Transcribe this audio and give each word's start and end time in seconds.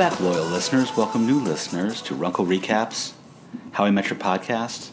back, 0.00 0.18
loyal 0.18 0.46
listeners. 0.46 0.96
Welcome, 0.96 1.26
new 1.26 1.38
listeners, 1.38 2.00
to 2.00 2.14
Runkle 2.14 2.46
Recaps, 2.46 3.12
How 3.72 3.84
I 3.84 3.90
Met 3.90 4.08
Your 4.08 4.18
Podcast. 4.18 4.92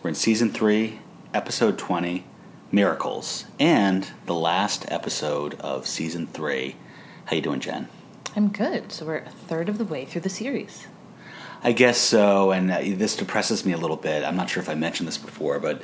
We're 0.00 0.10
in 0.10 0.14
season 0.14 0.52
three, 0.52 1.00
episode 1.34 1.76
20, 1.76 2.24
Miracles, 2.70 3.46
and 3.58 4.08
the 4.26 4.34
last 4.34 4.84
episode 4.92 5.54
of 5.54 5.88
season 5.88 6.28
three. 6.28 6.76
How 7.24 7.34
you 7.34 7.42
doing, 7.42 7.58
Jen? 7.58 7.88
I'm 8.36 8.46
good. 8.46 8.92
So 8.92 9.06
we're 9.06 9.16
a 9.16 9.30
third 9.30 9.68
of 9.68 9.76
the 9.76 9.84
way 9.84 10.04
through 10.04 10.20
the 10.20 10.28
series. 10.28 10.86
I 11.64 11.72
guess 11.72 11.98
so, 11.98 12.52
and 12.52 12.70
uh, 12.70 12.78
this 12.80 13.16
depresses 13.16 13.66
me 13.66 13.72
a 13.72 13.76
little 13.76 13.96
bit. 13.96 14.22
I'm 14.22 14.36
not 14.36 14.50
sure 14.50 14.62
if 14.62 14.68
I 14.68 14.76
mentioned 14.76 15.08
this 15.08 15.18
before, 15.18 15.58
but 15.58 15.82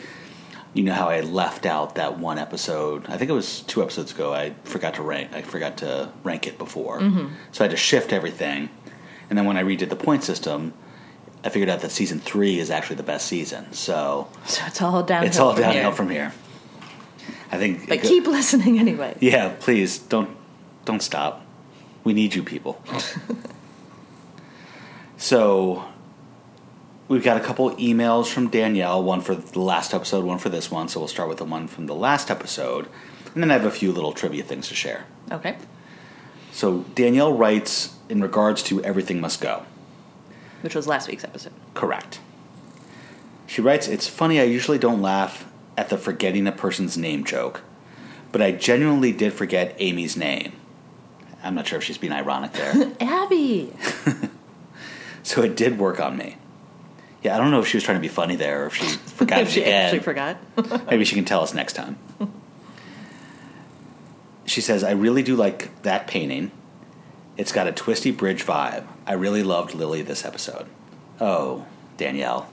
you 0.74 0.82
know 0.84 0.92
how 0.94 1.08
I 1.08 1.20
left 1.20 1.66
out 1.66 1.96
that 1.96 2.18
one 2.18 2.38
episode. 2.38 3.06
I 3.08 3.16
think 3.16 3.30
it 3.30 3.34
was 3.34 3.60
two 3.62 3.82
episodes 3.82 4.12
ago. 4.12 4.32
I 4.32 4.54
forgot 4.64 4.94
to 4.94 5.02
rank. 5.02 5.32
I 5.34 5.42
forgot 5.42 5.78
to 5.78 6.10
rank 6.22 6.46
it 6.46 6.58
before, 6.58 7.00
Mm-hmm. 7.00 7.34
so 7.52 7.64
I 7.64 7.66
had 7.66 7.70
to 7.72 7.76
shift 7.76 8.12
everything. 8.12 8.68
And 9.28 9.38
then 9.38 9.46
when 9.46 9.56
I 9.56 9.62
redid 9.62 9.88
the 9.88 9.96
point 9.96 10.24
system, 10.24 10.72
I 11.44 11.48
figured 11.48 11.68
out 11.70 11.80
that 11.80 11.90
season 11.90 12.20
three 12.20 12.58
is 12.58 12.70
actually 12.70 12.96
the 12.96 13.02
best 13.02 13.26
season. 13.26 13.72
So 13.72 14.28
So 14.46 14.62
it's 14.66 14.82
all 14.82 15.02
downhill. 15.02 15.28
it's 15.28 15.38
all 15.38 15.52
from 15.54 15.62
downhill 15.62 15.82
here. 15.82 15.92
from 15.92 16.10
here. 16.10 16.32
I 17.52 17.58
think. 17.58 17.88
But 17.88 18.02
keep 18.02 18.26
listening 18.26 18.78
anyway. 18.78 19.16
Yeah, 19.20 19.54
please 19.58 19.98
don't 19.98 20.36
don't 20.84 21.02
stop. 21.02 21.44
We 22.04 22.12
need 22.12 22.34
you 22.34 22.42
people. 22.42 22.82
so 25.16 25.84
we've 27.10 27.24
got 27.24 27.36
a 27.36 27.40
couple 27.40 27.68
emails 27.72 28.32
from 28.32 28.48
Danielle, 28.48 29.02
one 29.02 29.20
for 29.20 29.34
the 29.34 29.60
last 29.60 29.92
episode, 29.92 30.24
one 30.24 30.38
for 30.38 30.48
this 30.48 30.70
one. 30.70 30.88
So 30.88 31.00
we'll 31.00 31.08
start 31.08 31.28
with 31.28 31.38
the 31.38 31.44
one 31.44 31.66
from 31.66 31.86
the 31.86 31.94
last 31.94 32.30
episode, 32.30 32.88
and 33.34 33.42
then 33.42 33.50
I 33.50 33.54
have 33.54 33.66
a 33.66 33.70
few 33.70 33.92
little 33.92 34.12
trivia 34.12 34.44
things 34.44 34.68
to 34.68 34.74
share. 34.74 35.04
Okay. 35.30 35.58
So 36.52 36.84
Danielle 36.94 37.34
writes 37.34 37.96
in 38.08 38.22
regards 38.22 38.62
to 38.64 38.82
everything 38.82 39.20
must 39.20 39.40
go. 39.40 39.64
Which 40.62 40.74
was 40.74 40.86
last 40.86 41.08
week's 41.08 41.24
episode. 41.24 41.52
Correct. 41.74 42.20
She 43.46 43.60
writes, 43.60 43.88
It's 43.88 44.06
funny, 44.06 44.40
I 44.40 44.44
usually 44.44 44.78
don't 44.78 45.02
laugh 45.02 45.50
at 45.76 45.88
the 45.88 45.98
forgetting 45.98 46.46
a 46.46 46.52
person's 46.52 46.96
name 46.96 47.24
joke, 47.24 47.62
but 48.30 48.40
I 48.40 48.52
genuinely 48.52 49.12
did 49.12 49.32
forget 49.32 49.74
Amy's 49.78 50.16
name. 50.16 50.52
I'm 51.42 51.54
not 51.54 51.66
sure 51.66 51.78
if 51.78 51.84
she's 51.84 51.98
being 51.98 52.12
ironic 52.12 52.52
there. 52.52 52.92
Abby! 53.00 53.72
so 55.24 55.42
it 55.42 55.56
did 55.56 55.78
work 55.78 55.98
on 55.98 56.16
me. 56.16 56.36
Yeah, 57.22 57.34
I 57.34 57.38
don't 57.38 57.50
know 57.50 57.60
if 57.60 57.66
she 57.66 57.76
was 57.76 57.84
trying 57.84 57.98
to 57.98 58.02
be 58.02 58.08
funny 58.08 58.36
there 58.36 58.64
or 58.64 58.66
if 58.68 58.76
she 58.76 58.84
forgot 58.96 59.40
if 59.40 59.48
it 59.48 59.52
she 59.52 59.60
again. 59.62 59.84
actually 59.86 60.00
forgot. 60.00 60.38
Maybe 60.90 61.04
she 61.04 61.14
can 61.14 61.24
tell 61.24 61.42
us 61.42 61.52
next 61.54 61.74
time. 61.74 61.98
she 64.46 64.60
says, 64.60 64.82
I 64.82 64.92
really 64.92 65.22
do 65.22 65.36
like 65.36 65.82
that 65.82 66.06
painting. 66.06 66.50
It's 67.36 67.52
got 67.52 67.66
a 67.66 67.72
twisty 67.72 68.10
bridge 68.10 68.44
vibe. 68.44 68.86
I 69.06 69.12
really 69.14 69.42
loved 69.42 69.74
Lily 69.74 70.02
this 70.02 70.24
episode. 70.24 70.66
Oh, 71.20 71.66
Danielle. 71.96 72.50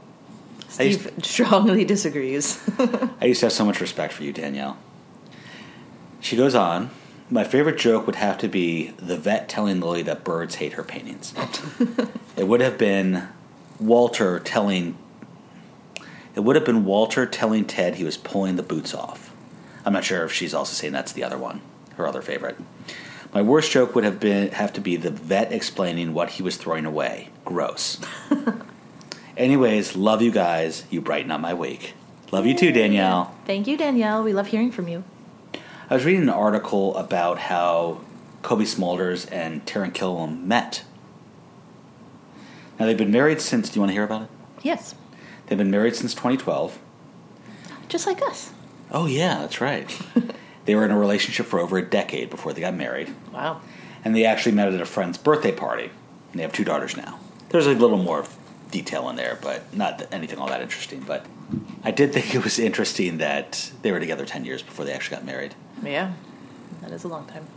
Steve 0.70 1.12
strongly 1.24 1.86
disagrees. 1.86 2.62
I 3.22 3.26
used 3.26 3.40
to 3.40 3.46
have 3.48 3.54
so 3.54 3.66
much 3.66 3.80
respect 3.80 4.14
for 4.14 4.24
you, 4.24 4.34
Danielle. 4.34 4.78
She 6.20 6.36
goes 6.36 6.56
on. 6.56 6.90
My 7.30 7.44
favorite 7.44 7.78
joke 7.78 8.06
would 8.06 8.16
have 8.16 8.38
to 8.40 8.48
be 8.48 8.92
the 8.98 9.18
vet 9.18 9.50
telling 9.50 9.80
Lily 9.80 10.02
that 10.04 10.24
birds 10.24 10.56
hate 10.56 10.74
her 10.74 10.84
paintings. 10.84 11.34
it 12.36 12.48
would 12.48 12.62
have 12.62 12.78
been 12.78 13.28
Walter 13.80 14.40
telling. 14.40 14.98
It 16.36 16.42
would 16.42 16.56
have 16.56 16.66
been 16.66 16.86
Walter 16.86 17.26
telling 17.26 17.66
Ted 17.66 17.96
he 17.96 18.04
was 18.04 18.16
pulling 18.16 18.58
the 18.58 18.64
boots 18.64 18.94
off. 18.94 19.34
I'm 19.86 19.94
not 19.94 20.04
sure 20.04 20.24
if 20.24 20.32
she's 20.32 20.54
also 20.54 20.74
saying 20.74 20.94
that's 20.94 21.14
the 21.14 21.24
other 21.24 21.38
one, 21.38 21.62
her 21.96 22.06
other 22.08 22.22
favorite. 22.22 22.58
My 23.34 23.42
worst 23.42 23.72
joke 23.72 23.96
would 23.96 24.04
have 24.04 24.20
been 24.20 24.52
have 24.52 24.74
to 24.74 24.82
be 24.82 24.96
the 24.96 25.10
vet 25.10 25.52
explaining 25.52 26.14
what 26.14 26.32
he 26.32 26.44
was 26.44 26.58
throwing 26.58 26.86
away. 26.86 27.30
Gross. 27.46 28.00
Anyways, 29.38 29.96
love 29.96 30.22
you 30.22 30.32
guys. 30.32 30.84
You 30.90 31.02
brighten 31.02 31.32
up 31.32 31.42
my 31.42 31.54
week. 31.54 31.94
Love 32.32 32.46
you 32.46 32.56
too, 32.56 32.72
Danielle. 32.72 33.34
Thank 33.46 33.68
you, 33.68 33.78
Danielle. 33.78 34.24
We 34.24 34.34
love 34.34 34.48
hearing 34.48 34.72
from 34.72 34.88
you. 34.88 35.04
I 35.90 35.94
was 35.94 36.04
reading 36.04 36.24
an 36.24 36.30
article 36.30 36.96
about 36.98 37.38
how 37.40 38.02
Cobie 38.42 38.66
Smulders 38.66 39.32
and 39.32 39.66
Taran 39.66 39.94
Killam 39.94 40.44
met. 40.44 40.84
Now 42.80 42.86
they've 42.86 42.98
been 42.98 43.12
married 43.12 43.42
since. 43.42 43.70
Do 43.70 43.76
you 43.76 43.82
want 43.82 43.90
to 43.90 43.94
hear 43.94 44.04
about 44.04 44.24
it? 44.24 44.30
Yes. 44.64 44.96
They've 45.48 45.58
been 45.58 45.72
married 45.72 45.96
since 45.96 46.14
2012. 46.14 46.78
Just 47.90 48.06
like 48.06 48.22
us. 48.22 48.52
Oh 48.92 49.06
yeah, 49.06 49.40
that's 49.40 49.62
right. 49.62 49.90
they 50.66 50.76
were 50.76 50.86
in 50.86 50.92
a 50.92 50.98
relationship 51.00 51.46
for 51.46 51.60
over 51.60 51.78
a 51.78 51.82
decade 51.82 52.30
before 52.30 52.54
they 52.54 52.62
got 52.62 52.74
married, 52.74 53.14
Wow. 53.34 53.62
and 54.04 54.16
they 54.16 54.26
actually 54.26 54.52
met 54.54 54.74
at 54.74 54.80
a 54.82 54.86
friend's 54.86 55.18
birthday 55.18 55.52
party. 55.52 55.90
And 56.32 56.40
they 56.40 56.42
have 56.44 56.52
two 56.54 56.64
daughters 56.66 56.98
now. 56.98 57.20
There's 57.50 57.68
a 57.68 57.72
little 57.74 57.98
more 57.98 58.26
detail 58.72 59.08
in 59.10 59.16
there, 59.16 59.40
but 59.42 59.74
not 59.74 60.06
anything 60.12 60.40
all 60.40 60.48
that 60.48 60.62
interesting. 60.62 61.00
But 61.00 61.26
I 61.84 61.92
did 61.92 62.12
think 62.12 62.36
it 62.36 62.44
was 62.44 62.60
interesting 62.60 63.18
that 63.20 63.72
they 63.82 63.92
were 63.94 64.00
together 64.02 64.26
10 64.26 64.44
years 64.44 64.62
before 64.62 64.84
they 64.84 64.92
actually 64.92 65.16
got 65.18 65.26
married. 65.26 65.56
Yeah. 65.82 66.14
That 66.82 66.92
is 66.92 67.06
a 67.06 67.08
long 67.08 67.26
time. 67.28 67.48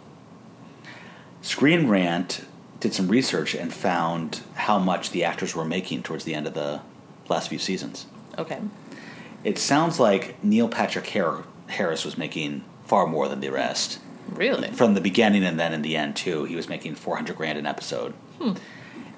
Screen 1.42 1.88
Rant 1.88 2.44
did 2.80 2.94
some 2.94 3.08
research 3.08 3.54
and 3.54 3.72
found 3.72 4.40
how 4.54 4.78
much 4.78 5.10
the 5.10 5.22
actors 5.22 5.54
were 5.54 5.64
making 5.64 6.02
towards 6.02 6.24
the 6.24 6.34
end 6.34 6.46
of 6.46 6.54
the 6.54 6.80
last 7.28 7.48
few 7.48 7.58
seasons. 7.58 8.06
Okay. 8.38 8.58
It 9.44 9.58
sounds 9.58 10.00
like 10.00 10.42
Neil 10.42 10.68
Patrick 10.68 11.06
Harris 11.06 12.04
was 12.04 12.18
making 12.18 12.64
far 12.84 13.06
more 13.06 13.28
than 13.28 13.40
the 13.40 13.50
rest. 13.50 14.00
Really? 14.28 14.70
From 14.70 14.94
the 14.94 15.00
beginning 15.00 15.44
and 15.44 15.58
then 15.58 15.72
in 15.72 15.82
the 15.82 15.96
end 15.96 16.16
too, 16.16 16.44
he 16.44 16.56
was 16.56 16.68
making 16.68 16.94
400 16.94 17.36
grand 17.36 17.58
an 17.58 17.66
episode. 17.66 18.12
Hmm. 18.38 18.52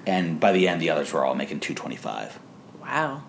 And 0.05 0.39
by 0.39 0.51
the 0.51 0.67
end 0.67 0.81
the 0.81 0.89
others 0.89 1.13
were 1.13 1.25
all 1.25 1.35
making 1.35 1.61
225. 1.61 2.39
Wow. 2.81 3.23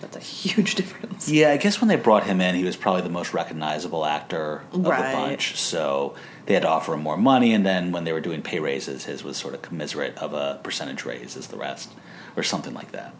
That's 0.00 0.16
a 0.16 0.20
huge 0.20 0.74
difference. 0.76 1.28
Yeah, 1.28 1.50
I 1.50 1.56
guess 1.56 1.80
when 1.80 1.88
they 1.88 1.96
brought 1.96 2.24
him 2.24 2.40
in, 2.40 2.54
he 2.54 2.64
was 2.64 2.76
probably 2.76 3.02
the 3.02 3.08
most 3.08 3.34
recognizable 3.34 4.04
actor 4.06 4.62
of 4.72 4.86
Right. 4.86 5.10
the 5.12 5.16
bunch. 5.16 5.56
So 5.58 6.14
they 6.46 6.54
had 6.54 6.62
to 6.62 6.68
offer 6.68 6.94
him 6.94 7.00
more 7.02 7.16
money, 7.16 7.52
and 7.52 7.66
then 7.66 7.90
when 7.92 8.04
they 8.04 8.12
were 8.12 8.20
doing 8.20 8.42
pay 8.42 8.60
raises, 8.60 9.04
his 9.06 9.24
was 9.24 9.36
sort 9.36 9.54
of 9.54 9.62
commiserate 9.62 10.16
of 10.18 10.32
a 10.34 10.60
percentage 10.62 11.04
raise 11.04 11.36
as 11.36 11.48
the 11.48 11.56
rest, 11.56 11.90
or 12.36 12.42
something 12.42 12.74
like 12.74 12.92
that. 12.92 13.12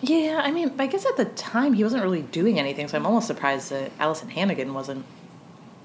Yeah, 0.00 0.40
I 0.42 0.50
mean, 0.50 0.72
I 0.78 0.86
guess 0.88 1.06
at 1.06 1.16
the 1.16 1.26
time 1.26 1.74
he 1.74 1.84
wasn't 1.84 2.02
really 2.02 2.22
doing 2.22 2.58
anything, 2.58 2.88
so 2.88 2.96
I'm 2.96 3.06
almost 3.06 3.26
surprised 3.28 3.70
that 3.70 3.90
Alyson 4.00 4.30
Hannigan 4.30 4.74
wasn't 4.74 5.04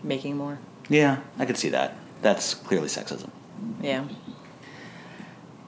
making 0.04 0.38
more. 0.38 0.60
Yeah, 0.90 1.20
I 1.38 1.46
could 1.46 1.58
see 1.58 1.70
that. 1.70 1.96
That's 2.22 2.54
clearly 2.56 2.88
sexism. 2.88 3.30
Yeah. 3.82 4.06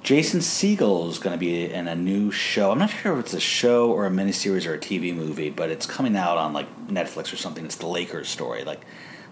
Jason 0.10 0.40
Segel 0.40 1.08
is 1.08 1.20
going 1.20 1.36
to 1.36 1.38
be 1.38 1.72
in 1.72 1.88
a 1.88 1.94
new 1.94 2.32
show. 2.32 2.72
I'm 2.72 2.80
not 2.80 2.90
sure 2.90 3.14
if 3.14 3.26
it's 3.26 3.36
a 3.36 3.40
show 3.40 3.92
or 3.92 4.08
a 4.08 4.10
miniseries 4.10 4.66
or 4.66 4.74
a 4.74 4.80
TV 4.80 5.14
movie, 5.14 5.52
but 5.52 5.70
it's 5.70 5.86
coming 5.86 6.16
out 6.16 6.36
on 6.36 6.52
like 6.52 6.88
Netflix 6.88 7.32
or 7.32 7.36
something. 7.36 7.64
It's 7.64 7.76
the 7.76 7.86
Lakers 7.86 8.28
story, 8.28 8.64
like 8.64 8.82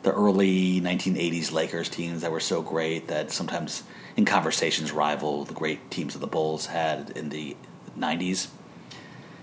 the 0.03 0.13
early 0.13 0.79
1980s 0.79 1.51
Lakers 1.51 1.89
teams 1.89 2.21
that 2.21 2.31
were 2.31 2.39
so 2.39 2.61
great 2.61 3.07
that 3.07 3.31
sometimes 3.31 3.85
in 4.15 4.25
conversations 4.25 4.91
rival 4.91 5.45
the 5.45 5.55
great 5.55 5.89
teams 5.89 6.13
that 6.13 6.19
the 6.19 6.27
Bulls 6.27 6.67
had 6.67 7.09
in 7.15 7.29
the 7.29 7.57
90s. 7.97 8.49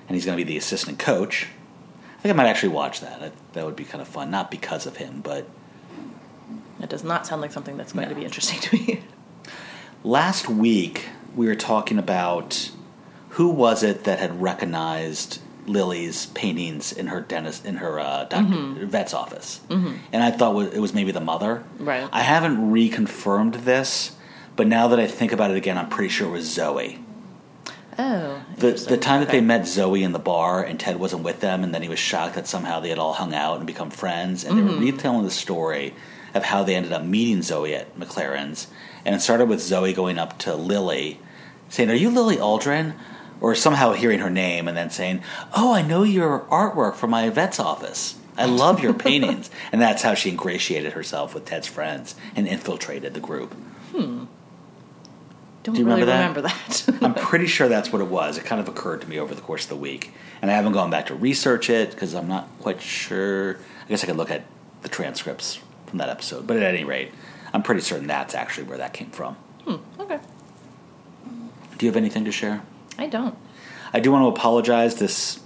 And 0.06 0.15
he's 0.15 0.25
going 0.25 0.39
to 0.39 0.44
be 0.44 0.49
the 0.49 0.56
assistant 0.56 1.00
coach. 1.00 1.49
I 2.17 2.21
think 2.21 2.33
I 2.33 2.37
might 2.37 2.47
actually 2.47 2.69
watch 2.69 3.00
that. 3.00 3.21
I, 3.21 3.33
that 3.55 3.67
would 3.67 3.75
be 3.75 3.83
kind 3.83 4.00
of 4.00 4.06
fun, 4.06 4.31
not 4.31 4.53
because 4.53 4.87
of 4.87 4.99
him, 4.99 5.21
but 5.21 5.49
That 6.78 6.91
does 6.91 7.03
not 7.03 7.27
sound 7.27 7.43
like 7.43 7.50
something 7.50 7.77
that's 7.77 7.93
going 7.93 8.09
to 8.09 8.15
be 8.15 8.25
interesting 8.25 8.61
to 8.61 8.77
me. 8.77 9.03
Last 10.05 10.49
week, 10.49 11.06
we 11.34 11.47
were 11.47 11.55
talking 11.55 11.99
about 11.99 12.71
who 13.31 13.49
was 13.49 13.83
it 13.83 14.05
that 14.05 14.19
had 14.19 14.41
recognized 14.41 15.41
Lily's 15.67 16.26
paintings 16.26 16.93
in 16.93 17.08
her 17.08 17.20
dentist 17.20 17.64
in 17.64 17.76
her 17.76 17.99
uh, 17.99 18.25
doctor, 18.25 18.87
vet's 18.87 19.14
office, 19.14 19.61
mm-hmm. 19.69 19.94
and 20.12 20.23
I 20.23 20.31
thought 20.31 20.75
it 20.75 20.81
was 20.81 20.94
maybe 20.94 21.11
the 21.11 21.20
mother. 21.20 21.64
Right. 21.79 22.08
I 22.12 22.23
haven't 22.23 22.73
reconfirmed 22.73 23.64
this, 23.64 24.14
but 24.56 24.67
now 24.67 24.88
that 24.88 25.00
I 25.00 25.06
think 25.06 25.32
about 25.32 25.50
it 25.50 25.56
again, 25.56 25.79
I'm 25.79 25.88
pretty 25.88 26.11
sure 26.11 26.29
it 26.29 26.32
was 26.32 26.53
Zoe. 26.53 27.00
Oh. 27.99 28.43
The 28.58 28.73
the 28.73 28.97
time 28.97 29.20
that 29.20 29.31
they 29.31 29.41
met 29.41 29.67
Zoe 29.67 30.03
in 30.03 30.12
the 30.12 30.19
bar 30.19 30.62
and 30.62 30.79
Ted 30.79 30.99
wasn't 30.99 31.23
with 31.23 31.41
them, 31.41 31.64
and 31.64 31.75
then 31.75 31.82
he 31.82 31.88
was 31.88 31.99
shocked 31.99 32.35
that 32.35 32.47
somehow 32.47 32.81
they 32.81 32.88
had 32.88 32.99
all 32.99 33.12
hung 33.12 33.35
out 33.35 33.58
and 33.58 33.67
become 33.67 33.91
friends, 33.91 34.44
and 34.44 34.58
they 34.58 34.62
were 34.62 34.79
retelling 34.79 35.25
the 35.25 35.31
story 35.31 35.94
of 36.35 36.43
how 36.43 36.64
they 36.64 36.75
ended 36.75 36.93
up 36.93 37.05
meeting 37.05 37.43
Zoe 37.43 37.75
at 37.75 37.97
McLaren's, 37.99 38.67
and 39.05 39.14
it 39.14 39.20
started 39.20 39.49
with 39.49 39.61
Zoe 39.61 39.93
going 39.93 40.19
up 40.19 40.38
to 40.41 40.55
Lily, 40.55 41.20
saying, 41.69 41.90
"Are 41.90 41.94
you 41.94 42.11
Lily 42.11 42.37
Aldrin?" 42.37 42.94
Or 43.40 43.55
somehow 43.55 43.93
hearing 43.93 44.20
her 44.20 44.31
name 44.31 44.69
and 44.69 44.76
then 44.76 44.90
saying, 44.90 45.22
"Oh, 45.55 45.75
I 45.75 45.82
know 45.82 46.02
your 46.02 46.40
artwork 46.50 46.94
from 46.94 47.11
my 47.11 47.28
vet's 47.28 47.58
office. 47.61 48.14
I 48.38 48.46
love 48.46 48.81
your 48.81 48.94
paintings." 49.06 49.50
And 49.72 49.82
that's 49.82 50.02
how 50.02 50.14
she 50.14 50.31
ingratiated 50.31 50.93
herself 50.93 51.34
with 51.34 51.44
Ted's 51.44 51.66
friends 51.66 52.14
and 52.34 52.46
infiltrated 52.49 53.12
the 53.12 53.20
group. 53.20 53.52
Hmm. 53.93 54.25
Don't 55.62 55.75
Do 55.75 55.81
you 55.81 55.87
really 55.87 56.02
remember 56.02 56.43
remember 56.43 56.43
that. 56.43 56.88
I'm 57.02 57.14
pretty 57.14 57.46
sure 57.46 57.69
that's 57.69 57.90
what 57.93 58.02
it 58.02 58.08
was. 58.08 58.37
It 58.37 58.44
kind 58.44 58.60
of 58.60 58.69
occurred 58.69 59.00
to 59.00 59.08
me 59.08 59.19
over 59.19 59.34
the 59.34 59.40
course 59.40 59.64
of 59.64 59.70
the 59.70 59.76
week, 59.76 60.12
and 60.43 60.50
I 60.50 60.55
haven't 60.55 60.72
gone 60.72 60.90
back 60.90 61.06
to 61.06 61.14
research 61.14 61.70
it 61.70 61.90
because 61.90 62.14
I'm 62.14 62.28
not 62.28 62.49
quite 62.60 62.82
sure. 62.82 63.58
I 63.87 63.88
guess 63.88 64.05
I 64.05 64.06
could 64.06 64.17
look 64.17 64.31
at 64.31 64.44
the 64.82 64.88
transcripts 64.90 65.58
from 65.87 65.99
that 65.99 66.10
episode, 66.10 66.46
but 66.46 66.56
at 66.58 66.62
any 66.62 66.84
rate, 66.84 67.12
I'm 67.55 67.62
pretty 67.62 67.81
certain 67.81 68.06
that's 68.06 68.34
actually 68.34 68.64
where 68.64 68.76
that 68.78 68.93
came 68.93 69.10
from. 69.10 69.34
hmm, 69.64 69.76
okay. 70.00 70.19
Do 71.84 71.86
you 71.86 71.92
have 71.92 71.98
anything 71.98 72.25
to 72.25 72.32
share? 72.32 72.62
I 72.96 73.08
don't. 73.08 73.36
I 73.92 74.00
do 74.00 74.10
want 74.10 74.22
to 74.22 74.28
apologize. 74.28 74.94
This 74.94 75.38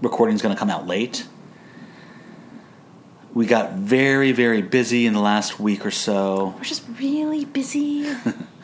recording 0.00 0.36
is 0.36 0.40
going 0.40 0.54
to 0.54 0.56
come 0.56 0.70
out 0.70 0.86
late. 0.86 1.26
We 3.34 3.46
got 3.46 3.72
very, 3.72 4.30
very 4.30 4.62
busy 4.62 5.06
in 5.06 5.12
the 5.12 5.18
last 5.18 5.58
week 5.58 5.84
or 5.84 5.90
so, 5.90 6.54
We're 6.56 6.62
just 6.62 6.84
really 7.00 7.44
busy. 7.44 8.08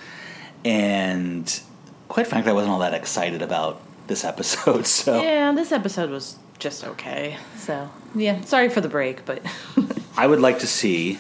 and 0.65 1.61
quite 2.07 2.29
frankly, 2.29 2.53
I 2.53 2.55
wasn't 2.55 2.75
all 2.75 2.79
that 2.79 2.95
excited 2.95 3.43
about 3.43 3.83
this 4.07 4.23
episode. 4.23 4.87
So 4.87 5.21
yeah, 5.21 5.51
this 5.51 5.73
episode 5.73 6.11
was 6.11 6.37
just 6.61 6.85
okay. 6.85 7.37
So 7.57 7.91
yeah, 8.15 8.43
sorry 8.43 8.69
for 8.69 8.81
the 8.81 8.89
break, 8.89 9.25
but 9.25 9.43
I 10.17 10.29
would 10.29 10.39
like 10.39 10.61
to 10.61 10.69
see 10.69 11.19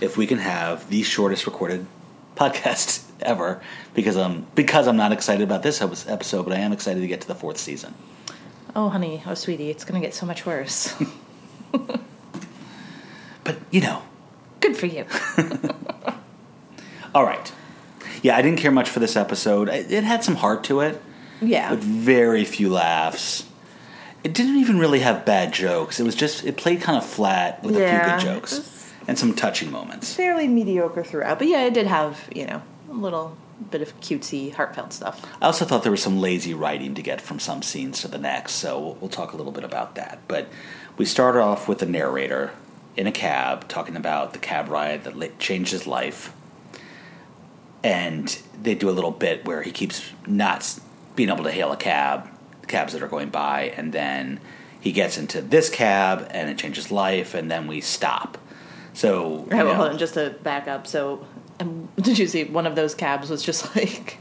if 0.00 0.16
we 0.16 0.26
can 0.26 0.38
have 0.38 0.90
the 0.90 1.04
shortest 1.04 1.46
recorded 1.46 1.86
podcast 2.34 3.06
ever 3.22 3.60
because 3.94 4.16
I'm 4.16 4.46
because 4.54 4.86
I'm 4.88 4.96
not 4.96 5.12
excited 5.12 5.42
about 5.42 5.62
this 5.62 5.80
episode, 5.80 6.42
but 6.44 6.52
I 6.52 6.58
am 6.60 6.72
excited 6.72 7.00
to 7.00 7.06
get 7.06 7.20
to 7.22 7.28
the 7.28 7.34
fourth 7.34 7.58
season. 7.58 7.94
oh 8.76 8.88
honey, 8.88 9.22
oh 9.26 9.34
sweetie, 9.34 9.70
it's 9.70 9.84
gonna 9.84 10.00
get 10.00 10.14
so 10.14 10.26
much 10.26 10.46
worse. 10.46 10.94
But 13.44 13.56
you 13.70 13.80
know, 13.80 14.02
Good 14.60 14.76
for 14.76 14.86
you. 14.86 15.06
all 17.14 17.24
right. 17.24 17.50
Yeah, 18.22 18.36
I 18.36 18.42
didn't 18.42 18.58
care 18.58 18.70
much 18.70 18.90
for 18.90 19.00
this 19.00 19.16
episode. 19.16 19.68
It 19.70 20.04
had 20.04 20.22
some 20.22 20.36
heart 20.36 20.64
to 20.64 20.80
it, 20.80 21.00
Yeah. 21.40 21.70
with 21.70 21.82
very 21.82 22.44
few 22.44 22.68
laughs. 22.70 23.46
It 24.22 24.34
didn't 24.34 24.56
even 24.56 24.78
really 24.78 24.98
have 25.00 25.24
bad 25.24 25.54
jokes. 25.54 25.98
It 25.98 26.02
was 26.02 26.14
just 26.14 26.44
it 26.44 26.58
played 26.58 26.82
kind 26.82 26.98
of 26.98 27.06
flat 27.06 27.62
with 27.62 27.74
a 27.76 27.88
few 27.88 28.10
good 28.10 28.20
jokes 28.20 28.92
and 29.08 29.18
some 29.18 29.34
touching 29.34 29.70
moments. 29.70 30.12
Fairly 30.14 30.46
mediocre 30.46 31.02
throughout, 31.02 31.38
but 31.38 31.48
yeah, 31.48 31.64
it 31.64 31.72
did 31.72 31.86
have 31.86 32.28
you 32.34 32.46
know 32.46 32.60
little 33.00 33.36
bit 33.70 33.82
of 33.82 33.98
cutesy, 34.00 34.52
heartfelt 34.52 34.92
stuff. 34.92 35.24
I 35.40 35.46
also 35.46 35.64
thought 35.64 35.82
there 35.82 35.92
was 35.92 36.02
some 36.02 36.20
lazy 36.20 36.54
writing 36.54 36.94
to 36.94 37.02
get 37.02 37.20
from 37.20 37.38
some 37.38 37.62
scenes 37.62 38.00
to 38.02 38.08
the 38.08 38.18
next, 38.18 38.52
so 38.54 38.96
we'll, 39.00 39.10
talk 39.10 39.32
a 39.32 39.36
little 39.36 39.52
bit 39.52 39.64
about 39.64 39.96
that. 39.96 40.20
But 40.28 40.48
we 40.96 41.04
start 41.04 41.36
off 41.36 41.68
with 41.68 41.78
the 41.78 41.86
narrator 41.86 42.52
in 42.96 43.06
a 43.06 43.12
cab 43.12 43.68
talking 43.68 43.96
about 43.96 44.32
the 44.32 44.38
cab 44.38 44.68
ride 44.68 45.04
that 45.04 45.38
changed 45.38 45.72
his 45.72 45.86
life. 45.86 46.32
And 47.82 48.38
they 48.60 48.74
do 48.74 48.90
a 48.90 48.92
little 48.92 49.10
bit 49.10 49.44
where 49.46 49.62
he 49.62 49.70
keeps 49.70 50.10
not 50.26 50.78
being 51.16 51.30
able 51.30 51.44
to 51.44 51.50
hail 51.50 51.72
a 51.72 51.76
cab, 51.76 52.28
cabs 52.68 52.92
that 52.92 53.02
are 53.02 53.08
going 53.08 53.30
by, 53.30 53.72
and 53.76 53.92
then 53.92 54.40
he 54.80 54.92
gets 54.92 55.18
into 55.18 55.40
this 55.42 55.68
cab 55.68 56.28
and 56.30 56.48
it 56.48 56.58
changes 56.58 56.90
life, 56.90 57.34
and 57.34 57.50
then 57.50 57.66
we 57.66 57.80
stop. 57.80 58.38
So, 58.92 59.44
Right, 59.48 59.64
well, 59.64 59.66
know- 59.66 59.74
hold 59.74 59.88
on, 59.90 59.98
just 59.98 60.14
to 60.14 60.30
back 60.42 60.68
up. 60.68 60.86
So, 60.86 61.26
um, 61.60 61.88
did 61.96 62.18
you 62.18 62.26
see 62.26 62.44
one 62.44 62.66
of 62.66 62.74
those 62.74 62.94
cabs 62.94 63.30
was 63.30 63.42
just 63.42 63.74
like 63.76 64.18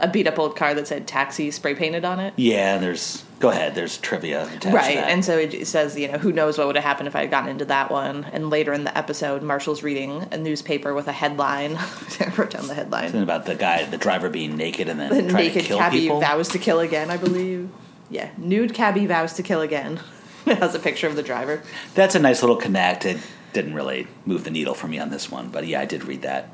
a 0.00 0.08
beat 0.08 0.26
up 0.26 0.38
old 0.38 0.56
car 0.56 0.74
that 0.74 0.86
said 0.88 1.06
taxi 1.06 1.50
spray 1.50 1.74
painted 1.74 2.04
on 2.04 2.20
it? 2.20 2.34
yeah, 2.36 2.78
there's 2.78 3.24
go 3.40 3.50
ahead. 3.50 3.74
There's 3.74 3.98
trivia 3.98 4.46
Right, 4.66 4.96
and 4.96 5.24
so 5.24 5.38
it 5.38 5.66
says, 5.66 5.96
you 5.96 6.08
know, 6.08 6.18
who 6.18 6.32
knows 6.32 6.58
what 6.58 6.66
would 6.66 6.76
have 6.76 6.84
happened 6.84 7.06
if 7.08 7.14
I 7.14 7.20
had 7.20 7.30
gotten 7.30 7.48
into 7.50 7.64
that 7.66 7.90
one. 7.90 8.24
And 8.24 8.50
later 8.50 8.72
in 8.72 8.84
the 8.84 8.96
episode, 8.96 9.42
Marshall's 9.42 9.82
reading 9.82 10.26
a 10.32 10.36
newspaper 10.36 10.94
with 10.94 11.06
a 11.06 11.12
headline. 11.12 11.76
I 12.20 12.32
wrote 12.36 12.50
down 12.50 12.66
the 12.66 12.74
headline. 12.74 13.04
Something 13.04 13.22
about 13.22 13.46
the 13.46 13.54
guy, 13.54 13.84
the 13.84 13.98
driver 13.98 14.28
being 14.28 14.56
naked 14.56 14.88
and 14.88 14.98
then 14.98 15.10
The 15.10 15.32
naked 15.32 15.66
cabbie 15.66 16.00
people. 16.00 16.20
vows 16.20 16.48
to 16.48 16.58
kill 16.58 16.80
again, 16.80 17.10
I 17.10 17.16
believe. 17.16 17.70
Yeah, 18.10 18.30
nude 18.38 18.74
cabbie 18.74 19.06
vows 19.06 19.34
to 19.34 19.42
kill 19.42 19.60
again. 19.60 20.00
it 20.46 20.58
has 20.58 20.74
a 20.74 20.78
picture 20.80 21.06
of 21.06 21.14
the 21.16 21.22
driver. 21.22 21.62
That's 21.94 22.14
a 22.14 22.18
nice 22.18 22.42
little 22.42 22.56
connect. 22.56 23.04
It 23.04 23.18
didn't 23.52 23.74
really 23.74 24.06
move 24.26 24.44
the 24.44 24.50
needle 24.50 24.74
for 24.74 24.88
me 24.88 24.98
on 24.98 25.10
this 25.10 25.30
one, 25.30 25.50
but 25.50 25.66
yeah, 25.66 25.80
I 25.80 25.84
did 25.84 26.04
read 26.04 26.22
that. 26.22 26.50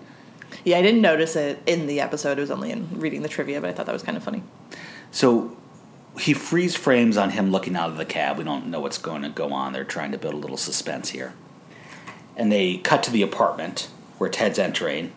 Yeah, 0.65 0.79
I 0.79 0.83
didn't 0.83 1.01
notice 1.01 1.37
it 1.37 1.61
in 1.67 1.87
the 1.87 2.01
episode. 2.01 2.39
It 2.39 2.43
was 2.43 2.51
only 2.51 2.71
in 2.71 2.89
reading 3.01 3.23
the 3.23 3.29
trivia, 3.29 3.61
but 3.61 3.71
I 3.71 3.73
thought 3.73 3.87
that 3.87 3.93
was 3.93 4.03
kind 4.03 4.17
of 4.17 4.23
funny. 4.23 4.43
So 5.11 5.57
he 6.19 6.33
freeze 6.35 6.77
frames 6.77 7.17
on 7.17 7.31
him 7.31 7.51
looking 7.51 7.75
out 7.77 7.91
of 7.91 7.97
the 7.97 8.05
cab. 8.05 8.39
We 8.39 8.45
don't 8.45 8.67
know 8.67 8.81
what's 8.81 8.99
going 8.99 9.23
to 9.23 9.29
go 9.29 9.53
on. 9.53 9.73
They're 9.73 9.85
trying 9.85 10.13
to 10.13 10.19
build 10.19 10.35
a 10.35 10.39
little 10.39 10.57
suspense 10.57 11.11
here. 11.11 11.35
And 12.37 12.51
they 12.53 12.79
cut 12.79 13.03
to 13.05 13.11
the 13.11 13.23
apartment 13.23 13.89
where 14.19 14.31
Ted's 14.31 14.59
entering. 14.59 15.13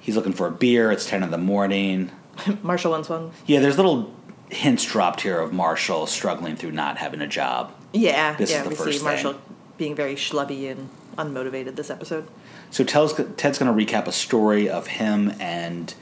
He's 0.00 0.16
looking 0.16 0.32
for 0.32 0.46
a 0.46 0.50
beer. 0.50 0.90
It's 0.90 1.06
10 1.06 1.22
in 1.22 1.30
the 1.30 1.38
morning. 1.38 2.10
Marshall 2.62 2.92
wants 2.92 3.08
one. 3.08 3.32
Yeah, 3.46 3.60
there's 3.60 3.76
little 3.76 4.12
hints 4.50 4.84
dropped 4.84 5.20
here 5.20 5.40
of 5.40 5.52
Marshall 5.52 6.06
struggling 6.06 6.56
through 6.56 6.72
not 6.72 6.98
having 6.98 7.20
a 7.20 7.26
job. 7.26 7.72
Yeah, 7.92 8.34
This 8.36 8.50
is 8.50 8.56
yeah, 8.56 8.62
the 8.64 8.70
we 8.70 8.74
first 8.76 8.98
see 8.98 9.04
Marshall 9.04 9.32
thing. 9.34 9.42
being 9.78 9.94
very 9.94 10.14
schlubby 10.14 10.70
and 10.70 10.88
unmotivated 11.16 11.76
this 11.76 11.90
episode. 11.90 12.26
So 12.70 12.84
Ted's, 12.84 13.14
Ted's 13.36 13.58
going 13.58 13.76
to 13.76 13.84
recap 13.92 14.06
a 14.06 14.12
story 14.12 14.68
of 14.68 14.86
him 14.86 15.32
and 15.40 15.92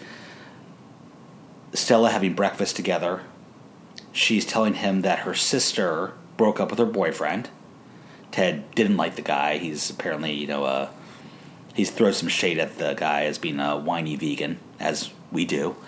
Stella 1.73 2.11
having 2.11 2.35
breakfast 2.35 2.77
together. 2.77 3.23
She's 4.13 4.45
telling 4.45 4.75
him 4.75 5.03
that 5.03 5.21
her 5.21 5.35
sister 5.35 6.13
broke 6.37 6.61
up 6.61 6.71
with 6.71 6.79
her 6.79 6.87
boyfriend. 6.87 7.51
Ted 8.31 8.71
didn't 8.75 8.97
like 8.97 9.17
the 9.17 9.23
guy. 9.23 9.59
He's 9.59 9.89
apparently, 9.91 10.33
you 10.35 10.47
know, 10.47 10.65
uh, 10.65 10.89
he's 11.75 11.91
throws 11.91 12.19
some 12.19 12.29
shade 12.29 12.59
at 12.59 12.79
the 12.79 12.95
guy 12.95 13.25
as 13.25 13.39
being 13.39 13.61
a 13.61 13.77
whiny 13.79 14.17
vegan, 14.17 14.59
as 14.79 15.11
we 15.33 15.45
do. 15.45 15.77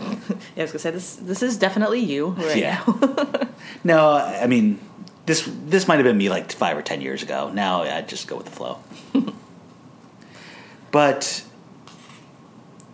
Yeah, 0.00 0.16
I 0.58 0.62
was 0.62 0.72
gonna 0.72 0.78
say 0.80 0.90
this. 0.90 1.16
This 1.16 1.42
is 1.42 1.56
definitely 1.56 2.00
you 2.00 2.28
right 2.30 2.56
Yeah. 2.56 2.82
now. 2.86 3.48
No, 3.84 4.10
I 4.12 4.46
mean, 4.48 4.80
this 5.26 5.48
this 5.66 5.86
might 5.86 5.96
have 5.96 6.04
been 6.04 6.18
me 6.18 6.28
like 6.28 6.50
five 6.52 6.76
or 6.76 6.82
ten 6.82 7.00
years 7.00 7.22
ago. 7.22 7.50
Now 7.52 7.82
I 7.82 8.00
just 8.02 8.26
go 8.26 8.36
with 8.36 8.46
the 8.46 8.52
flow. 8.52 8.78
but 10.92 11.42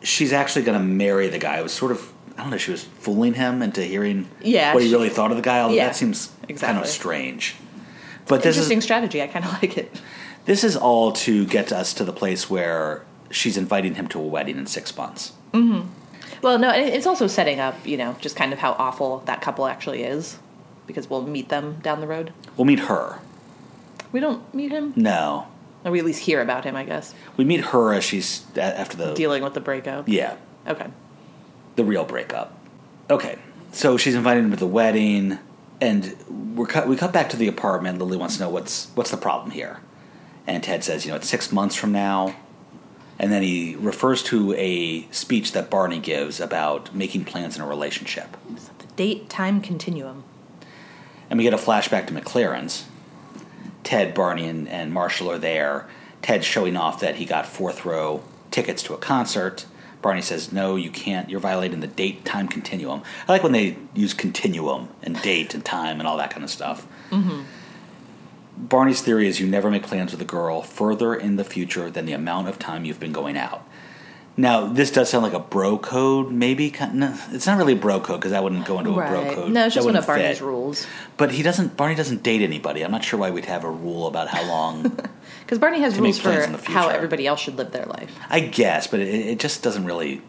she's 0.03 0.33
actually 0.33 0.63
going 0.65 0.79
to 0.79 0.85
marry 0.85 1.29
the 1.29 1.39
guy. 1.39 1.59
It 1.59 1.63
was 1.63 1.73
sort 1.73 1.93
of 1.93 2.13
I 2.37 2.43
don't 2.43 2.51
know. 2.51 2.57
She 2.57 2.71
was 2.71 2.85
fooling 2.85 3.35
him 3.35 3.63
into 3.63 3.83
hearing 3.83 4.29
Yeah, 4.41 4.73
what 4.73 4.83
he 4.83 4.89
she- 4.89 4.95
really 4.95 5.09
thought 5.09 5.31
of 5.33 5.37
the 5.37 5.43
guy. 5.43 5.61
Although 5.61 5.75
Yeah, 5.75 5.87
that 5.89 5.97
seems 5.97 6.29
kind 6.41 6.51
exactly. 6.51 6.83
of 6.83 6.87
strange. 6.89 7.57
But 8.29 8.43
this 8.43 8.57
Interesting 8.57 8.79
is 8.79 8.85
strategy. 8.85 9.21
I 9.23 9.27
kind 9.27 9.45
of 9.45 9.53
like 9.63 9.77
it. 9.77 10.01
this 10.45 10.63
is 10.63 10.77
all 10.77 11.13
to 11.13 11.45
get 11.47 11.73
us 11.73 11.93
to 11.95 12.05
the 12.05 12.13
place 12.13 12.49
where 12.49 13.05
she's 13.31 13.57
inviting 13.57 13.97
him 13.97 14.07
to 14.09 14.21
a 14.21 14.23
wedding 14.23 14.57
in 14.57 14.67
six 14.67 14.97
months. 14.97 15.33
Mm-hmm. 15.53 15.89
Well, 16.41 16.59
no, 16.61 16.71
it's 16.71 17.07
also 17.07 17.27
setting 17.27 17.59
up, 17.59 17.75
you 17.85 17.97
know, 17.97 18.15
just 18.21 18.37
kind 18.37 18.53
of 18.53 18.61
how 18.61 18.73
awful 18.75 19.19
that 19.27 19.41
couple 19.41 19.67
actually 19.67 20.05
is, 20.05 20.39
because 20.87 21.11
we'll 21.11 21.23
meet 21.27 21.49
them 21.49 21.79
down 21.83 22.01
the 22.01 22.07
road. 22.07 22.33
We'll 22.57 22.65
meet 22.67 22.79
her. 22.81 23.19
We 24.13 24.21
don't 24.21 24.55
meet 24.55 24.71
him, 24.71 24.93
No, 24.95 25.49
or 25.85 25.91
we 25.93 25.99
at 25.99 26.05
least 26.05 26.21
hear 26.21 26.41
about 26.43 26.65
him, 26.65 26.75
I 26.77 26.85
guess, 26.85 27.15
we 27.37 27.45
meet 27.45 27.61
her 27.67 27.93
as 27.95 28.05
she's 28.05 28.45
after 28.57 28.97
the 28.97 29.15
dealing 29.15 29.43
with 29.43 29.55
the 29.55 29.61
breakup. 29.61 30.09
yeah 30.09 30.37
Okay. 30.67 30.87
the 31.77 31.85
real 31.85 32.05
breakup. 32.05 32.59
Okay, 33.11 33.39
so 33.73 33.97
she's 33.97 34.15
invited 34.15 34.45
him 34.45 34.51
to 34.51 34.57
the 34.57 34.67
wedding, 34.67 35.39
and 35.81 36.15
we're 36.57 36.67
cut. 36.67 36.87
We 36.89 36.97
cut 36.97 37.13
back 37.13 37.31
to 37.31 37.37
the 37.37 37.49
apartment. 37.49 37.99
Lily 37.99 38.17
wants 38.19 38.37
to 38.37 38.43
know 38.43 38.51
what's 38.51 38.89
what's 38.95 39.11
the 39.11 39.17
problem 39.17 39.51
here, 39.53 39.81
and 40.47 40.63
Ted 40.63 40.85
says, 40.85 41.05
you 41.07 41.11
know, 41.13 41.17
it's 41.17 41.29
six 41.29 41.51
months 41.53 41.75
from 41.75 41.93
now, 41.93 42.35
and 43.19 43.33
then 43.33 43.43
he 43.43 43.77
refers 43.77 44.23
to 44.25 44.53
a 44.55 45.09
speech 45.11 45.53
that 45.53 45.71
Barney 45.71 46.01
gives 46.01 46.39
about 46.41 46.95
making 46.95 47.25
plans 47.25 47.57
in 47.57 47.63
a 47.63 47.67
relationship, 47.67 48.37
So 48.59 48.73
the 48.79 48.87
date 48.97 49.31
time 49.31 49.61
continuum. 49.63 50.25
and 51.31 51.39
we 51.39 51.45
get 51.45 51.55
a 51.55 51.59
flashback 51.59 52.07
to 52.09 52.13
McLaren's. 52.15 52.85
Ted, 53.89 54.13
Barney, 54.13 54.47
and, 54.47 54.69
and 54.69 54.93
Marshall 54.93 55.31
are 55.31 55.39
there. 55.39 55.89
Ted's 56.21 56.45
showing 56.45 56.77
off 56.77 57.01
that 57.01 57.17
he 57.17 57.25
got 57.25 57.47
fourth 57.47 57.87
row 57.87 58.23
tickets 58.51 58.83
to 58.83 58.93
a 58.93 58.99
concert. 58.99 59.65
Barney 60.03 60.21
says, 60.21 60.53
No, 60.53 60.77
you 60.77 60.91
can't. 60.91 61.31
You're 61.31 61.41
violating 61.41 61.81
the 61.81 61.87
date 61.87 62.23
time 62.27 62.49
continuum. 62.49 63.03
I 63.27 63.33
like 63.33 63.43
when 63.43 63.53
they 63.53 63.79
use 63.95 64.13
continuum 64.13 64.91
and 65.03 65.19
date 65.23 65.55
and 65.55 65.65
time 65.65 66.01
and 66.01 66.07
all 66.07 66.19
that 66.19 66.29
kind 66.29 66.45
of 66.45 66.51
stuff. 66.51 66.87
Mm-hmm. 67.09 67.45
Barney's 68.59 69.01
theory 69.01 69.27
is 69.27 69.41
you 69.41 69.47
never 69.47 69.71
make 69.71 69.85
plans 69.85 70.13
with 70.13 70.21
a 70.21 70.27
girl 70.27 70.61
further 70.61 71.15
in 71.15 71.37
the 71.37 71.45
future 71.45 71.91
than 71.91 72.05
the 72.05 72.13
amount 72.13 72.49
of 72.49 72.59
time 72.59 72.85
you've 72.85 73.01
been 73.01 73.15
going 73.15 73.39
out. 73.39 73.67
Now, 74.39 74.67
this 74.67 74.93
does 74.93 75.11
sound 75.11 75.25
like 75.25 75.33
a 75.33 75.41
bro 75.41 75.79
code, 75.79 76.31
maybe. 76.31 76.73
No, 76.93 77.13
it's 77.33 77.45
not 77.45 77.59
really 77.59 77.73
a 77.73 77.77
bro 77.77 77.99
code 77.99 78.21
because 78.21 78.31
that 78.31 78.45
wouldn't 78.45 78.67
go 78.67 78.79
into 78.79 78.93
a 78.93 78.95
bro 78.95 79.35
code. 79.35 79.51
No, 79.51 79.67
it's 79.67 79.75
just 79.75 79.85
one 79.85 79.97
of 79.97 80.07
Barney's 80.07 80.39
fit. 80.39 80.45
rules. 80.47 80.87
But 81.17 81.33
he 81.33 81.43
doesn't. 81.43 81.77
Barney 81.77 81.97
doesn't 81.97 82.23
date 82.23 82.41
anybody. 82.41 82.85
I'm 82.85 82.93
not 82.93 83.03
sure 83.03 83.19
why 83.19 83.33
we'd 83.33 83.47
have 83.47 83.65
a 83.65 83.71
rule 83.71 84.07
about 84.07 84.29
how 84.29 84.47
long. 84.47 84.97
Because 85.41 85.59
Barney 85.61 85.81
has 85.81 85.99
rules 85.99 86.19
for 86.19 86.25
plans 86.25 86.45
in 86.45 86.53
the 86.53 86.59
how 86.59 86.89
everybody 86.89 87.27
else 87.27 87.41
should 87.41 87.57
live 87.57 87.73
their 87.73 87.87
life. 87.87 88.15
I 88.29 88.41
guess, 88.41 88.87
but 88.87 89.01
it, 89.01 89.09
it 89.09 89.39
just 89.39 89.63
doesn't 89.63 89.87
really 89.87 90.21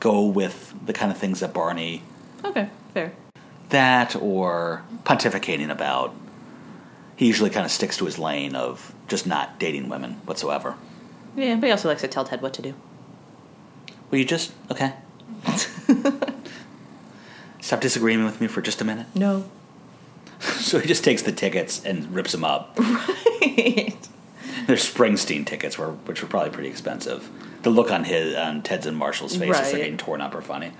go 0.00 0.26
with 0.26 0.74
the 0.84 0.92
kind 0.92 1.12
of 1.12 1.16
things 1.16 1.38
that 1.40 1.54
Barney 1.54 2.02
Okay, 2.44 2.68
fair. 2.92 3.12
that 3.68 4.16
or 4.16 4.82
pontificating 5.04 5.70
about. 5.70 6.12
He 7.14 7.28
usually 7.28 7.50
kind 7.50 7.64
of 7.64 7.70
sticks 7.70 7.96
to 7.98 8.04
his 8.04 8.18
lane 8.18 8.56
of 8.56 8.92
just 9.06 9.28
not 9.28 9.60
dating 9.60 9.88
women 9.88 10.14
whatsoever. 10.24 10.74
Yeah, 11.36 11.54
but 11.54 11.66
he 11.66 11.70
also 11.70 11.88
likes 11.88 12.00
to 12.00 12.08
tell 12.08 12.24
Ted 12.24 12.42
what 12.42 12.52
to 12.54 12.62
do. 12.62 12.74
Will 14.10 14.18
you 14.18 14.24
just 14.24 14.52
okay? 14.70 14.94
Stop 17.60 17.80
disagreeing 17.80 18.24
with 18.24 18.40
me 18.40 18.46
for 18.46 18.62
just 18.62 18.80
a 18.80 18.84
minute. 18.84 19.06
No. 19.14 19.44
So 20.40 20.78
he 20.80 20.86
just 20.88 21.02
takes 21.04 21.22
the 21.22 21.32
tickets 21.32 21.82
and 21.84 22.14
rips 22.14 22.32
them 22.32 22.44
up. 22.44 22.78
Right. 23.46 23.96
They're 24.66 24.76
Springsteen 24.76 25.46
tickets, 25.46 25.78
were, 25.78 25.92
which 25.92 26.20
were 26.22 26.28
probably 26.28 26.50
pretty 26.50 26.68
expensive. 26.68 27.28
the 27.62 27.70
look 27.70 27.90
on 27.92 28.04
his 28.04 28.34
on 28.34 28.62
Ted's 28.62 28.84
and 28.86 28.96
Marshall's 28.96 29.36
faces 29.36 29.60
Right. 29.62 29.74
are 29.74 29.78
getting 29.78 29.96
torn 29.96 30.20
up 30.20 30.34
are 30.34 30.42
funny. 30.42 30.72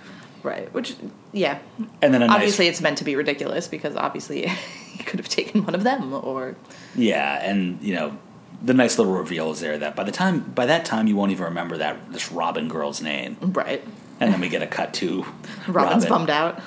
Right. 0.42 0.72
Which, 0.74 0.94
yeah. 1.32 1.58
And 2.02 2.12
then 2.12 2.22
a 2.22 2.26
nice- 2.26 2.34
obviously, 2.34 2.66
it's 2.68 2.80
meant 2.80 2.98
to 2.98 3.04
be 3.04 3.14
ridiculous 3.16 3.68
because 3.68 3.94
obviously 3.96 4.46
he 4.48 5.04
could 5.04 5.20
have 5.20 5.28
taken 5.28 5.64
one 5.64 5.74
of 5.74 5.84
them 5.84 6.12
or. 6.12 6.56
Yeah, 6.96 7.40
and 7.42 7.80
you 7.80 7.94
know, 7.94 8.18
the 8.62 8.74
nice 8.74 8.98
little 8.98 9.12
reveal 9.14 9.50
is 9.52 9.60
there 9.60 9.78
that 9.78 9.94
by 9.96 10.04
the 10.04 10.12
time 10.12 10.40
by 10.40 10.66
that 10.66 10.84
time 10.84 11.06
you 11.06 11.16
won't 11.16 11.30
even 11.32 11.44
remember 11.44 11.76
that 11.78 12.12
this 12.12 12.32
Robin 12.32 12.68
girl's 12.68 13.00
name, 13.02 13.36
Right. 13.40 13.84
and 14.20 14.32
then 14.32 14.40
we 14.40 14.48
get 14.48 14.62
a 14.62 14.66
cut 14.66 14.94
to 14.94 15.24
Robin's 15.68 16.08
Robin. 16.08 16.26
bummed 16.26 16.30
out. 16.30 16.62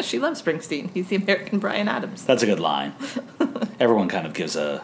she 0.04 0.18
loves 0.18 0.40
Springsteen. 0.42 0.90
He's 0.92 1.08
the 1.08 1.16
American 1.16 1.58
Bryan 1.58 1.88
Adams. 1.88 2.24
That's 2.24 2.42
a 2.42 2.46
good 2.46 2.60
line. 2.60 2.94
Everyone 3.80 4.08
kind 4.08 4.26
of 4.26 4.32
gives 4.34 4.56
a 4.56 4.82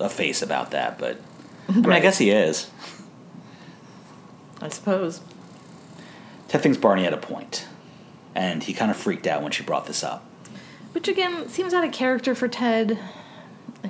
a 0.00 0.08
face 0.08 0.42
about 0.42 0.70
that, 0.72 0.98
but 0.98 1.20
I 1.68 1.72
mean, 1.72 1.90
I 1.92 2.00
guess 2.00 2.18
he 2.18 2.30
is. 2.30 2.70
I 4.60 4.68
suppose. 4.68 5.20
Ted 6.48 6.62
thinks 6.62 6.78
Barney 6.78 7.04
had 7.04 7.12
a 7.12 7.16
point, 7.18 7.66
and 8.34 8.62
he 8.62 8.72
kind 8.72 8.90
of 8.90 8.96
freaked 8.96 9.26
out 9.26 9.42
when 9.42 9.52
she 9.52 9.62
brought 9.62 9.86
this 9.86 10.02
up. 10.02 10.24
Which 10.92 11.08
again 11.08 11.48
seems 11.48 11.74
out 11.74 11.84
of 11.84 11.92
character 11.92 12.34
for 12.34 12.48
Ted, 12.48 12.98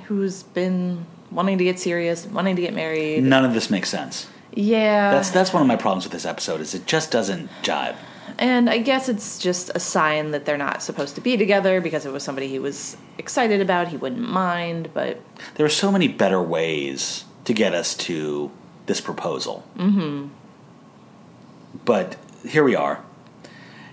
who's 0.05 0.43
been 0.43 1.05
wanting 1.31 1.57
to 1.57 1.63
get 1.63 1.79
serious, 1.79 2.25
wanting 2.25 2.55
to 2.55 2.61
get 2.61 2.73
married. 2.73 3.23
None 3.23 3.45
of 3.45 3.53
this 3.53 3.69
makes 3.69 3.89
sense. 3.89 4.27
Yeah. 4.53 5.11
That's 5.11 5.29
that's 5.29 5.53
one 5.53 5.61
of 5.61 5.67
my 5.67 5.75
problems 5.75 6.05
with 6.05 6.13
this 6.13 6.25
episode 6.25 6.61
is 6.61 6.73
it 6.73 6.85
just 6.85 7.11
doesn't 7.11 7.49
jibe. 7.61 7.95
And 8.37 8.69
I 8.69 8.77
guess 8.77 9.09
it's 9.09 9.39
just 9.39 9.71
a 9.73 9.79
sign 9.79 10.31
that 10.31 10.45
they're 10.45 10.57
not 10.57 10.83
supposed 10.83 11.15
to 11.15 11.21
be 11.21 11.35
together 11.35 11.81
because 11.81 12.05
it 12.05 12.11
was 12.11 12.23
somebody 12.23 12.47
he 12.47 12.59
was 12.59 12.95
excited 13.17 13.59
about, 13.59 13.87
he 13.87 13.97
wouldn't 13.97 14.21
mind, 14.21 14.91
but 14.93 15.19
There 15.55 15.65
are 15.65 15.69
so 15.69 15.91
many 15.91 16.07
better 16.07 16.41
ways 16.41 17.25
to 17.45 17.53
get 17.53 17.73
us 17.73 17.95
to 17.95 18.51
this 18.85 19.01
proposal. 19.01 19.67
Mm-hmm. 19.77 20.27
But 21.85 22.17
here 22.47 22.63
we 22.63 22.75
are. 22.75 23.03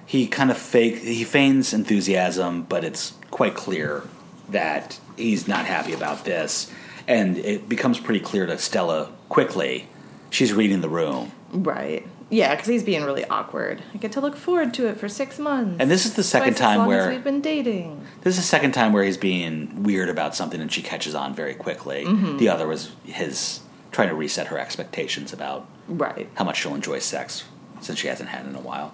He 0.05 0.26
kind 0.26 0.50
of 0.50 0.59
fake 0.59 0.99
he 0.99 1.25
feigns 1.25 1.73
enthusiasm, 1.73 2.62
but 2.62 2.85
it's 2.85 3.14
quite 3.31 3.55
clear 3.55 4.05
that 4.49 5.00
he's 5.16 5.49
not 5.49 5.66
happy 5.66 5.93
about 5.93 6.25
this. 6.25 6.71
And 7.08 7.38
it 7.38 7.68
becomes 7.68 7.98
pretty 8.00 8.20
clear 8.20 8.46
to 8.46 8.58
Stella 8.58 9.12
quickly. 9.28 9.88
She's 10.30 10.52
reading 10.52 10.80
the 10.80 10.88
room. 10.88 11.32
right. 11.52 12.06
Yeah, 12.28 12.52
because 12.56 12.66
he's 12.66 12.82
being 12.82 13.04
really 13.04 13.25
awkward. 13.26 13.84
I 13.94 13.98
get 13.98 14.10
to 14.12 14.20
look 14.20 14.34
forward 14.34 14.75
to 14.75 14.88
it 14.88 14.98
for 14.98 15.08
six 15.08 15.38
months. 15.38 15.76
And 15.78 15.88
this 15.88 16.04
is 16.04 16.14
the 16.14 16.25
second 16.25 16.54
Twice 16.54 16.60
as 16.60 16.66
time 16.66 16.78
long 16.78 16.86
as 16.92 16.96
where 17.04 17.10
we've 17.10 17.22
been 17.22 17.40
dating. 17.40 18.04
This 18.22 18.32
is 18.36 18.40
the 18.40 18.46
second 18.48 18.72
time 18.72 18.92
where 18.92 19.04
he's 19.04 19.16
being 19.16 19.84
weird 19.84 20.08
about 20.08 20.34
something 20.34 20.60
and 20.60 20.72
she 20.72 20.82
catches 20.82 21.14
on 21.14 21.34
very 21.34 21.54
quickly. 21.54 22.04
Mm-hmm. 22.04 22.38
The 22.38 22.48
other 22.48 22.66
was 22.66 22.90
his 23.04 23.60
trying 23.92 24.08
to 24.08 24.16
reset 24.16 24.48
her 24.48 24.58
expectations 24.58 25.32
about 25.32 25.68
Right. 25.86 26.28
how 26.34 26.42
much 26.44 26.60
she'll 26.62 26.75
enjoy 26.75 26.98
sex 26.98 27.44
since 27.80 28.00
she 28.00 28.08
hasn't 28.08 28.30
had 28.30 28.44
it 28.44 28.48
in 28.48 28.56
a 28.56 28.60
while. 28.60 28.92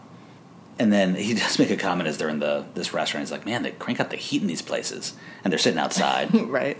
And 0.78 0.92
then 0.92 1.14
he 1.14 1.32
does 1.42 1.58
make 1.58 1.70
a 1.70 1.76
comment 1.78 2.08
as 2.10 2.18
they're 2.18 2.28
in 2.28 2.38
the 2.40 2.66
this 2.74 2.92
restaurant. 2.92 3.22
He's 3.22 3.32
like, 3.32 3.46
"Man, 3.46 3.62
they 3.62 3.70
crank 3.70 3.98
up 3.98 4.10
the 4.10 4.16
heat 4.16 4.42
in 4.42 4.48
these 4.48 4.60
places, 4.62 5.14
and 5.42 5.50
they're 5.50 5.58
sitting 5.58 5.78
outside." 5.78 6.34
right. 6.50 6.76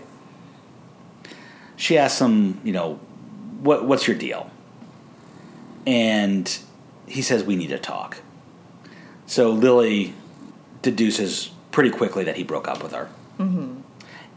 She 1.75 1.97
asks 1.97 2.19
him, 2.21 2.59
"You 2.63 2.73
know, 2.73 2.99
what 3.61 3.85
what's 3.85 4.07
your 4.07 4.17
deal?" 4.17 4.49
And 5.85 6.57
he 7.07 7.21
says, 7.21 7.43
"We 7.43 7.55
need 7.55 7.69
to 7.69 7.79
talk." 7.79 8.17
So 9.25 9.51
Lily 9.51 10.13
deduces 10.81 11.51
pretty 11.71 11.89
quickly 11.89 12.23
that 12.25 12.37
he 12.37 12.43
broke 12.43 12.67
up 12.67 12.83
with 12.83 12.91
her, 12.91 13.09
mm-hmm. 13.39 13.81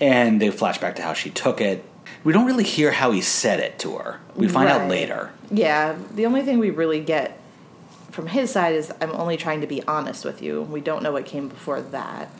and 0.00 0.40
they 0.40 0.50
flash 0.50 0.78
back 0.78 0.96
to 0.96 1.02
how 1.02 1.12
she 1.12 1.30
took 1.30 1.60
it. 1.60 1.84
We 2.24 2.32
don't 2.32 2.46
really 2.46 2.64
hear 2.64 2.92
how 2.92 3.12
he 3.12 3.20
said 3.20 3.60
it 3.60 3.78
to 3.80 3.98
her. 3.98 4.20
We 4.34 4.48
find 4.48 4.68
out 4.68 4.88
later. 4.88 5.32
Yeah, 5.50 5.96
the 6.14 6.26
only 6.26 6.42
thing 6.42 6.58
we 6.58 6.70
really 6.70 7.00
get 7.00 7.38
from 8.10 8.28
his 8.28 8.50
side 8.50 8.74
is 8.74 8.92
I'm 9.00 9.12
only 9.12 9.36
trying 9.36 9.60
to 9.60 9.66
be 9.66 9.82
honest 9.86 10.24
with 10.24 10.40
you. 10.40 10.62
We 10.62 10.80
don't 10.80 11.02
know 11.02 11.12
what 11.12 11.26
came 11.26 11.48
before 11.48 11.82
that. 11.82 12.30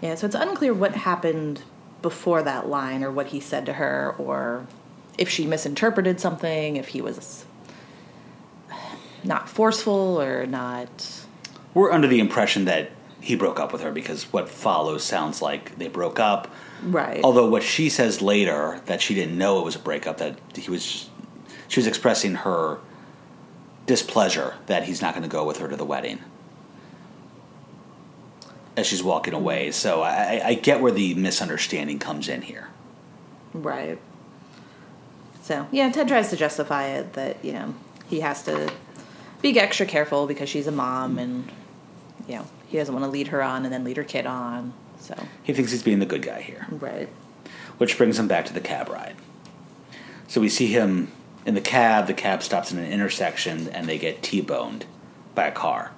Yeah, 0.00 0.14
so 0.14 0.26
it's 0.26 0.34
unclear 0.34 0.72
what 0.72 0.94
happened 0.94 1.62
before 2.06 2.40
that 2.40 2.68
line 2.68 3.02
or 3.02 3.10
what 3.10 3.26
he 3.26 3.40
said 3.40 3.66
to 3.66 3.72
her 3.72 4.14
or 4.16 4.64
if 5.18 5.28
she 5.28 5.44
misinterpreted 5.44 6.20
something, 6.20 6.76
if 6.76 6.86
he 6.86 7.00
was 7.00 7.44
not 9.24 9.48
forceful 9.48 10.22
or 10.22 10.46
not. 10.46 11.24
We're 11.74 11.90
under 11.90 12.06
the 12.06 12.20
impression 12.20 12.64
that 12.66 12.92
he 13.20 13.34
broke 13.34 13.58
up 13.58 13.72
with 13.72 13.82
her 13.82 13.90
because 13.90 14.32
what 14.32 14.48
follows 14.48 15.02
sounds 15.02 15.42
like 15.42 15.76
they 15.78 15.88
broke 15.88 16.20
up. 16.20 16.46
Right. 16.80 17.24
Although 17.24 17.48
what 17.48 17.64
she 17.64 17.88
says 17.88 18.22
later 18.22 18.80
that 18.86 19.02
she 19.02 19.12
didn't 19.12 19.36
know 19.36 19.58
it 19.58 19.64
was 19.64 19.74
a 19.74 19.80
breakup, 19.80 20.18
that 20.18 20.38
he 20.54 20.70
was, 20.70 21.10
she 21.66 21.80
was 21.80 21.88
expressing 21.88 22.36
her 22.36 22.78
displeasure 23.86 24.54
that 24.66 24.84
he's 24.84 25.02
not 25.02 25.12
going 25.12 25.24
to 25.24 25.28
go 25.28 25.44
with 25.44 25.58
her 25.58 25.66
to 25.66 25.74
the 25.74 25.84
wedding 25.84 26.20
as 28.76 28.86
she's 28.86 29.02
walking 29.02 29.34
away. 29.34 29.70
So 29.70 30.02
I, 30.02 30.40
I 30.44 30.54
get 30.54 30.80
where 30.80 30.92
the 30.92 31.14
misunderstanding 31.14 31.98
comes 31.98 32.28
in 32.28 32.42
here. 32.42 32.68
Right. 33.52 33.98
So, 35.42 35.66
yeah, 35.70 35.90
Ted 35.90 36.08
tries 36.08 36.30
to 36.30 36.36
justify 36.36 36.88
it 36.88 37.12
that, 37.14 37.44
you 37.44 37.52
know, 37.52 37.74
he 38.08 38.20
has 38.20 38.42
to 38.44 38.72
be 39.40 39.58
extra 39.58 39.86
careful 39.86 40.26
because 40.26 40.48
she's 40.48 40.66
a 40.66 40.72
mom 40.72 41.18
and, 41.18 41.50
you 42.28 42.36
know, 42.36 42.46
he 42.66 42.76
doesn't 42.78 42.92
want 42.92 43.04
to 43.04 43.10
lead 43.10 43.28
her 43.28 43.42
on 43.42 43.64
and 43.64 43.72
then 43.72 43.84
lead 43.84 43.96
her 43.96 44.04
kid 44.04 44.26
on. 44.26 44.72
So, 44.98 45.14
He 45.44 45.52
thinks 45.52 45.70
he's 45.70 45.82
being 45.84 46.00
the 46.00 46.06
good 46.06 46.22
guy 46.22 46.40
here, 46.40 46.66
right. 46.70 47.08
which 47.78 47.96
brings 47.96 48.18
him 48.18 48.26
back 48.26 48.46
to 48.46 48.52
the 48.52 48.60
cab 48.60 48.88
ride. 48.88 49.14
So 50.26 50.40
we 50.40 50.48
see 50.48 50.66
him 50.66 51.12
in 51.44 51.54
the 51.54 51.60
cab. 51.60 52.08
The 52.08 52.14
cab 52.14 52.42
stops 52.42 52.72
in 52.72 52.78
an 52.78 52.90
intersection, 52.90 53.68
and 53.68 53.88
they 53.88 53.98
get 53.98 54.22
T-boned 54.22 54.84
by 55.36 55.46
a 55.46 55.52
car. 55.52 55.92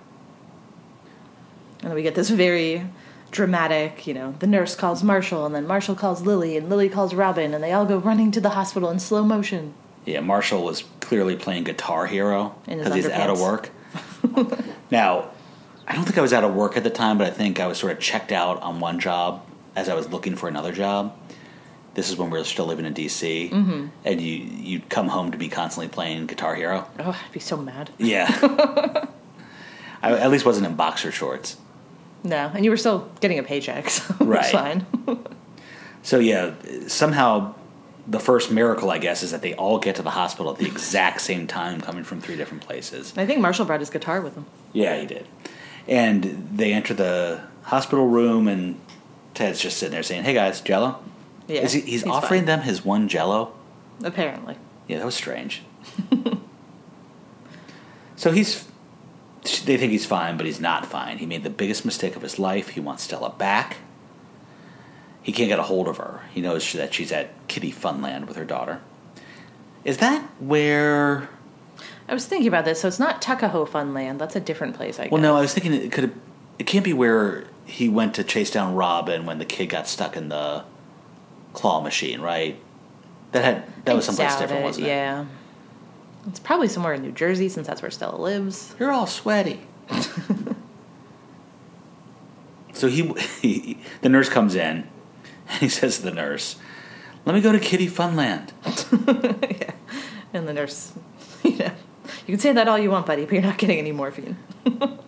And 1.80 1.90
then 1.90 1.94
we 1.94 2.02
get 2.02 2.14
this 2.14 2.30
very 2.30 2.84
dramatic, 3.30 4.06
you 4.06 4.14
know, 4.14 4.34
the 4.38 4.46
nurse 4.46 4.74
calls 4.74 5.02
Marshall 5.02 5.46
and 5.46 5.54
then 5.54 5.66
Marshall 5.66 5.94
calls 5.94 6.22
Lily 6.22 6.56
and 6.56 6.68
Lily 6.68 6.88
calls 6.88 7.14
Robin 7.14 7.54
and 7.54 7.62
they 7.62 7.72
all 7.72 7.84
go 7.84 7.98
running 7.98 8.30
to 8.32 8.40
the 8.40 8.50
hospital 8.50 8.90
in 8.90 8.98
slow 8.98 9.22
motion. 9.22 9.74
Yeah, 10.04 10.20
Marshall 10.20 10.64
was 10.64 10.84
clearly 11.00 11.36
playing 11.36 11.64
Guitar 11.64 12.06
Hero 12.06 12.54
because 12.66 12.94
he's 12.94 13.08
out 13.08 13.28
of 13.28 13.40
work. 13.40 13.70
now, 14.90 15.30
I 15.86 15.94
don't 15.94 16.04
think 16.04 16.18
I 16.18 16.22
was 16.22 16.32
out 16.32 16.44
of 16.44 16.54
work 16.54 16.76
at 16.76 16.84
the 16.84 16.90
time, 16.90 17.18
but 17.18 17.26
I 17.26 17.30
think 17.30 17.60
I 17.60 17.66
was 17.66 17.78
sort 17.78 17.92
of 17.92 17.98
checked 17.98 18.32
out 18.32 18.60
on 18.62 18.80
one 18.80 19.00
job 19.00 19.44
as 19.76 19.88
I 19.88 19.94
was 19.94 20.08
looking 20.08 20.34
for 20.34 20.48
another 20.48 20.72
job. 20.72 21.16
This 21.94 22.10
is 22.10 22.16
when 22.16 22.30
we 22.30 22.38
were 22.38 22.44
still 22.44 22.66
living 22.66 22.84
in 22.84 22.94
DC, 22.94 23.50
mm-hmm. 23.50 23.86
and 24.04 24.20
you 24.20 24.34
you'd 24.34 24.88
come 24.88 25.08
home 25.08 25.32
to 25.32 25.38
be 25.38 25.48
constantly 25.48 25.88
playing 25.88 26.26
Guitar 26.26 26.54
Hero. 26.54 26.88
Oh, 26.98 27.18
I'd 27.24 27.32
be 27.32 27.40
so 27.40 27.56
mad. 27.56 27.90
Yeah, 27.98 28.28
I 30.02 30.12
at 30.12 30.30
least 30.30 30.44
wasn't 30.44 30.66
in 30.66 30.74
boxer 30.74 31.10
shorts. 31.10 31.56
No, 32.24 32.50
and 32.54 32.64
you 32.64 32.70
were 32.70 32.76
still 32.76 33.08
getting 33.20 33.38
a 33.38 33.42
paycheck, 33.42 33.88
so 33.96 34.14
Right. 34.20 34.40
it's 34.42 34.50
fine. 34.50 34.86
So 36.02 36.18
yeah, 36.18 36.54
somehow 36.86 37.54
the 38.06 38.20
first 38.20 38.50
miracle, 38.50 38.90
I 38.90 38.98
guess, 38.98 39.22
is 39.22 39.30
that 39.32 39.42
they 39.42 39.54
all 39.54 39.78
get 39.78 39.96
to 39.96 40.02
the 40.02 40.10
hospital 40.10 40.52
at 40.52 40.58
the 40.58 40.66
exact 40.66 41.20
same 41.20 41.46
time, 41.46 41.80
coming 41.80 42.04
from 42.04 42.20
three 42.20 42.36
different 42.36 42.62
places. 42.62 43.12
I 43.16 43.26
think 43.26 43.40
Marshall 43.40 43.66
brought 43.66 43.80
his 43.80 43.90
guitar 43.90 44.20
with 44.20 44.34
him. 44.34 44.46
Yeah, 44.72 44.98
he 44.98 45.06
did. 45.06 45.26
And 45.86 46.48
they 46.54 46.72
enter 46.72 46.94
the 46.94 47.42
hospital 47.64 48.06
room, 48.08 48.48
and 48.48 48.78
Ted's 49.34 49.60
just 49.60 49.78
sitting 49.78 49.92
there 49.92 50.02
saying, 50.02 50.24
"Hey 50.24 50.34
guys, 50.34 50.60
Jello." 50.60 51.00
Yeah, 51.46 51.62
Is 51.62 51.72
he, 51.72 51.80
he's, 51.82 52.04
offering 52.04 52.40
fine. 52.40 52.46
them 52.46 52.60
his 52.62 52.84
one 52.84 53.08
Jello. 53.08 53.52
Apparently. 54.04 54.56
Yeah, 54.86 54.98
that 54.98 55.06
was 55.06 55.14
strange. 55.14 55.62
so 58.16 58.32
he's. 58.32 58.64
They 59.64 59.76
think 59.76 59.92
he's 59.92 60.06
fine, 60.06 60.36
but 60.36 60.46
he's 60.46 60.60
not 60.60 60.86
fine. 60.86 61.18
He 61.18 61.26
made 61.26 61.44
the 61.44 61.50
biggest 61.50 61.84
mistake 61.84 62.16
of 62.16 62.22
his 62.22 62.38
life. 62.38 62.70
He 62.70 62.80
wants 62.80 63.02
Stella 63.04 63.30
back. 63.30 63.78
He 65.22 65.32
can't 65.32 65.48
get 65.48 65.58
a 65.58 65.64
hold 65.64 65.88
of 65.88 65.98
her. 65.98 66.22
He 66.32 66.40
knows 66.40 66.72
that 66.72 66.94
she's 66.94 67.12
at 67.12 67.30
Kiddie 67.48 67.72
Funland 67.72 68.26
with 68.26 68.36
her 68.36 68.44
daughter. 68.44 68.80
Is 69.84 69.98
that 69.98 70.22
where? 70.40 71.28
I 72.08 72.14
was 72.14 72.26
thinking 72.26 72.48
about 72.48 72.64
this, 72.64 72.80
so 72.80 72.88
it's 72.88 72.98
not 72.98 73.20
Tuckahoe 73.20 73.66
Funland. 73.66 74.18
That's 74.18 74.36
a 74.36 74.40
different 74.40 74.74
place, 74.74 74.98
I 74.98 75.04
guess. 75.04 75.12
Well, 75.12 75.20
no, 75.20 75.36
I 75.36 75.40
was 75.40 75.52
thinking 75.52 75.74
it 75.74 75.92
could. 75.92 76.12
It 76.58 76.66
can't 76.66 76.84
be 76.84 76.92
where 76.92 77.44
he 77.66 77.88
went 77.88 78.14
to 78.14 78.24
chase 78.24 78.50
down 78.50 78.74
Robin 78.74 79.26
when 79.26 79.38
the 79.38 79.44
kid 79.44 79.66
got 79.66 79.86
stuck 79.86 80.16
in 80.16 80.30
the 80.30 80.64
claw 81.52 81.80
machine, 81.80 82.20
right? 82.20 82.58
That 83.32 83.44
had 83.44 83.84
that 83.84 83.94
was 83.94 84.08
I 84.08 84.12
someplace 84.12 84.38
different, 84.38 84.62
it, 84.62 84.64
wasn't 84.64 84.86
it? 84.86 84.90
Yeah. 84.90 85.26
It's 86.28 86.38
probably 86.40 86.68
somewhere 86.68 86.92
in 86.94 87.02
New 87.02 87.12
Jersey 87.12 87.48
since 87.48 87.66
that's 87.66 87.80
where 87.82 87.90
Stella 87.90 88.16
lives. 88.16 88.74
You're 88.78 88.92
all 88.92 89.06
sweaty. 89.06 89.60
so 92.72 92.86
he, 92.88 93.12
he, 93.40 93.78
the 94.02 94.08
nurse 94.08 94.28
comes 94.28 94.54
in, 94.54 94.88
and 95.48 95.58
he 95.60 95.68
says 95.68 95.96
to 95.98 96.02
the 96.04 96.10
nurse, 96.10 96.56
"Let 97.24 97.34
me 97.34 97.40
go 97.40 97.52
to 97.52 97.58
Kiddie 97.58 97.88
Funland." 97.88 98.50
yeah. 99.60 99.72
And 100.32 100.46
the 100.46 100.52
nurse, 100.52 100.92
you 101.42 101.56
know, 101.56 101.72
you 102.26 102.34
can 102.34 102.38
say 102.38 102.52
that 102.52 102.68
all 102.68 102.78
you 102.78 102.90
want, 102.90 103.06
buddy, 103.06 103.24
but 103.24 103.32
you're 103.32 103.42
not 103.42 103.58
getting 103.58 103.78
any 103.78 103.92
morphine. 103.92 104.36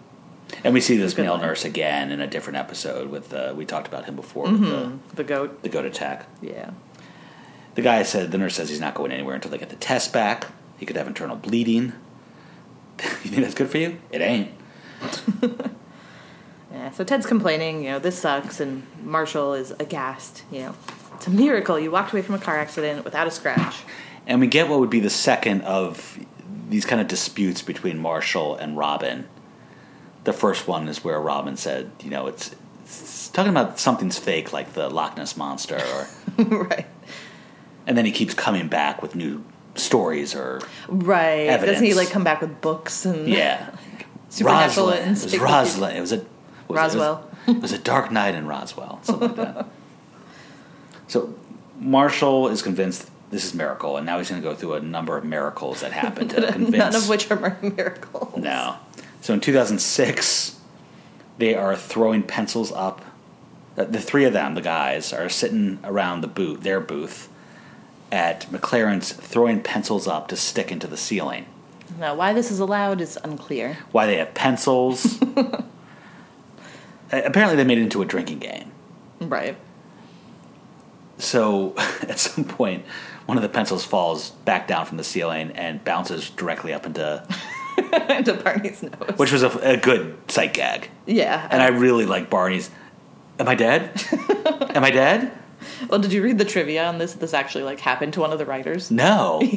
And 0.63 0.75
we 0.75 0.83
see 0.83 0.99
this 0.99 1.17
male 1.17 1.35
line. 1.35 1.43
nurse 1.43 1.65
again 1.65 2.11
in 2.11 2.21
a 2.21 2.27
different 2.27 2.59
episode. 2.59 3.09
With 3.09 3.33
uh, 3.33 3.55
we 3.57 3.65
talked 3.65 3.89
about 3.89 4.05
him 4.05 4.15
before 4.15 4.45
with 4.45 4.61
the, 4.61 4.93
The 5.15 5.25
goat. 5.25 5.63
the 5.63 5.71
goat 5.71 5.87
attack. 5.87 6.27
Yeah. 6.43 6.73
The 7.77 7.83
guy 7.83 8.03
said 8.03 8.31
the 8.31 8.37
nurse 8.37 8.57
says 8.57 8.69
he's 8.69 8.81
not 8.81 8.95
going 8.95 9.11
anywhere 9.11 9.35
until 9.35 9.51
they 9.51 9.57
get 9.57 9.71
the 9.71 9.77
test 9.77 10.13
back, 10.13 10.49
He 10.81 10.87
could 10.87 10.97
have 10.97 11.07
internal 11.07 11.37
bleeding. 11.37 11.93
you 12.99 13.31
think 13.31 13.43
that's 13.43 13.55
good 13.55 13.71
for 13.71 13.79
you? 13.79 14.01
It 14.11 14.21
ain't. 14.21 14.51
Yeah, 16.73 16.91
so 16.93 17.03
Ted's 17.03 17.27
complaining, 17.27 17.83
you 17.83 17.91
know, 17.91 17.99
this 17.99 18.19
sucks, 18.19 18.61
and 18.61 18.87
Marshall 19.03 19.55
is 19.55 19.73
aghast, 19.73 20.45
you 20.53 20.61
know. 20.61 20.75
It's 21.15 21.27
a 21.27 21.31
miracle 21.31 21.79
you 21.79 21.91
walked 21.91 22.13
away 22.13 22.23
from 22.23 22.37
a 22.37 22.39
car 22.39 22.59
accident 22.59 23.05
without 23.05 23.27
a 23.27 23.31
scratch. 23.31 23.79
And 24.27 24.41
we 24.41 24.47
get 24.47 24.69
what 24.69 24.79
would 24.79 24.89
be 24.89 25.01
the 25.01 25.11
second 25.11 25.63
of 25.63 26.19
these 26.69 26.85
kind 26.85 27.01
of 27.01 27.09
disputes 27.09 27.61
between 27.61 27.99
Marshall 27.99 28.55
and 28.55 28.79
Robin. 28.79 29.29
The 30.23 30.33
first 30.33 30.69
one 30.69 30.87
is 30.87 31.03
where 31.03 31.21
Robin 31.21 31.57
said, 31.57 31.91
you 32.03 32.11
know, 32.11 32.29
it's, 32.29 32.55
it's 32.85 33.29
talking 33.29 33.51
about 33.51 33.81
something's 33.81 34.19
fake, 34.19 34.53
like 34.53 34.75
the 34.75 34.89
Loch 34.89 35.17
Ness 35.17 35.37
monster, 35.37 35.81
or, 36.39 36.45
right. 36.45 36.87
and 37.87 37.99
then 37.99 38.05
he 38.05 38.13
keeps 38.13 38.33
coming 38.33 38.69
back 38.69 39.03
with 39.03 39.17
new 39.17 39.45
stories 39.75 40.35
or 40.35 40.61
Right. 40.89 41.47
Doesn't 41.47 41.85
he 41.85 41.95
like 41.95 42.11
come 42.11 42.25
back 42.25 42.41
with 42.41 42.61
books 42.61 43.05
and 43.07 43.29
yeah, 43.29 43.75
supernatural 44.29 44.89
Rosalind. 44.89 45.17
It 45.19 45.23
was? 45.23 45.39
Rosalind. 45.39 45.97
It 45.97 46.01
was 46.01 46.13
a 46.13 46.25
was? 46.69 46.77
Roswell. 46.77 47.31
It 47.47 47.49
was, 47.49 47.57
it 47.57 47.63
was 47.63 47.73
a 47.73 47.79
dark 47.79 48.11
night 48.11 48.35
in 48.35 48.47
Roswell, 48.47 49.01
something 49.03 49.29
like 49.29 49.37
that. 49.37 49.67
So 51.09 51.35
Marshall 51.79 52.49
is 52.49 52.63
convinced 52.63 53.11
this 53.31 53.45
is 53.45 53.55
miracle, 53.55 53.97
and 53.97 54.05
now 54.05 54.19
he's 54.19 54.29
going 54.29 54.43
to 54.43 54.49
go 54.49 54.55
through 54.55 54.75
a 54.75 54.81
number 54.81 55.17
of 55.17 55.25
miracles 55.25 55.81
that 55.81 55.93
happened 55.93 56.31
to 56.31 56.53
convince. 56.53 56.77
None 56.77 56.95
of 56.95 57.09
which 57.09 57.31
are 57.31 57.59
miracles. 57.63 58.37
No. 58.37 58.77
So 59.21 59.35
in 59.35 59.41
2006, 59.41 60.59
they 61.39 61.55
are 61.55 61.77
throwing 61.77 62.23
pencils 62.23 62.73
up. 62.73 63.05
The 63.77 64.01
three 64.01 64.25
of 64.25 64.33
them, 64.33 64.55
the 64.57 64.61
guys, 64.61 65.13
are 65.13 65.29
sitting 65.29 65.79
around 65.85 66.21
the 66.21 66.27
booth, 66.27 66.63
their 66.63 66.81
booth, 66.81 67.29
at 68.13 68.43
McLaren's, 68.51 69.13
throwing 69.13 69.63
pencils 69.63 70.07
up 70.09 70.29
to 70.29 70.37
stick 70.37 70.71
into 70.73 70.87
the 70.87 70.97
ceiling. 70.97 71.47
Now, 71.99 72.15
why 72.15 72.33
this 72.33 72.51
is 72.51 72.61
allowed 72.61 73.01
is 73.01 73.19
unclear. 73.23 73.79
Why 73.93 74.07
they 74.07 74.17
have 74.19 74.35
pencils? 74.35 75.21
Apparently, 77.13 77.57
they 77.57 77.65
made 77.65 77.79
it 77.79 77.83
into 77.83 78.03
a 78.03 78.05
drinking 78.05 78.39
game. 78.39 78.71
Right. 79.21 79.57
So 81.19 81.75
at 82.09 82.19
some 82.19 82.45
point, 82.45 82.85
one 83.27 83.37
of 83.37 83.43
the 83.43 83.49
pencils 83.49 83.85
falls 83.85 84.31
back 84.31 84.67
down 84.69 84.87
from 84.87 84.97
the 84.97 85.05
ceiling 85.05 85.51
and 85.53 85.85
bounces 85.85 86.31
directly 86.31 86.73
up 86.73 86.87
into, 86.87 87.27
Into 88.09 88.35
Barney's 88.35 88.83
nose. 88.83 88.93
which 89.17 89.33
was 89.33 89.43
a, 89.43 89.49
a 89.61 89.77
good 89.77 90.17
sight 90.29 90.55
gag. 90.55 90.89
yeah. 91.07 91.49
And 91.51 91.61
I 91.63 91.69
really 91.69 92.07
like 92.07 92.31
Barney's. 92.31 92.71
Am 93.39 93.49
I 93.49 93.55
dead? 93.55 93.91
Am 94.75 94.85
I 94.85 94.91
dead? 94.91 95.33
Well, 95.89 96.01
did 96.01 96.13
you 96.13 96.23
read 96.23 96.39
the 96.39 96.45
trivia 96.45 96.85
on 96.85 96.99
this? 96.99 97.15
This 97.15 97.35
actually 97.35 97.65
like 97.65 97.81
happened 97.81 98.13
to 98.15 98.21
one 98.21 98.33
of 98.33 98.39
the 98.39 98.47
writers. 98.47 98.91
No. 98.91 99.43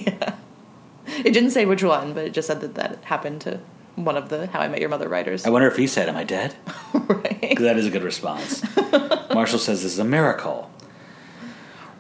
It 1.05 1.31
didn't 1.31 1.51
say 1.51 1.65
which 1.65 1.83
one, 1.83 2.13
but 2.13 2.25
it 2.25 2.33
just 2.33 2.47
said 2.47 2.61
that 2.61 2.75
that 2.75 3.03
happened 3.03 3.41
to 3.41 3.59
one 3.95 4.17
of 4.17 4.29
the 4.29 4.47
How 4.47 4.61
I 4.61 4.67
Met 4.67 4.79
Your 4.79 4.89
Mother 4.89 5.07
writers. 5.07 5.45
I 5.45 5.49
wonder 5.49 5.67
if 5.67 5.77
he 5.77 5.87
said, 5.87 6.09
Am 6.09 6.15
I 6.15 6.23
dead? 6.23 6.55
right. 6.93 7.41
Because 7.41 7.63
that 7.63 7.77
is 7.77 7.85
a 7.85 7.91
good 7.91 8.03
response. 8.03 8.63
Marshall 9.33 9.59
says 9.59 9.83
this 9.83 9.93
is 9.93 9.99
a 9.99 10.05
miracle. 10.05 10.71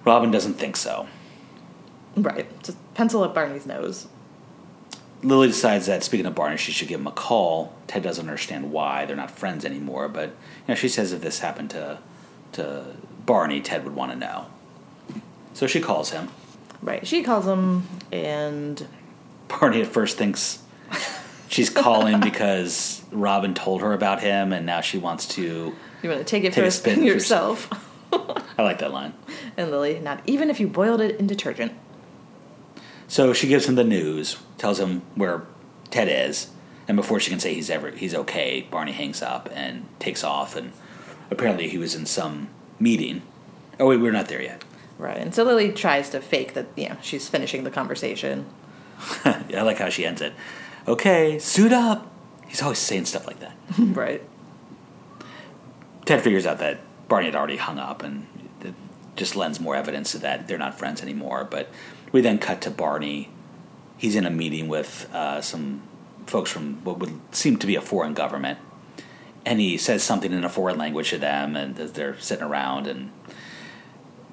Robin 0.05 0.31
doesn't 0.31 0.55
think 0.55 0.75
so. 0.75 1.07
Right. 2.15 2.47
Just 2.63 2.77
pencil 2.93 3.23
up 3.23 3.33
Barney's 3.33 3.65
nose. 3.65 4.07
Lily 5.21 5.47
decides 5.47 5.85
that 5.85 6.03
speaking 6.03 6.25
of 6.25 6.35
Barney, 6.35 6.57
she 6.57 6.73
should 6.73 6.89
give 6.89 6.99
him 6.99 7.07
a 7.07 7.11
call. 7.11 7.73
Ted 7.87 8.03
doesn't 8.03 8.27
understand 8.27 8.71
why 8.71 9.05
they're 9.05 9.15
not 9.15 9.31
friends 9.31 9.63
anymore, 9.63 10.09
but 10.09 10.29
you 10.29 10.35
know, 10.69 10.75
she 10.75 10.89
says 10.89 11.13
if 11.13 11.21
this 11.21 11.39
happened 11.39 11.69
to 11.71 11.99
to 12.53 12.85
Barney, 13.25 13.61
Ted 13.61 13.83
would 13.85 13.95
want 13.95 14.11
to 14.11 14.17
know. 14.17 14.45
So 15.53 15.67
she 15.67 15.79
calls 15.79 16.09
him. 16.11 16.29
Right. 16.81 17.05
She 17.07 17.23
calls 17.23 17.45
him, 17.47 17.87
and 18.11 18.85
Barney 19.47 19.81
at 19.81 19.87
first 19.87 20.17
thinks 20.17 20.59
she's 21.47 21.69
calling 21.69 22.19
because 22.19 23.01
Robin 23.11 23.53
told 23.53 23.81
her 23.81 23.93
about 23.93 24.21
him, 24.21 24.51
and 24.51 24.65
now 24.65 24.81
she 24.81 24.97
wants 24.97 25.27
to. 25.29 25.73
you 26.01 26.09
want 26.09 26.19
to 26.19 26.25
take 26.25 26.43
it 26.43 26.53
Take 26.53 26.63
a 26.63 26.67
for 26.67 26.71
spin 26.71 26.95
for 26.99 27.03
yourself. 27.03 27.69
I 28.11 28.61
like 28.63 28.79
that 28.79 28.91
line. 28.91 29.13
and 29.57 29.71
Lily, 29.71 29.99
not 29.99 30.21
even 30.25 30.49
if 30.49 30.59
you 30.59 30.67
boiled 30.67 31.01
it 31.01 31.19
in 31.19 31.27
detergent. 31.27 31.71
So 33.07 33.31
she 33.33 33.47
gives 33.47 33.67
him 33.67 33.75
the 33.75 33.83
news, 33.83 34.37
tells 34.57 34.79
him 34.79 35.03
where 35.15 35.43
Ted 35.91 36.07
is, 36.09 36.49
and 36.87 36.97
before 36.97 37.19
she 37.19 37.29
can 37.29 37.39
say 37.39 37.53
he's 37.53 37.69
ever 37.69 37.91
he's 37.91 38.13
okay, 38.15 38.67
Barney 38.69 38.91
hangs 38.91 39.21
up 39.21 39.49
and 39.53 39.85
takes 39.99 40.23
off. 40.23 40.55
And 40.55 40.73
apparently, 41.31 41.69
he 41.69 41.77
was 41.77 41.95
in 41.95 42.05
some 42.05 42.49
meeting. 42.83 43.21
Oh 43.79 43.87
wait, 43.87 43.97
we're 43.97 44.11
not 44.11 44.27
there 44.27 44.41
yet. 44.41 44.63
Right. 44.97 45.17
And 45.17 45.33
so 45.33 45.43
Lily 45.43 45.71
tries 45.71 46.09
to 46.11 46.21
fake 46.21 46.53
that, 46.53 46.67
you 46.75 46.89
know, 46.89 46.97
she's 47.01 47.27
finishing 47.27 47.63
the 47.63 47.71
conversation. 47.71 48.45
I 49.25 49.61
like 49.63 49.79
how 49.79 49.89
she 49.89 50.05
ends 50.05 50.21
it. 50.21 50.33
Okay, 50.87 51.39
suit 51.39 51.73
up. 51.73 52.11
He's 52.47 52.61
always 52.61 52.77
saying 52.77 53.05
stuff 53.05 53.25
like 53.25 53.39
that. 53.39 53.55
right. 53.79 54.21
Ted 56.05 56.21
figures 56.21 56.45
out 56.45 56.59
that 56.59 56.81
Barney 57.07 57.27
had 57.27 57.35
already 57.35 57.57
hung 57.57 57.79
up, 57.79 58.03
and 58.03 58.27
it 58.61 58.75
just 59.15 59.35
lends 59.35 59.59
more 59.59 59.75
evidence 59.75 60.11
to 60.11 60.19
that 60.19 60.47
they're 60.47 60.57
not 60.57 60.77
friends 60.77 61.01
anymore. 61.01 61.47
But 61.49 61.69
we 62.11 62.21
then 62.21 62.37
cut 62.37 62.61
to 62.61 62.71
Barney. 62.71 63.29
He's 63.97 64.15
in 64.15 64.25
a 64.25 64.29
meeting 64.29 64.67
with 64.67 65.09
uh, 65.13 65.41
some 65.41 65.81
folks 66.25 66.51
from 66.51 66.83
what 66.83 66.99
would 66.99 67.19
seem 67.31 67.57
to 67.57 67.67
be 67.67 67.75
a 67.75 67.81
foreign 67.81 68.13
government, 68.13 68.59
and 69.45 69.59
he 69.59 69.77
says 69.77 70.03
something 70.03 70.31
in 70.31 70.43
a 70.43 70.49
foreign 70.49 70.77
language 70.77 71.09
to 71.09 71.17
them, 71.17 71.55
and 71.55 71.75
they're 71.75 72.19
sitting 72.19 72.45
around, 72.45 72.87
and 72.87 73.11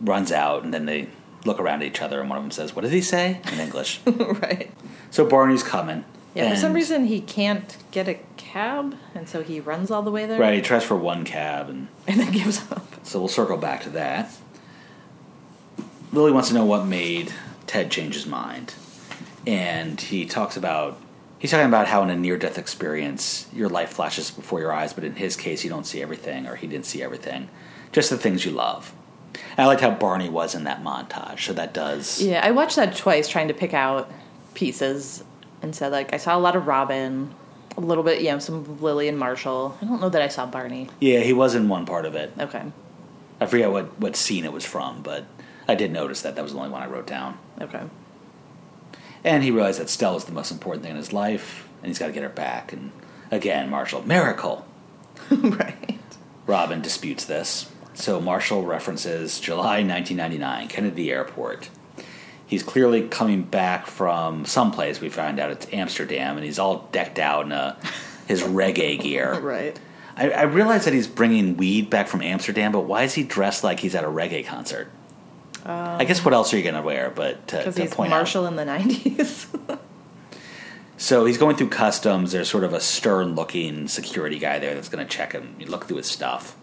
runs 0.01 0.33
out, 0.33 0.63
and 0.63 0.73
then 0.73 0.87
they 0.87 1.09
look 1.45 1.59
around 1.59 1.83
at 1.83 1.89
each 1.89 2.03
other, 2.03 2.21
and 2.21 2.29
one 2.29 2.39
of 2.39 2.45
them 2.45 2.51
says, 2.51 2.75
"What 2.75 2.83
did 2.83 2.93
he 2.93 3.01
say?" 3.03 3.41
in 3.53 3.61
English. 3.61 4.01
right. 4.07 4.71
so 5.11 5.27
Barney's 5.27 5.63
coming. 5.63 6.05
Yeah, 6.35 6.51
for 6.51 6.57
some 6.57 6.73
reason 6.73 7.07
he 7.07 7.21
can't 7.21 7.77
get 7.91 8.07
a 8.09 8.21
cab, 8.37 8.97
and 9.15 9.29
so 9.29 9.43
he 9.43 9.59
runs 9.59 9.91
all 9.91 10.03
the 10.03 10.13
way 10.13 10.27
there. 10.27 10.39
right? 10.39 10.55
He 10.55 10.63
tries 10.63 10.85
for 10.85 10.97
one 10.97 11.25
cab, 11.25 11.69
and 11.69 11.89
And 12.07 12.21
then 12.21 12.31
gives 12.33 12.71
up. 12.71 12.87
So 13.05 13.19
we'll 13.19 13.29
circle 13.29 13.57
back 13.57 13.83
to 13.83 13.91
that. 13.91 14.31
Lily 16.13 16.33
wants 16.33 16.49
to 16.49 16.55
know 16.55 16.65
what 16.65 16.87
made 16.87 17.33
Ted 17.67 17.91
change 17.91 18.15
his 18.15 18.27
mind. 18.27 18.75
And 19.47 20.01
he 20.01 20.27
talks 20.27 20.57
about 20.57 21.01
he's 21.41 21.51
talking 21.51 21.67
about 21.67 21.89
how 21.89 22.05
in 22.05 22.11
a 22.11 22.17
near 22.17 22.37
death 22.37 22.59
experience 22.59 23.49
your 23.53 23.69
life 23.69 23.91
flashes 23.91 24.31
before 24.31 24.61
your 24.61 24.73
eyes, 24.73 24.93
but 24.93 25.03
in 25.03 25.17
his 25.17 25.35
case 25.35 25.65
you 25.65 25.71
don't 25.71 25.87
see 25.87 26.01
everything 26.01 26.47
or 26.47 26.55
he 26.55 26.69
didn't 26.69 26.87
see 26.87 27.03
everything. 27.03 27.49
Just 27.91 28.11
the 28.11 28.17
things 28.17 28.45
you 28.45 28.53
love. 28.53 28.95
And 29.57 29.61
I 29.61 29.67
liked 29.67 29.81
how 29.81 29.91
Barney 29.91 30.29
was 30.29 30.55
in 30.55 30.63
that 30.65 30.85
montage, 30.85 31.41
so 31.41 31.53
that 31.55 31.75
does 31.75 32.23
Yeah, 32.23 32.41
I 32.45 32.53
watched 32.53 32.77
that 32.77 32.95
twice 32.95 33.27
trying 33.27 33.49
to 33.49 33.55
pick 33.55 33.75
out 33.75 34.09
pieces 34.55 35.25
and 35.63 35.75
said 35.75 35.91
like 35.91 36.15
I 36.15 36.19
saw 36.19 36.37
a 36.37 36.39
lot 36.39 36.55
of 36.55 36.69
Robin, 36.69 37.35
a 37.77 37.81
little 37.81 38.05
bit, 38.05 38.21
you 38.21 38.31
know, 38.31 38.39
some 38.39 38.81
Lily 38.81 39.09
and 39.09 39.19
Marshall. 39.19 39.77
I 39.81 39.87
don't 39.87 40.01
know 40.01 40.09
that 40.11 40.23
I 40.23 40.29
saw 40.29 40.47
Barney. 40.47 40.89
Yeah, 41.01 41.21
he 41.21 41.33
was 41.33 41.55
in 41.55 41.69
one 41.69 41.87
part 41.87 42.05
of 42.05 42.15
it. 42.15 42.33
Okay. 42.39 42.65
I 43.41 43.47
forget 43.47 43.71
what, 43.71 43.99
what 43.99 44.17
scene 44.17 44.45
it 44.45 44.53
was 44.53 44.67
from, 44.67 45.03
but 45.03 45.25
I 45.67 45.75
did 45.75 45.93
notice 45.93 46.21
that. 46.23 46.37
That 46.37 46.43
was 46.43 46.53
the 46.53 46.59
only 46.59 46.71
one 46.71 46.83
I 46.83 46.87
wrote 46.87 47.07
down. 47.07 47.39
Okay. 47.61 47.83
And 49.25 49.43
he 49.43 49.51
realized 49.51 49.81
that 49.81 49.91
Stella's 49.91 50.25
the 50.25 50.33
most 50.33 50.51
important 50.51 50.83
thing 50.83 50.93
in 50.93 50.97
his 50.97 51.13
life, 51.13 51.69
and 51.83 51.89
he's 51.89 51.99
got 51.99 52.07
to 52.07 52.13
get 52.13 52.23
her 52.23 52.29
back. 52.29 52.73
And 52.73 52.93
again, 53.31 53.69
Marshall, 53.69 54.07
miracle. 54.07 54.67
right. 55.31 55.99
Robin 56.47 56.81
disputes 56.81 57.25
this. 57.27 57.71
So 57.95 58.21
Marshall 58.21 58.65
references 58.65 59.41
July 59.41 59.83
1999, 59.83 60.69
Kennedy 60.69 61.11
Airport. 61.11 61.69
He's 62.47 62.63
clearly 62.63 63.07
coming 63.07 63.43
back 63.43 63.87
from 63.87 64.45
someplace. 64.45 65.01
We 65.01 65.09
find 65.09 65.39
out 65.39 65.51
it's 65.51 65.67
Amsterdam, 65.73 66.37
and 66.37 66.45
he's 66.45 66.59
all 66.59 66.89
decked 66.91 67.19
out 67.19 67.47
in 67.47 67.53
a, 67.53 67.79
his 68.27 68.43
reggae 68.43 69.01
gear. 69.01 69.39
Right. 69.41 69.79
I, 70.17 70.31
I 70.31 70.43
realize 70.43 70.85
that 70.85 70.93
he's 70.93 71.07
bringing 71.07 71.57
weed 71.57 71.89
back 71.89 72.09
from 72.09 72.21
Amsterdam, 72.21 72.73
but 72.73 72.81
why 72.81 73.05
is 73.05 73.15
he 73.15 73.23
dressed 73.23 73.63
like 73.63 73.81
he's 73.81 73.95
at 73.95 74.05
a 74.05 74.09
reggae 74.09 74.45
concert? 74.45 74.91
I 75.65 76.05
guess 76.05 76.25
what 76.25 76.35
else 76.35 76.53
are 76.53 76.57
you 76.57 76.63
going 76.63 76.75
to 76.75 76.83
wear? 76.83 77.11
But 77.15 77.49
to, 77.49 77.71
to 77.73 77.83
he's 77.83 77.95
point 77.95 78.13
out, 78.13 78.17
Marshall 78.17 78.47
in 78.47 78.57
the 78.57 78.65
nineties. 78.65 79.47
So 81.01 81.25
he's 81.25 81.39
going 81.39 81.57
through 81.57 81.71
customs. 81.71 82.33
There's 82.33 82.51
sort 82.51 82.63
of 82.63 82.75
a 82.75 82.81
stern 82.81 83.35
looking 83.35 83.89
security 83.89 84.39
guy 84.39 84.59
there 84.59 84.75
that's 84.75 84.91
going 84.91 85.05
to 85.05 85.11
check 85.11 85.33
him, 85.33 85.57
you 85.59 85.65
look 85.65 85.87
through 85.87 85.97
his 85.97 86.07
stuff. 86.07 86.55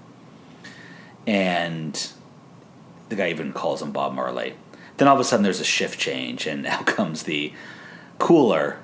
And 1.26 2.12
the 3.10 3.16
guy 3.16 3.32
even 3.32 3.52
calls 3.52 3.82
him 3.82 3.92
Bob 3.92 4.14
Marley. 4.14 4.54
Then 4.98 5.08
all 5.08 5.16
of 5.16 5.20
a 5.20 5.24
sudden 5.24 5.42
there's 5.42 5.60
a 5.60 5.66
shift 5.66 6.00
change, 6.00 6.46
and 6.46 6.68
out 6.68 6.86
comes 6.86 7.24
the 7.24 7.52
cooler 8.20 8.78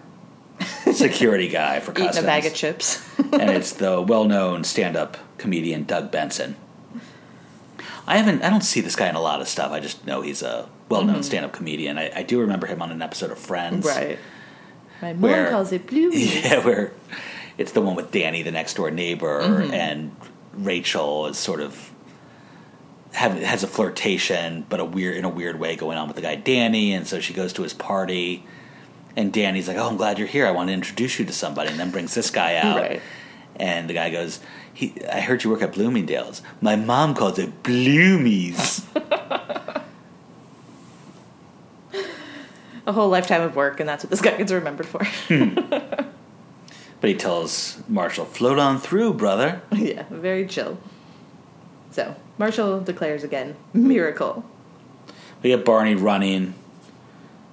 security 0.92 1.50
guy 1.50 1.80
for 1.80 1.92
customs. 1.92 2.18
Eating 2.18 2.24
a 2.24 2.28
bag 2.28 2.46
of 2.48 2.56
chips. 2.56 3.08
and 3.20 3.52
it's 3.52 3.74
the 3.74 4.02
well 4.02 4.26
known 4.26 4.64
stand 4.64 4.96
up 4.96 5.18
comedian 5.38 5.84
Doug 5.84 6.10
Benson. 6.10 6.56
I 8.08 8.18
haven't 8.18 8.44
I 8.44 8.50
don't 8.50 8.64
see 8.64 8.82
this 8.82 8.96
guy 8.96 9.08
in 9.10 9.16
a 9.16 9.22
lot 9.22 9.42
of 9.42 9.48
stuff. 9.48 9.72
I 9.72 9.80
just 9.80 10.06
know 10.06 10.22
he's 10.22 10.42
a 10.42 10.68
well 10.90 11.04
known 11.04 11.24
stand 11.24 11.46
up 11.46 11.54
comedian. 11.54 11.98
I, 11.98 12.12
I 12.20 12.24
do 12.24 12.40
remember 12.42 12.68
him 12.68 12.82
on 12.82 12.92
an 12.92 13.02
episode 13.02 13.32
of 13.32 13.40
Friends. 13.40 13.86
right. 13.86 14.20
My 15.02 15.14
mom 15.14 15.22
Where- 15.22 15.50
calls 15.50 15.72
it 15.72 15.88
blue. 15.88 16.10
Yeah, 16.14 16.64
where 16.64 16.94
it's 17.58 17.72
the 17.72 17.82
one 17.82 17.96
with 17.96 18.12
Danny, 18.12 18.42
the 18.44 18.52
next 18.52 18.76
door 18.76 18.90
neighbor, 18.92 19.42
Mm-hmm. 19.42 19.74
and 19.74 20.16
Rachel 20.54 21.28
is 21.28 21.38
sort 21.38 21.60
of 21.62 21.92
have 23.14 23.34
has 23.42 23.64
a 23.64 23.68
flirtation, 23.68 24.66
but 24.70 24.80
a 24.80 24.86
weird 24.86 25.18
in 25.18 25.26
a 25.26 25.30
weird 25.30 25.60
way 25.60 25.76
going 25.76 25.98
on 25.98 26.08
with 26.08 26.16
the 26.16 26.22
guy 26.22 26.36
Danny, 26.36 26.94
and 26.94 27.08
so 27.08 27.20
she 27.20 27.34
goes 27.34 27.54
to 27.54 27.64
his 27.64 27.74
party, 27.74 28.46
And 29.16 29.32
Danny's 29.32 29.68
like, 29.68 29.78
"Oh, 29.78 29.88
I'm 29.88 29.98
glad 29.98 30.18
you're 30.18 30.28
here. 30.28 30.48
I 30.48 30.52
want 30.52 30.70
to 30.70 30.74
introduce 30.74 31.20
you 31.20 31.26
to 31.26 31.34
somebody." 31.34 31.70
And 31.70 31.80
then 31.80 31.92
brings 31.92 32.14
this 32.16 32.32
guy 32.32 32.56
out. 32.56 32.78
Right. 32.82 33.02
And 33.58 33.90
the 33.90 33.94
guy 33.94 34.10
goes, 34.10 34.40
he, 34.74 34.96
"I 35.12 35.22
heard 35.22 35.44
you 35.44 35.50
work 35.50 35.62
at 35.62 35.74
Bloomingdale's. 35.74 36.42
My 36.62 36.76
mom 36.76 37.14
calls 37.14 37.38
it 37.40 37.64
Bloomies." 37.64 38.84
A 42.86 42.92
whole 42.92 43.08
lifetime 43.08 43.42
of 43.42 43.56
work, 43.56 43.80
and 43.80 43.88
that's 43.88 44.04
what 44.04 44.12
this 44.12 44.20
guy 44.20 44.36
gets 44.36 44.52
remembered 44.52 44.86
for. 44.86 45.06
Hmm. 45.06 45.54
but 47.00 47.10
he 47.10 47.16
tells 47.16 47.82
Marshall, 47.88 48.26
"Float 48.26 48.60
on 48.60 48.80
through, 48.80 49.14
brother." 49.14 49.62
yeah, 49.72 50.04
very 50.10 50.46
chill. 50.46 50.78
So, 51.92 52.16
Marshall 52.38 52.82
declares 52.82 53.24
again, 53.24 53.56
miracle. 53.74 54.44
We 55.42 55.52
get 55.52 55.64
Barney 55.64 55.96
running, 55.96 56.56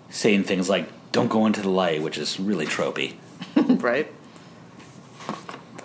saying 0.08 0.44
things 0.44 0.68
like, 0.70 0.88
don't 1.12 1.28
go 1.28 1.44
into 1.46 1.60
the 1.60 1.68
light, 1.68 2.02
which 2.02 2.16
is 2.16 2.40
really 2.40 2.66
tropey. 2.66 3.14
right? 3.56 4.10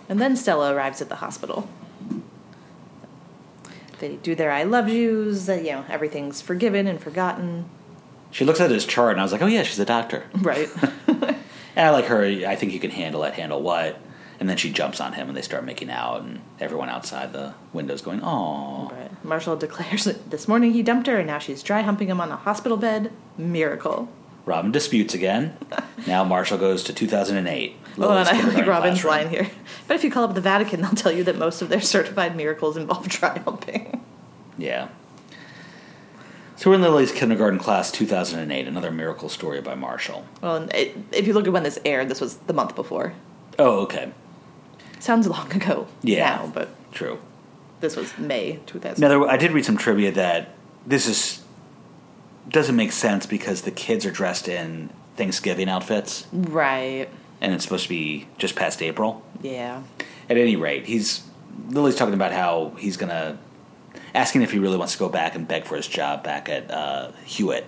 And 0.08 0.22
then 0.22 0.36
Stella 0.36 0.74
arrives 0.74 1.02
at 1.02 1.10
the 1.10 1.16
hospital. 1.16 1.68
They 4.00 4.18
do 4.18 4.36
their 4.36 4.52
I 4.52 4.64
love 4.64 4.90
yous, 4.90 5.48
uh, 5.48 5.54
you 5.54 5.72
know, 5.72 5.86
everything's 5.90 6.42
forgiven 6.42 6.86
and 6.86 7.02
forgotten. 7.02 7.66
She 8.30 8.44
looks 8.44 8.60
at 8.60 8.70
his 8.70 8.86
chart, 8.86 9.14
and 9.14 9.22
I 9.22 9.24
was 9.24 9.32
like, 9.32 9.42
oh, 9.42 9.48
yeah, 9.48 9.64
she's 9.64 9.80
a 9.80 9.86
doctor. 9.86 10.26
Right. 10.34 10.70
And 11.76 11.88
I 11.88 11.90
like 11.92 12.06
her. 12.06 12.24
I 12.24 12.56
think 12.56 12.74
you 12.74 12.80
can 12.80 12.92
handle 12.92 13.24
it, 13.24 13.34
handle 13.34 13.62
what. 13.62 14.00
And 14.40 14.50
then 14.50 14.58
she 14.58 14.72
jumps 14.72 15.00
on 15.00 15.14
him, 15.14 15.28
and 15.28 15.38
they 15.38 15.42
start 15.42 15.64
making 15.64 15.90
out, 15.90 16.22
and 16.22 16.42
everyone 16.60 16.90
outside 16.90 17.32
the 17.32 17.54
windows 17.74 18.02
going, 18.02 18.22
"Oh." 18.24 18.90
right. 18.92 19.24
Marshall 19.24 19.56
declares 19.56 20.04
that 20.06 20.30
this 20.30 20.48
morning 20.48 20.74
he 20.74 20.84
dumped 20.84 21.08
her, 21.08 21.18
and 21.18 21.28
now 21.28 21.40
she's 21.40 21.64
dry 21.64 21.82
humping 21.82 22.10
him 22.10 22.20
on 22.20 22.32
a 22.32 22.36
hospital 22.36 22.78
bed. 22.78 23.12
Miracle. 23.38 24.10
Robin 24.46 24.72
disputes 24.72 25.14
again. 25.14 25.58
now 26.08 26.24
Marshall 26.24 26.58
goes 26.58 26.84
to 26.84 26.94
2008. 26.94 27.76
Hold 27.98 28.12
on, 28.12 28.28
I 28.28 28.42
like 28.54 28.68
Robin's 28.68 29.02
classroom. 29.02 29.12
line 29.14 29.30
here. 29.30 29.50
But 29.88 29.96
if 29.96 30.04
you 30.04 30.12
call 30.12 30.26
up 30.26 30.36
the 30.36 30.42
Vatican, 30.42 30.82
they'll 30.82 30.92
tell 30.92 31.12
you 31.12 31.24
that 31.24 31.38
most 31.38 31.62
of 31.62 31.70
their 31.70 31.82
certified 31.82 32.36
miracles 32.36 32.78
involve 32.78 33.08
dry 33.08 33.40
humping. 33.40 34.04
Yeah. 34.58 34.90
So 36.58 36.70
we're 36.70 36.76
in 36.76 36.82
Lily's 36.82 37.12
kindergarten 37.12 37.60
class 37.60 37.92
2008, 37.92 38.68
another 38.68 38.92
miracle 38.92 39.28
story 39.30 39.60
by 39.62 39.76
Marshall. 39.76 40.26
Well, 40.42 40.70
it, 40.74 40.96
if 41.12 41.28
you 41.28 41.34
look 41.34 41.48
at 41.48 41.54
when 41.54 41.64
this 41.64 41.80
aired, 41.84 42.08
this 42.10 42.22
was 42.22 42.38
the 42.38 42.54
month 42.54 42.76
before. 42.76 43.14
Oh, 43.60 43.80
okay. 43.82 44.12
Sounds 45.00 45.28
long 45.28 45.52
ago 45.54 45.88
Yeah. 46.02 46.24
now, 46.38 46.52
but 46.54 46.70
True. 46.94 47.20
this 47.82 47.96
was 47.96 48.18
May 48.18 48.60
2000. 48.68 49.02
Now, 49.02 49.10
there, 49.10 49.28
I 49.28 49.36
did 49.38 49.52
read 49.52 49.66
some 49.66 49.78
trivia 49.78 50.12
that 50.14 50.50
this 50.86 51.08
is 51.08 51.44
doesn't 52.50 52.76
make 52.76 52.92
sense 52.92 53.26
because 53.26 53.62
the 53.64 53.72
kids 53.72 54.06
are 54.06 54.12
dressed 54.12 54.48
in 54.48 54.90
Thanksgiving 55.18 55.70
outfits, 55.70 56.28
Right. 56.32 57.08
and 57.42 57.54
it's 57.54 57.64
supposed 57.64 57.84
to 57.84 57.90
be 57.90 58.28
just 58.38 58.56
past 58.56 58.82
April. 58.82 59.24
Yeah. 59.42 59.82
At 60.30 60.38
any 60.38 60.56
rate, 60.56 60.86
he's 60.86 61.24
Lily's 61.70 61.96
talking 61.96 62.14
about 62.14 62.32
how 62.34 62.74
he's 62.78 62.98
gonna 62.98 63.38
asking 64.14 64.42
if 64.42 64.52
he 64.52 64.60
really 64.60 64.78
wants 64.78 64.94
to 64.94 65.00
go 65.00 65.08
back 65.10 65.36
and 65.36 65.48
beg 65.48 65.66
for 65.66 65.76
his 65.76 65.88
job 65.88 66.24
back 66.24 66.50
at 66.50 66.70
uh, 66.72 67.12
Hewitt. 67.26 67.66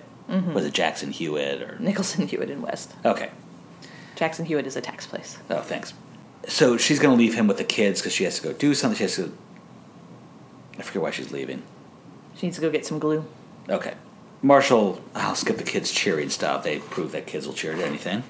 Was 0.52 0.66
it 0.66 0.74
Jackson 0.74 1.10
Hewitt 1.10 1.62
or 1.62 1.78
Nicholson, 1.78 2.26
Hewitt, 2.28 2.50
and 2.50 2.62
West. 2.62 2.92
okay? 3.04 3.30
Jackson 4.14 4.44
Hewitt 4.44 4.66
is 4.66 4.76
a 4.76 4.80
tax 4.82 5.06
place. 5.06 5.38
Oh, 5.48 5.60
thanks. 5.62 5.94
So 6.46 6.76
she's 6.76 6.98
gonna 6.98 7.14
leave 7.16 7.34
him 7.34 7.46
with 7.46 7.56
the 7.56 7.64
kids 7.64 8.00
because 8.00 8.12
she 8.12 8.24
has 8.24 8.36
to 8.38 8.42
go 8.42 8.52
do 8.52 8.74
something. 8.74 8.96
She 8.98 9.04
has 9.04 9.16
to. 9.16 9.32
I 10.78 10.82
forget 10.82 11.02
why 11.02 11.10
she's 11.12 11.32
leaving. 11.32 11.62
She 12.36 12.46
needs 12.46 12.56
to 12.56 12.62
go 12.62 12.70
get 12.70 12.84
some 12.84 12.98
glue. 12.98 13.24
Okay. 13.68 13.94
Marshall, 14.42 15.02
I'll 15.14 15.34
skip 15.34 15.56
the 15.56 15.64
kids 15.64 15.90
cheering 15.90 16.30
stuff. 16.30 16.62
They 16.62 16.78
prove 16.78 17.12
that 17.12 17.26
kids 17.26 17.46
will 17.46 17.54
cheer 17.54 17.72
at 17.72 17.80
anything. 17.80 18.22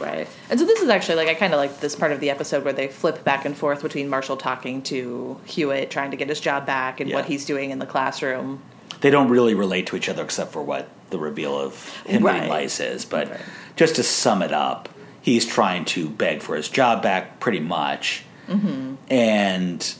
Right. 0.00 0.26
And 0.50 0.58
so 0.58 0.64
this 0.66 0.80
is 0.80 0.88
actually 0.88 1.16
like 1.16 1.28
I 1.28 1.34
kind 1.34 1.52
of 1.52 1.58
like 1.58 1.80
this 1.80 1.94
part 1.94 2.12
of 2.12 2.20
the 2.20 2.30
episode 2.30 2.64
where 2.64 2.72
they 2.72 2.88
flip 2.88 3.24
back 3.24 3.44
and 3.44 3.56
forth 3.56 3.82
between 3.82 4.08
Marshall 4.08 4.36
talking 4.36 4.82
to 4.82 5.38
Hewitt, 5.44 5.90
trying 5.90 6.10
to 6.12 6.16
get 6.16 6.28
his 6.28 6.40
job 6.40 6.66
back, 6.66 7.00
and 7.00 7.12
what 7.12 7.26
he's 7.26 7.44
doing 7.44 7.70
in 7.70 7.78
the 7.78 7.86
classroom. 7.86 8.62
They 9.00 9.10
don't 9.10 9.28
really 9.28 9.54
relate 9.54 9.86
to 9.88 9.96
each 9.96 10.08
other 10.08 10.22
except 10.22 10.52
for 10.52 10.62
what 10.62 10.88
the 11.10 11.18
reveal 11.18 11.58
of 11.58 11.96
him 12.06 12.24
Right. 12.24 12.48
lice 12.48 12.80
is. 12.80 13.04
But 13.04 13.30
Right. 13.30 13.40
just 13.76 13.96
to 13.96 14.02
sum 14.02 14.42
it 14.42 14.52
up, 14.52 14.88
he's 15.20 15.44
trying 15.44 15.84
to 15.86 16.08
beg 16.08 16.40
for 16.42 16.56
his 16.56 16.68
job 16.68 17.02
back 17.02 17.38
pretty 17.40 17.60
much. 17.60 18.22
Mm-hmm. 18.48 18.94
And 19.10 19.94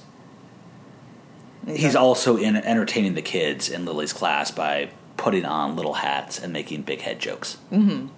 he's 1.66 1.94
also 1.96 2.37
in 2.37 2.57
entertaining 2.57 3.14
the 3.14 3.22
kids 3.22 3.68
in 3.68 3.85
Lily's 3.85 4.12
class 4.12 4.51
by 4.51 4.90
putting 5.22 5.44
on 5.44 5.76
little 5.76 5.94
hats 5.94 6.40
and 6.40 6.52
making 6.52 6.82
big 6.82 7.00
head 7.00 7.20
jokes. 7.20 7.56
Mm-hmm. 7.70 8.08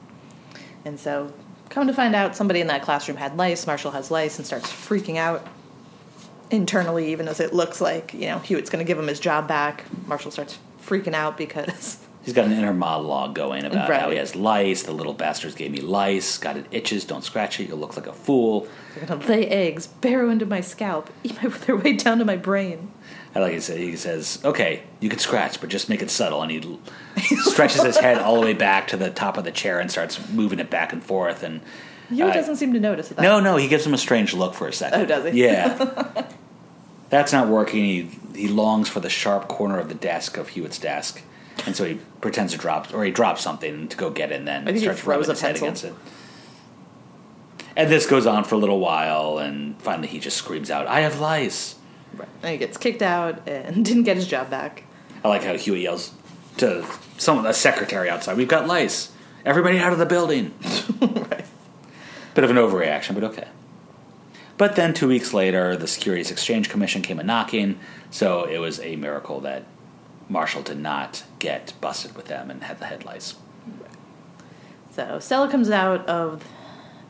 And 0.86 0.98
so, 0.98 1.34
come 1.68 1.86
to 1.86 1.92
find 1.92 2.14
out, 2.14 2.34
somebody 2.34 2.62
in 2.62 2.66
that 2.68 2.80
classroom 2.80 3.18
had 3.18 3.36
lice. 3.36 3.66
Marshall 3.66 3.90
has 3.90 4.10
lice 4.10 4.38
and 4.38 4.46
starts 4.46 4.70
freaking 4.70 5.16
out 5.16 5.46
internally, 6.50 7.12
even 7.12 7.28
as 7.28 7.40
it 7.40 7.52
looks 7.52 7.82
like 7.82 8.14
you 8.14 8.28
know 8.28 8.38
Hewitt's 8.38 8.70
going 8.70 8.82
to 8.82 8.88
give 8.88 8.98
him 8.98 9.06
his 9.06 9.20
job 9.20 9.46
back. 9.46 9.84
Marshall 10.06 10.30
starts 10.30 10.58
freaking 10.82 11.12
out 11.12 11.36
because 11.36 11.98
He's 12.24 12.32
got 12.32 12.46
an 12.46 12.52
inner 12.52 12.72
monologue 12.72 13.34
going 13.34 13.66
about 13.66 13.92
how 13.92 14.08
he 14.08 14.16
has 14.16 14.34
lice. 14.34 14.84
The 14.84 14.92
little 14.92 15.12
bastards 15.12 15.54
gave 15.54 15.70
me 15.70 15.82
lice. 15.82 16.38
Got 16.38 16.56
it 16.56 16.64
itches. 16.70 17.04
Don't 17.04 17.22
scratch 17.22 17.60
it. 17.60 17.68
You'll 17.68 17.76
look 17.76 17.98
like 17.98 18.06
a 18.06 18.14
fool. 18.14 18.66
they're 18.94 19.04
going 19.04 19.20
to 19.20 19.28
lay 19.28 19.46
eggs, 19.46 19.86
burrow 19.86 20.30
into 20.30 20.46
my 20.46 20.62
scalp, 20.62 21.10
eat 21.22 21.42
my, 21.42 21.48
their 21.66 21.76
way 21.76 21.92
down 21.92 22.18
to 22.18 22.24
my 22.24 22.36
brain. 22.36 22.90
I 23.34 23.40
like 23.40 23.52
he 23.52 23.60
says, 23.60 23.76
he 23.78 23.96
says, 23.96 24.38
okay, 24.44 24.82
you 25.00 25.08
can 25.08 25.18
scratch, 25.18 25.60
but 25.60 25.68
just 25.68 25.88
make 25.88 26.02
it 26.02 26.10
subtle. 26.10 26.40
And 26.42 26.52
he 26.52 26.78
stretches 27.36 27.82
his 27.82 27.96
head 27.96 28.18
all 28.18 28.36
the 28.36 28.42
way 28.42 28.52
back 28.52 28.86
to 28.88 28.96
the 28.96 29.10
top 29.10 29.36
of 29.36 29.42
the 29.44 29.50
chair 29.50 29.80
and 29.80 29.90
starts 29.90 30.28
moving 30.30 30.60
it 30.60 30.70
back 30.70 30.92
and 30.92 31.02
forth. 31.02 31.42
And 31.42 31.60
Hewitt 32.10 32.28
I- 32.28 32.30
uh, 32.30 32.34
doesn't 32.34 32.56
seem 32.56 32.72
to 32.74 32.80
notice 32.80 33.08
that. 33.08 33.20
no, 33.20 33.40
no, 33.40 33.56
he 33.56 33.66
gives 33.66 33.84
him 33.84 33.92
a 33.92 33.98
strange 33.98 34.34
look 34.34 34.54
for 34.54 34.68
a 34.68 34.72
second. 34.72 35.00
Oh, 35.00 35.06
does 35.06 35.32
he? 35.32 35.42
Yeah. 35.42 36.26
That's 37.10 37.32
not 37.32 37.48
working. 37.48 37.82
He, 37.84 38.10
he 38.34 38.48
longs 38.48 38.88
for 38.88 39.00
the 39.00 39.10
sharp 39.10 39.48
corner 39.48 39.78
of 39.78 39.88
the 39.88 39.94
desk 39.94 40.36
of 40.36 40.50
Hewitt's 40.50 40.78
desk. 40.78 41.20
And 41.66 41.74
so 41.74 41.84
he 41.84 41.98
pretends 42.20 42.52
to 42.52 42.58
drop, 42.58 42.92
or 42.94 43.04
he 43.04 43.10
drops 43.10 43.40
something 43.42 43.88
to 43.88 43.96
go 43.96 44.10
get 44.10 44.30
it 44.32 44.36
and 44.36 44.46
then 44.48 44.62
I 44.62 44.66
think 44.66 44.76
he 44.78 44.82
starts 44.82 45.00
throws 45.00 45.08
rubbing 45.16 45.28
a 45.28 45.32
his 45.32 45.40
head 45.40 45.48
pencil. 45.56 45.66
against 45.66 45.84
it. 45.84 45.94
And 47.76 47.90
this 47.90 48.06
goes 48.06 48.26
on 48.26 48.44
for 48.44 48.54
a 48.54 48.58
little 48.58 48.78
while, 48.78 49.38
and 49.38 49.80
finally 49.82 50.06
he 50.08 50.20
just 50.20 50.36
screams 50.36 50.70
out, 50.70 50.86
I 50.86 51.00
have 51.00 51.18
lice. 51.20 51.74
Right. 52.16 52.28
And 52.42 52.52
he 52.52 52.56
gets 52.58 52.76
kicked 52.76 53.02
out 53.02 53.48
and 53.48 53.84
didn't 53.84 54.04
get 54.04 54.16
his 54.16 54.26
job 54.26 54.50
back. 54.50 54.84
I 55.24 55.28
like 55.28 55.42
how 55.44 55.56
Huey 55.56 55.82
yells 55.82 56.12
to 56.58 56.86
someone, 57.16 57.46
a 57.46 57.54
secretary 57.54 58.08
outside, 58.08 58.36
"We've 58.36 58.48
got 58.48 58.66
lice! 58.66 59.12
Everybody 59.44 59.78
out 59.78 59.92
of 59.92 59.98
the 59.98 60.06
building!" 60.06 60.54
right. 61.00 61.44
Bit 62.34 62.44
of 62.44 62.50
an 62.50 62.56
overreaction, 62.56 63.14
but 63.14 63.24
okay. 63.24 63.48
But 64.56 64.76
then 64.76 64.94
two 64.94 65.08
weeks 65.08 65.34
later, 65.34 65.76
the 65.76 65.88
Securities 65.88 66.30
Exchange 66.30 66.68
Commission 66.68 67.02
came 67.02 67.18
a 67.18 67.24
knocking, 67.24 67.78
so 68.10 68.44
it 68.44 68.58
was 68.58 68.78
a 68.80 68.96
miracle 68.96 69.40
that 69.40 69.64
Marshall 70.28 70.62
did 70.62 70.78
not 70.78 71.24
get 71.38 71.72
busted 71.80 72.14
with 72.14 72.26
them 72.26 72.50
and 72.50 72.62
had 72.62 72.78
the 72.78 72.86
head 72.86 73.04
lice. 73.04 73.34
So 74.92 75.18
Stella 75.18 75.50
comes 75.50 75.70
out 75.70 76.06
of 76.08 76.44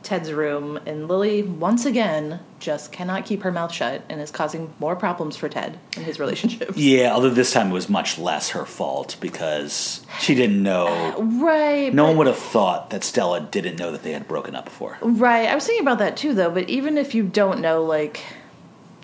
Ted's 0.05 0.31
room, 0.31 0.79
and 0.85 1.07
Lily 1.07 1.43
once 1.43 1.85
again 1.85 2.39
just 2.59 2.91
cannot 2.91 3.25
keep 3.25 3.41
her 3.43 3.51
mouth 3.51 3.73
shut 3.73 4.03
and 4.07 4.21
is 4.21 4.31
causing 4.31 4.73
more 4.79 4.95
problems 4.95 5.35
for 5.35 5.49
Ted 5.49 5.77
in 5.97 6.03
his 6.03 6.19
relationship. 6.19 6.73
Yeah, 6.85 7.13
although 7.13 7.31
this 7.31 7.51
time 7.51 7.71
it 7.71 7.73
was 7.73 7.89
much 7.89 8.17
less 8.19 8.49
her 8.49 8.65
fault 8.65 9.17
because 9.19 10.05
she 10.19 10.35
didn't 10.35 10.61
know. 10.61 11.15
Right. 11.45 11.93
No 11.93 12.05
one 12.05 12.17
would 12.17 12.27
have 12.27 12.37
thought 12.37 12.91
that 12.91 13.03
Stella 13.03 13.41
didn't 13.41 13.77
know 13.77 13.91
that 13.91 14.03
they 14.03 14.11
had 14.11 14.27
broken 14.27 14.55
up 14.55 14.65
before. 14.65 14.97
Right. 15.01 15.49
I 15.49 15.55
was 15.55 15.65
thinking 15.65 15.85
about 15.85 15.99
that 15.99 16.15
too, 16.15 16.33
though. 16.33 16.51
But 16.51 16.69
even 16.69 16.97
if 16.97 17.15
you 17.15 17.23
don't 17.23 17.59
know, 17.59 17.83
like, 17.83 18.21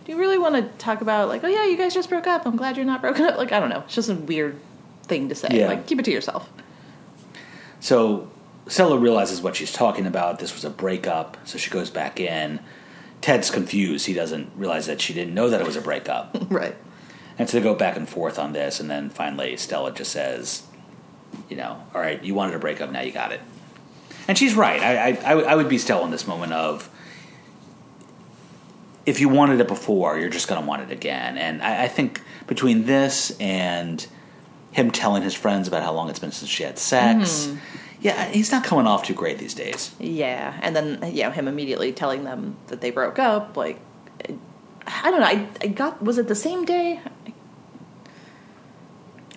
do 0.06 0.12
you 0.12 0.18
really 0.18 0.38
want 0.38 0.56
to 0.56 0.64
talk 0.78 1.02
about, 1.02 1.28
like, 1.28 1.44
oh 1.44 1.48
yeah, 1.48 1.66
you 1.66 1.78
guys 1.78 1.94
just 1.94 2.10
broke 2.10 2.28
up. 2.28 2.46
I'm 2.46 2.56
glad 2.56 2.78
you're 2.78 2.86
not 2.86 3.02
broken 3.02 3.26
up. 3.26 3.38
Like, 3.38 3.52
I 3.52 3.60
don't 3.60 3.70
know. 3.70 3.82
It's 3.82 3.96
just 3.96 4.10
a 4.10 4.16
weird 4.16 4.60
thing 5.04 5.30
to 5.30 5.36
say. 5.36 5.50
Yeah. 5.52 5.68
Like, 5.68 5.88
keep 5.88 6.00
it 6.00 6.06
to 6.06 6.12
yourself. 6.12 6.50
So 7.80 8.30
Stella 8.72 8.98
realizes 8.98 9.42
what 9.42 9.58
she's 9.58 9.74
talking 9.74 10.08
about. 10.08 10.40
This 10.40 10.54
was 10.54 10.64
a 10.64 10.70
breakup, 10.70 11.36
so 11.46 11.58
she 11.58 11.70
goes 11.70 11.90
back 11.90 12.22
in. 12.22 12.62
Ted's 13.20 13.52
confused. 13.52 14.06
He 14.06 14.14
doesn't 14.14 14.50
realize 14.56 14.86
that 14.86 15.02
she 15.02 15.14
didn't 15.14 15.34
know 15.34 15.50
that 15.50 15.60
it 15.60 15.68
was 15.68 15.76
a 15.76 15.82
breakup. 15.82 16.38
right. 16.50 16.76
and 17.38 17.50
so 17.50 17.58
they 17.60 17.64
go 17.64 17.76
back 17.76 17.98
and 17.98 18.08
forth 18.08 18.40
on 18.40 18.54
this, 18.54 18.80
and 18.80 18.90
then 18.90 19.10
finally 19.10 19.58
Stella 19.58 19.92
just 19.92 20.14
says, 20.14 20.64
you 21.50 21.58
know, 21.58 21.84
all 21.94 22.00
right, 22.00 22.24
you 22.24 22.34
wanted 22.34 22.56
a 22.56 22.60
breakup, 22.60 22.90
now 22.92 23.02
you 23.02 23.12
got 23.12 23.34
it. 23.34 23.42
And 24.30 24.38
she's 24.38 24.56
right. 24.56 24.82
I, 24.82 25.10
I, 25.10 25.32
I 25.32 25.36
would- 25.36 25.58
would 25.58 25.70
be 25.70 25.78
Stella 25.78 26.06
in 26.06 26.12
this 26.12 26.26
moment 26.26 26.54
of, 26.54 26.90
if 29.06 29.20
you 29.20 29.28
wanted 29.28 29.60
it 29.60 29.68
before, 29.68 30.18
you're 30.18 30.30
just 30.30 30.48
going 30.48 30.62
to 30.62 30.66
want 30.68 30.84
it 30.84 30.92
again. 30.92 31.38
And 31.38 31.62
I, 31.62 31.84
I 31.84 31.88
think 31.90 32.22
between 32.48 32.86
this 32.86 33.36
and 33.40 34.08
him 34.72 34.92
telling 34.92 35.24
his 35.24 35.34
friends 35.34 35.68
about 35.68 35.84
how 35.84 35.92
long 35.94 36.10
it's 36.10 36.20
been 36.20 36.32
since 36.32 36.50
she 36.50 36.64
had 36.64 36.78
sex, 36.80 37.48
mm-hmm. 37.48 37.58
yeah, 38.02 38.30
he's 38.30 38.52
not 38.52 38.64
coming 38.64 38.88
off 38.88 39.04
too 39.06 39.14
great 39.14 39.38
these 39.38 39.54
days. 39.54 39.94
Yeah. 40.00 40.58
And 40.62 40.76
then, 40.76 41.00
you 41.14 41.24
know, 41.24 41.32
him 41.32 41.48
immediately 41.48 41.92
telling 41.92 42.24
them 42.24 42.56
that 42.68 42.82
they 42.82 42.90
broke 42.92 43.20
up. 43.20 43.58
Like, 43.58 43.80
I 44.88 45.12
don't 45.12 45.20
know. 45.20 45.26
I, 45.28 45.48
I 45.62 45.68
got, 45.68 46.02
was 46.02 46.18
it 46.18 46.28
the 46.28 46.36
same 46.36 46.66
day? 46.66 47.00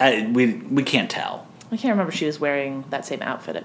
I, 0.01 0.29
we 0.33 0.55
we 0.55 0.83
can't 0.83 1.11
tell. 1.11 1.47
I 1.71 1.77
can't 1.77 1.93
remember 1.93 2.13
she 2.13 2.27
was 2.27 2.41
wearing 2.41 2.85
that 2.91 3.07
same 3.07 3.23
outfit. 3.23 3.57
At, 3.57 3.65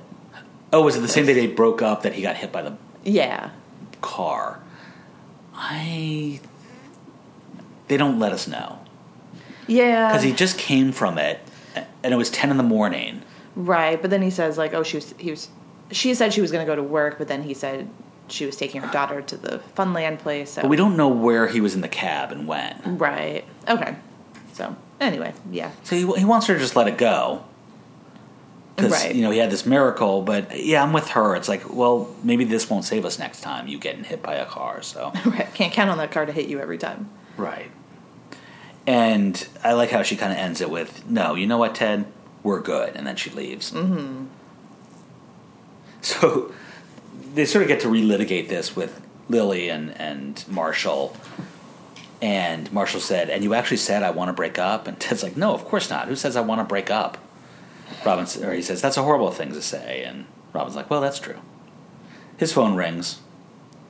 Oh, 0.71 0.84
was 0.84 0.95
it 0.95 0.99
the 1.01 1.08
same 1.08 1.25
day 1.25 1.34
they 1.34 1.47
broke 1.47 1.82
up 1.82 2.03
that 2.03 2.13
he 2.13 2.21
got 2.21 2.36
hit 2.36 2.51
by 2.51 2.62
the 2.62 2.77
Yeah. 3.03 3.49
car? 4.01 4.60
I. 5.55 6.39
They 7.88 7.97
don't 7.97 8.19
let 8.19 8.32
us 8.34 8.47
know 8.47 8.77
Yeah. 9.67 10.10
because 10.10 10.21
he 10.23 10.32
just 10.32 10.60
came 10.60 10.91
from 10.91 11.17
it, 11.17 11.39
and 12.04 12.13
it 12.13 12.18
was 12.18 12.30
ten 12.30 12.50
in 12.52 12.58
the 12.58 12.63
morning. 12.63 13.22
Right, 13.56 14.02
but 14.02 14.10
then 14.12 14.22
he 14.22 14.30
says 14.30 14.58
like, 14.58 14.74
oh, 14.74 14.84
she 14.84 14.98
was 14.98 15.13
he 15.18 15.32
was 15.32 15.50
she 15.92 16.13
said 16.13 16.34
she 16.34 16.42
was 16.42 16.52
going 16.52 16.65
to 16.65 16.70
go 16.72 16.76
to 16.76 16.84
work, 16.84 17.18
but 17.18 17.28
then 17.28 17.44
he 17.44 17.54
said 17.54 17.89
she 18.28 18.46
was 18.46 18.56
taking 18.56 18.82
her 18.82 18.92
daughter 18.94 19.22
to 19.24 19.38
the 19.38 19.60
Funland 19.76 20.20
place. 20.20 20.52
So 20.52 20.62
But 20.62 20.70
we 20.70 20.78
don't 20.78 20.96
know 20.96 21.08
where 21.08 21.48
he 21.48 21.62
was 21.62 21.74
in 21.74 21.82
the 21.82 21.88
cab 21.88 22.32
and 22.32 22.48
when. 22.48 22.98
right. 23.00 23.44
Okay. 23.68 23.96
So 24.54 24.76
anyway, 25.00 25.34
yeah. 25.52 25.72
So 25.84 25.96
he, 25.96 26.02
he 26.20 26.26
wants 26.26 26.46
her 26.48 26.54
to 26.54 26.60
just 26.60 26.76
let 26.76 26.88
it 26.88 26.98
go. 26.98 27.44
Because, 28.76 28.92
Right. 28.92 29.15
you 29.15 29.22
know, 29.24 29.32
he 29.32 29.39
had 29.39 29.50
this 29.50 29.65
miracle, 29.65 30.22
but 30.22 30.63
yeah, 30.63 30.82
I'm 30.84 30.94
with 30.94 31.10
her. 31.10 31.36
It's 31.36 31.50
like, 31.50 31.74
well, 31.74 32.13
maybe 32.24 32.46
this 32.46 32.70
won't 32.70 32.86
save 32.86 33.04
us 33.04 33.20
next 33.20 33.42
time, 33.42 33.68
you 33.68 33.78
getting 33.78 34.04
hit 34.06 34.22
by 34.24 34.36
a 34.36 34.46
car, 34.46 34.82
so. 34.84 35.12
Right. 35.26 35.54
Can't 35.54 35.74
count 35.74 35.89
on 35.89 35.98
that 35.98 36.12
car 36.12 36.26
to 36.26 36.32
hit 36.32 36.48
you 36.48 36.60
every 36.60 36.78
time. 36.78 37.10
right. 37.36 37.72
And 38.89 39.47
I 39.63 39.73
like 39.73 39.91
how 39.91 40.02
she 40.02 40.15
kind 40.15 40.32
of 40.32 40.39
ends 40.39 40.62
it 40.62 40.71
with, 40.71 41.08
no, 41.08 41.36
you 41.36 41.45
know 41.45 41.60
what, 41.60 41.75
Ted? 41.75 42.08
We're 42.41 42.60
good. 42.60 42.95
And 42.95 43.06
then 43.06 43.17
she 43.17 43.30
leaves. 43.30 43.71
Mm-hmm. 43.71 44.25
So 46.02 46.54
they 47.36 47.43
sort 47.43 47.62
of 47.62 47.67
get 47.67 47.82
to 47.82 47.88
relitigate 47.88 48.47
this 48.47 48.73
with 48.73 49.02
Lily 49.28 49.67
and, 49.67 49.91
and 49.99 50.43
Marshall. 50.47 51.13
And 52.21 52.71
Marshall 52.71 53.02
said, 53.02 53.30
and 53.30 53.43
you 53.43 53.54
actually 53.54 53.78
said 53.78 54.02
I 54.02 54.12
want 54.12 54.30
to 54.30 54.34
break 54.34 54.58
up? 54.58 54.88
And 54.88 54.97
Ted's 54.97 55.23
like, 55.23 55.36
no, 55.36 55.54
of 55.54 55.65
course 55.65 55.89
not. 55.89 56.08
Who 56.08 56.15
says 56.15 56.38
I 56.38 56.41
want 56.41 56.62
to 56.62 56.65
break 56.65 56.89
up? 56.89 57.17
Robin, 58.06 58.25
or 58.41 58.54
he 58.54 58.62
says, 58.62 58.82
that's 58.82 58.95
a 58.95 59.04
horrible 59.04 59.30
thing 59.30 59.52
to 59.52 59.62
say. 59.62 60.04
And 60.04 60.25
Robin's 60.54 60.78
like, 60.78 60.89
well, 60.89 61.02
that's 61.02 61.19
true. 61.19 61.39
His 62.38 62.54
phone 62.54 62.75
rings, 62.75 63.19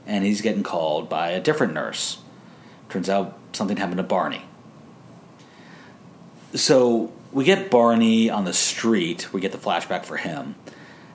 and 0.08 0.26
he's 0.26 0.42
getting 0.42 0.64
called 0.64 1.08
by 1.08 1.30
a 1.30 1.40
different 1.40 1.74
nurse. 1.74 2.18
Turns 2.90 3.08
out 3.08 3.38
something 3.54 3.78
happened 3.78 3.98
to 3.98 4.04
Barney. 4.04 4.49
So 6.54 7.12
we 7.32 7.44
get 7.44 7.70
Barney 7.70 8.30
on 8.30 8.46
the 8.46 8.54
street. 8.54 9.32
We 9.34 9.42
get 9.42 9.52
the 9.52 9.58
flashback 9.58 10.06
for 10.06 10.18
him, 10.18 10.56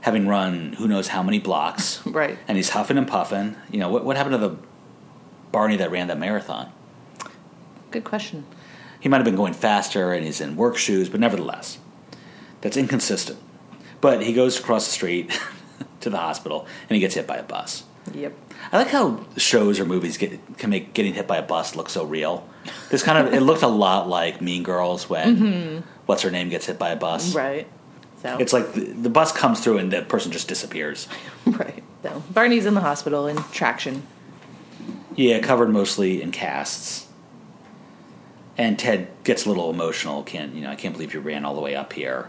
having 0.01 0.29
run 0.29 0.75
who 0.75 0.87
knows 0.87 1.09
how 1.09 1.23
many 1.23 1.39
blocks. 1.39 2.01
Right. 2.15 2.39
And 2.47 2.57
he's 2.57 2.71
huffing 2.71 2.99
and 2.99 3.09
puffing. 3.09 3.57
You 3.71 3.81
know, 3.81 3.89
what, 3.89 4.05
what 4.05 4.17
happened 4.17 4.35
to 4.35 4.39
the 4.39 4.57
Barney 5.51 5.77
that 5.77 5.91
ran 5.91 6.09
that 6.09 6.19
marathon? 6.19 6.71
Good 7.91 8.05
question. 8.05 8.45
He 9.01 9.09
might 9.09 9.19
have 9.19 9.25
been 9.25 9.37
going 9.37 9.53
faster 9.53 10.13
and 10.13 10.25
he's 10.25 10.41
in 10.41 10.57
work 10.57 10.77
shoes, 10.77 11.09
but 11.09 11.21
nevertheless, 11.21 11.79
that's 12.61 12.77
inconsistent. 12.77 13.39
But 14.01 14.23
he 14.23 14.33
goes 14.33 14.59
across 14.59 14.87
the 14.87 14.93
street 14.93 15.39
to 16.01 16.11
the 16.11 16.19
hospital 16.19 16.67
and 16.89 16.95
he 16.95 17.01
gets 17.01 17.15
hit 17.15 17.27
by 17.27 17.37
a 17.37 17.43
bus. 17.43 17.85
Yep. 18.13 18.33
I 18.73 18.79
like 18.79 18.89
how 18.89 19.25
shows 19.37 19.81
or 19.81 19.85
movies 19.85 20.19
get, 20.19 20.59
can 20.59 20.71
make 20.71 20.93
getting 20.95 21.15
hit 21.15 21.27
by 21.27 21.39
a 21.39 21.43
bus 21.43 21.75
look 21.75 21.89
so 21.89 22.05
real. 22.05 22.49
This 22.91 23.03
kind 23.03 23.27
of 23.27 23.33
it 23.33 23.41
looked 23.41 23.63
a 23.63 23.69
lot 23.69 24.09
like 24.09 24.41
Mean 24.41 24.63
Girls 24.63 25.09
when 25.09 25.37
mm-hmm. 25.37 25.89
what's 26.07 26.23
her 26.23 26.31
name 26.31 26.49
gets 26.49 26.67
hit 26.67 26.79
by 26.79 26.91
a 26.91 26.97
bus. 26.97 27.35
Right. 27.35 27.67
So 28.23 28.39
It's 28.39 28.53
like 28.53 28.73
the, 28.73 28.81
the 28.81 29.11
bus 29.11 29.33
comes 29.33 29.61
through 29.61 29.79
and 29.79 29.93
the 29.93 30.03
person 30.03 30.33
just 30.33 30.49
disappears. 30.49 31.09
right. 31.47 31.83
So 32.03 32.23
Barney's 32.31 32.67
in 32.67 32.75
the 32.75 32.81
hospital 32.81 33.27
in 33.27 33.37
traction. 33.53 34.07
Yeah, 35.15 35.39
covered 35.41 35.71
mostly 35.71 36.23
in 36.23 36.33
casts. 36.33 37.07
And 38.57 38.79
Ted 38.79 39.09
gets 39.25 39.47
a 39.47 39.49
little 39.49 39.71
emotional. 39.71 40.23
Can't 40.23 40.55
you 40.55 40.63
know? 40.63 40.71
I 40.71 40.77
can't 40.77 40.95
believe 40.95 41.15
you 41.15 41.21
ran 41.21 41.45
all 41.45 41.55
the 41.55 41.61
way 41.61 41.75
up 41.75 41.93
here. 41.93 42.29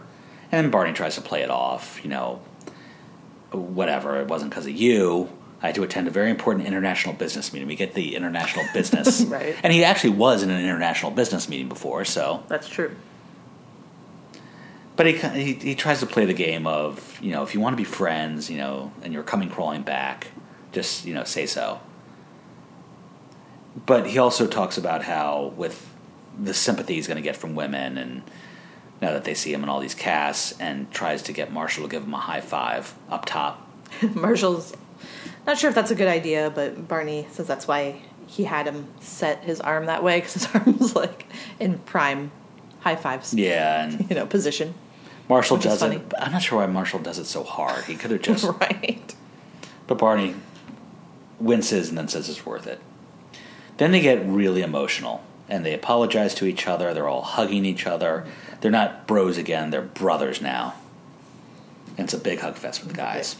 And 0.51 0.71
Barney 0.71 0.93
tries 0.93 1.15
to 1.15 1.21
play 1.21 1.41
it 1.41 1.49
off. 1.49 1.99
You 2.03 2.09
know, 2.09 2.41
whatever. 3.51 4.19
It 4.21 4.27
wasn't 4.27 4.51
because 4.51 4.65
of 4.65 4.73
you. 4.73 5.29
I 5.65 5.69
had 5.69 5.75
to 5.75 5.83
attend 5.83 6.07
a 6.07 6.11
very 6.11 6.29
important 6.29 6.67
international 6.67 7.15
business 7.15 7.51
meeting. 7.51 7.67
We 7.67 7.75
get 7.75 7.95
the 7.95 8.15
international 8.15 8.65
business, 8.75 9.23
Right. 9.23 9.55
And 9.63 9.73
he 9.73 9.83
actually 9.83 10.11
was 10.11 10.43
in 10.43 10.51
an 10.51 10.61
international 10.63 11.09
business 11.11 11.49
meeting 11.49 11.67
before. 11.67 12.05
So, 12.05 12.43
That's 12.47 12.69
true. 12.69 12.95
but 14.95 15.07
he 15.07 15.13
he, 15.15 15.53
he 15.53 15.73
tries 15.75 16.01
to 16.01 16.05
play 16.05 16.25
the 16.25 16.35
game 16.35 16.67
of 16.67 17.19
you 17.19 17.31
know, 17.31 17.41
if 17.41 17.55
you 17.55 17.59
want 17.59 17.73
to 17.73 17.77
be 17.77 17.83
friends, 17.83 18.47
you 18.47 18.57
know, 18.57 18.91
and 19.01 19.11
you're 19.11 19.23
coming 19.23 19.49
crawling 19.49 19.81
back, 19.81 20.27
just 20.71 21.03
you 21.03 21.15
know, 21.15 21.23
say 21.23 21.47
so. 21.47 21.79
But 23.87 24.05
he 24.05 24.19
also 24.19 24.45
talks 24.45 24.77
about 24.77 25.01
how 25.03 25.51
with 25.57 25.89
the 26.39 26.53
sympathy 26.53 26.93
he's 26.93 27.07
going 27.07 27.17
to 27.17 27.23
get 27.23 27.35
from 27.35 27.55
women, 27.55 27.97
and 27.97 28.21
now 29.01 29.13
that 29.13 29.23
they 29.23 29.33
see 29.33 29.51
him 29.51 29.63
in 29.63 29.69
all 29.69 29.79
these 29.79 29.95
casts, 29.95 30.53
and 30.59 30.91
tries 30.91 31.23
to 31.23 31.33
get 31.33 31.51
Marshall 31.51 31.85
to 31.85 31.89
give 31.89 32.03
him 32.03 32.13
a 32.13 32.19
high 32.19 32.41
five 32.41 32.93
up 33.09 33.25
top. 33.25 33.67
Marshall's 34.13 34.73
not 35.45 35.57
sure 35.57 35.69
if 35.69 35.75
that's 35.75 35.91
a 35.91 35.95
good 35.95 36.07
idea, 36.07 36.51
but 36.53 36.87
Barney 36.87 37.27
says 37.31 37.47
that's 37.47 37.67
why 37.67 38.01
he 38.27 38.43
had 38.45 38.67
him 38.67 38.87
set 38.99 39.43
his 39.43 39.61
arm 39.61 39.85
that 39.85 40.03
way 40.03 40.19
because 40.19 40.33
his 40.33 40.47
arm 40.53 40.77
was 40.77 40.95
like 40.95 41.25
in 41.59 41.79
prime 41.79 42.31
high 42.81 42.95
fives, 42.95 43.33
Yeah, 43.33 43.85
and 43.85 44.05
you 44.09 44.15
know, 44.15 44.25
position. 44.25 44.73
Marshall 45.27 45.57
does 45.57 45.81
it. 45.81 46.13
I'm 46.19 46.31
not 46.31 46.43
sure 46.43 46.59
why 46.59 46.67
Marshall 46.67 46.99
does 46.99 47.17
it 47.17 47.25
so 47.25 47.43
hard. 47.43 47.85
He 47.85 47.95
could 47.95 48.11
have 48.11 48.21
just 48.21 48.43
right. 48.61 49.15
But 49.87 49.97
Barney 49.97 50.35
winces 51.39 51.89
and 51.89 51.97
then 51.97 52.07
says 52.07 52.29
it's 52.29 52.45
worth 52.45 52.67
it. 52.67 52.79
Then 53.77 53.91
they 53.91 54.01
get 54.01 54.23
really 54.25 54.61
emotional 54.61 55.23
and 55.49 55.65
they 55.65 55.73
apologize 55.73 56.33
to 56.35 56.45
each 56.45 56.67
other. 56.67 56.93
They're 56.93 57.07
all 57.07 57.23
hugging 57.23 57.65
each 57.65 57.87
other. 57.87 58.25
They're 58.61 58.71
not 58.71 59.07
bros 59.07 59.37
again, 59.37 59.69
they're 59.71 59.81
brothers 59.81 60.41
now. 60.41 60.75
And 61.97 62.05
it's 62.05 62.13
a 62.13 62.19
big 62.19 62.39
hug 62.39 62.55
fest 62.55 62.81
with 62.81 62.91
the 62.91 62.97
guys. 62.97 63.35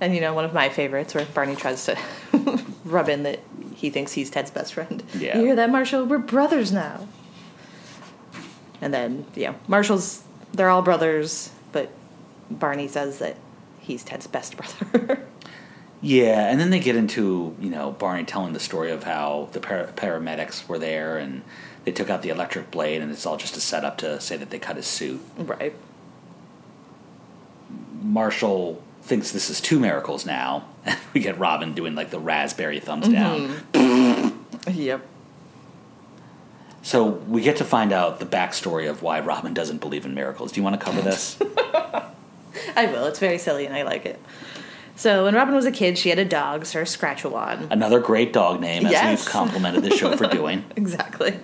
And 0.00 0.14
you 0.14 0.20
know, 0.20 0.34
one 0.34 0.44
of 0.44 0.52
my 0.52 0.68
favorites 0.68 1.14
where 1.14 1.24
Barney 1.26 1.56
tries 1.56 1.84
to 1.86 1.98
rub 2.84 3.08
in 3.08 3.22
that 3.22 3.40
he 3.74 3.90
thinks 3.90 4.12
he's 4.12 4.30
Ted's 4.30 4.50
best 4.50 4.74
friend. 4.74 5.02
Yeah. 5.14 5.38
You 5.38 5.46
hear 5.46 5.56
that, 5.56 5.70
Marshall? 5.70 6.04
We're 6.04 6.18
brothers 6.18 6.72
now. 6.72 7.08
And 8.80 8.92
then, 8.92 9.24
yeah, 9.34 9.54
Marshall's, 9.68 10.22
they're 10.52 10.68
all 10.68 10.82
brothers, 10.82 11.50
but 11.72 11.90
Barney 12.50 12.88
says 12.88 13.18
that 13.20 13.36
he's 13.80 14.04
Ted's 14.04 14.26
best 14.26 14.56
brother. 14.56 15.26
Yeah, 16.02 16.50
and 16.50 16.60
then 16.60 16.68
they 16.68 16.78
get 16.78 16.94
into, 16.94 17.56
you 17.58 17.70
know, 17.70 17.90
Barney 17.92 18.24
telling 18.24 18.52
the 18.52 18.60
story 18.60 18.90
of 18.90 19.04
how 19.04 19.48
the 19.52 19.60
par- 19.60 19.90
paramedics 19.96 20.68
were 20.68 20.78
there 20.78 21.16
and 21.16 21.42
they 21.84 21.90
took 21.90 22.10
out 22.10 22.20
the 22.20 22.28
electric 22.28 22.70
blade 22.70 23.00
and 23.00 23.10
it's 23.10 23.24
all 23.24 23.38
just 23.38 23.56
a 23.56 23.60
setup 23.60 23.96
to 23.98 24.20
say 24.20 24.36
that 24.36 24.50
they 24.50 24.58
cut 24.58 24.76
his 24.76 24.86
suit. 24.86 25.20
right. 25.38 25.74
Marshall 28.02 28.82
thinks 29.06 29.30
this 29.30 29.48
is 29.50 29.60
two 29.60 29.78
miracles 29.80 30.26
now. 30.26 30.64
We 31.14 31.20
get 31.22 31.38
Robin 31.38 31.72
doing 31.72 31.94
like 31.94 32.10
the 32.10 32.18
raspberry 32.20 32.78
thumbs 32.80 33.08
down. 33.08 33.48
Mm-hmm. 33.72 34.32
Yep. 34.72 35.06
So 36.82 37.04
we 37.06 37.40
get 37.42 37.56
to 37.58 37.64
find 37.64 37.92
out 37.92 38.18
the 38.20 38.26
backstory 38.26 38.90
of 38.90 39.00
why 39.00 39.20
Robin 39.20 39.54
doesn't 39.54 39.78
believe 39.80 40.04
in 40.04 40.12
miracles. 40.14 40.52
Do 40.52 40.60
you 40.60 40.64
want 40.64 40.78
to 40.78 40.84
cover 40.84 41.00
this? 41.00 41.38
I 42.76 42.86
will. 42.86 43.06
It's 43.06 43.18
very 43.20 43.38
silly 43.38 43.64
and 43.66 43.74
I 43.74 43.82
like 43.82 44.06
it. 44.06 44.20
So 44.96 45.24
when 45.24 45.34
Robin 45.34 45.54
was 45.54 45.66
a 45.66 45.72
kid, 45.72 45.98
she 45.98 46.08
had 46.10 46.18
a 46.18 46.24
dog, 46.24 46.66
Sir 46.66 46.82
Scratchawan. 46.82 47.70
Another 47.70 48.00
great 48.00 48.32
dog 48.32 48.60
name, 48.60 48.86
as 48.86 48.92
Yes. 48.92 49.20
we've 49.24 49.32
complimented 49.32 49.82
the 49.84 49.90
show 49.90 50.16
for 50.16 50.26
doing. 50.26 50.64
Exactly. 50.76 51.38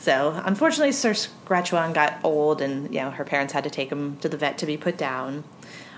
So 0.00 0.40
unfortunately, 0.44 0.92
Sir 0.92 1.12
Scratchawan 1.12 1.92
got 1.94 2.18
old, 2.22 2.60
and 2.60 2.92
you 2.94 3.00
know 3.00 3.10
her 3.10 3.24
parents 3.24 3.52
had 3.52 3.64
to 3.64 3.70
take 3.70 3.90
him 3.90 4.16
to 4.18 4.28
the 4.28 4.36
vet 4.36 4.58
to 4.58 4.66
be 4.66 4.76
put 4.76 4.96
down. 4.98 5.44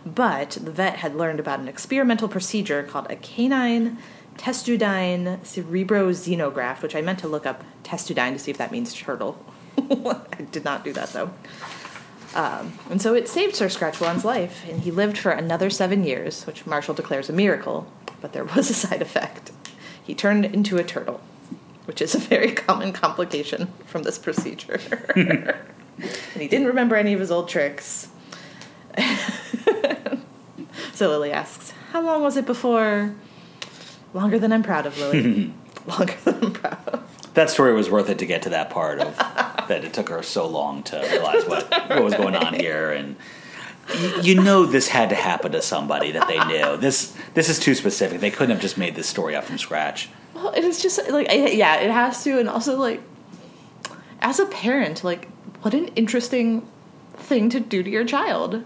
But 0.06 0.52
the 0.52 0.70
vet 0.70 0.98
had 0.98 1.16
learned 1.16 1.40
about 1.40 1.58
an 1.58 1.66
experimental 1.66 2.28
procedure 2.28 2.84
called 2.84 3.08
a 3.10 3.16
canine 3.16 3.98
testudine 4.38 5.40
cerebroxenograft, 5.40 6.82
which 6.82 6.94
I 6.94 7.02
meant 7.02 7.18
to 7.20 7.28
look 7.28 7.44
up 7.44 7.64
testudine 7.82 8.32
to 8.32 8.38
see 8.38 8.52
if 8.52 8.58
that 8.58 8.70
means 8.70 8.94
turtle. 8.94 9.44
I 9.78 10.42
did 10.52 10.64
not 10.64 10.84
do 10.84 10.92
that 10.92 11.12
though. 11.12 11.30
Um, 12.34 12.78
and 12.90 13.00
so 13.02 13.14
it 13.14 13.28
saved 13.28 13.56
Sir 13.56 13.68
Scratchawan's 13.68 14.24
life, 14.24 14.64
and 14.68 14.82
he 14.82 14.90
lived 14.90 15.16
for 15.16 15.30
another 15.30 15.70
seven 15.70 16.04
years, 16.04 16.46
which 16.46 16.66
Marshall 16.66 16.94
declares 16.94 17.28
a 17.30 17.32
miracle. 17.32 17.90
But 18.20 18.32
there 18.32 18.44
was 18.44 18.70
a 18.70 18.74
side 18.74 19.02
effect. 19.02 19.50
He 20.02 20.14
turned 20.14 20.44
into 20.44 20.76
a 20.76 20.84
turtle, 20.84 21.20
which 21.86 22.00
is 22.00 22.14
a 22.14 22.18
very 22.18 22.52
common 22.52 22.92
complication 22.92 23.72
from 23.86 24.02
this 24.04 24.18
procedure. 24.18 24.80
and 25.16 25.54
he 26.34 26.46
didn't 26.46 26.66
remember 26.66 26.94
any 26.94 27.12
of 27.12 27.20
his 27.20 27.30
old 27.30 27.48
tricks. 27.48 28.08
so 30.96 31.08
Lily 31.08 31.30
asks, 31.30 31.72
How 31.92 32.00
long 32.00 32.22
was 32.22 32.36
it 32.36 32.46
before? 32.46 33.14
Longer 34.14 34.38
than 34.38 34.52
I'm 34.52 34.62
proud 34.62 34.86
of, 34.86 34.98
Lily. 34.98 35.52
Longer 35.86 36.14
than 36.24 36.44
I'm 36.44 36.52
proud 36.52 36.88
of. 36.88 37.32
That 37.34 37.50
story 37.50 37.74
was 37.74 37.90
worth 37.90 38.08
it 38.08 38.18
to 38.20 38.26
get 38.26 38.42
to 38.42 38.50
that 38.50 38.70
part 38.70 38.98
of 38.98 39.16
that 39.68 39.84
it 39.84 39.92
took 39.92 40.08
her 40.08 40.22
so 40.22 40.46
long 40.46 40.82
to 40.84 40.98
realize 40.98 41.44
what, 41.44 41.70
what 41.70 42.02
was 42.02 42.14
going 42.14 42.34
on 42.34 42.54
here 42.54 42.90
and 42.92 43.16
you 44.22 44.40
know 44.40 44.66
this 44.66 44.88
had 44.88 45.10
to 45.10 45.14
happen 45.14 45.52
to 45.52 45.62
somebody 45.62 46.12
that 46.12 46.26
they 46.26 46.42
knew. 46.46 46.76
This 46.76 47.16
this 47.34 47.48
is 47.48 47.60
too 47.60 47.74
specific. 47.74 48.20
They 48.20 48.32
couldn't 48.32 48.50
have 48.50 48.60
just 48.60 48.76
made 48.76 48.96
this 48.96 49.06
story 49.06 49.36
up 49.36 49.44
from 49.44 49.58
scratch. 49.58 50.08
Well, 50.34 50.52
it 50.52 50.64
is 50.64 50.82
just 50.82 51.08
like, 51.08 51.30
I, 51.30 51.50
yeah, 51.50 51.76
it 51.76 51.90
has 51.90 52.24
to. 52.24 52.38
And 52.40 52.48
also, 52.48 52.76
like, 52.76 53.00
as 54.20 54.40
a 54.40 54.46
parent, 54.46 55.04
like, 55.04 55.28
what 55.62 55.72
an 55.72 55.88
interesting 55.88 56.66
thing 57.14 57.48
to 57.50 57.60
do 57.60 57.82
to 57.82 57.88
your 57.88 58.04
child. 58.04 58.64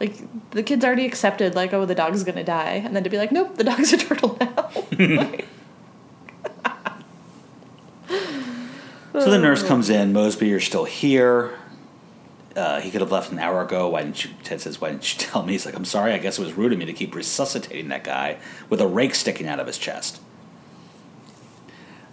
Like 0.00 0.50
the 0.52 0.62
kids 0.62 0.84
already 0.84 1.04
accepted, 1.04 1.54
like, 1.54 1.72
oh, 1.74 1.84
the 1.84 1.94
dog's 1.94 2.24
gonna 2.24 2.42
die, 2.42 2.82
and 2.84 2.96
then 2.96 3.04
to 3.04 3.10
be 3.10 3.18
like, 3.18 3.30
nope, 3.30 3.56
the 3.56 3.64
dog's 3.64 3.92
a 3.92 3.98
turtle 3.98 4.36
now. 4.40 4.70
So 9.12 9.30
the 9.30 9.38
nurse 9.38 9.62
comes 9.62 9.90
in. 9.90 10.12
Mosby, 10.12 10.48
you're 10.48 10.60
still 10.60 10.84
here. 10.84 11.58
Uh, 12.56 12.80
he 12.80 12.90
could 12.90 13.00
have 13.00 13.12
left 13.12 13.32
an 13.32 13.38
hour 13.38 13.62
ago. 13.62 13.88
Why 13.88 14.02
didn't 14.02 14.24
you? 14.24 14.30
Ted 14.42 14.60
says, 14.60 14.80
"Why 14.80 14.90
didn't 14.90 15.12
you 15.12 15.18
tell 15.26 15.42
me?" 15.42 15.52
He's 15.52 15.66
like, 15.66 15.74
"I'm 15.74 15.84
sorry. 15.84 16.12
I 16.12 16.18
guess 16.18 16.38
it 16.38 16.42
was 16.42 16.54
rude 16.54 16.72
of 16.72 16.78
me 16.78 16.84
to 16.86 16.92
keep 16.92 17.14
resuscitating 17.14 17.88
that 17.88 18.04
guy 18.04 18.38
with 18.68 18.80
a 18.80 18.86
rake 18.86 19.14
sticking 19.14 19.46
out 19.46 19.60
of 19.60 19.66
his 19.66 19.78
chest." 19.78 20.20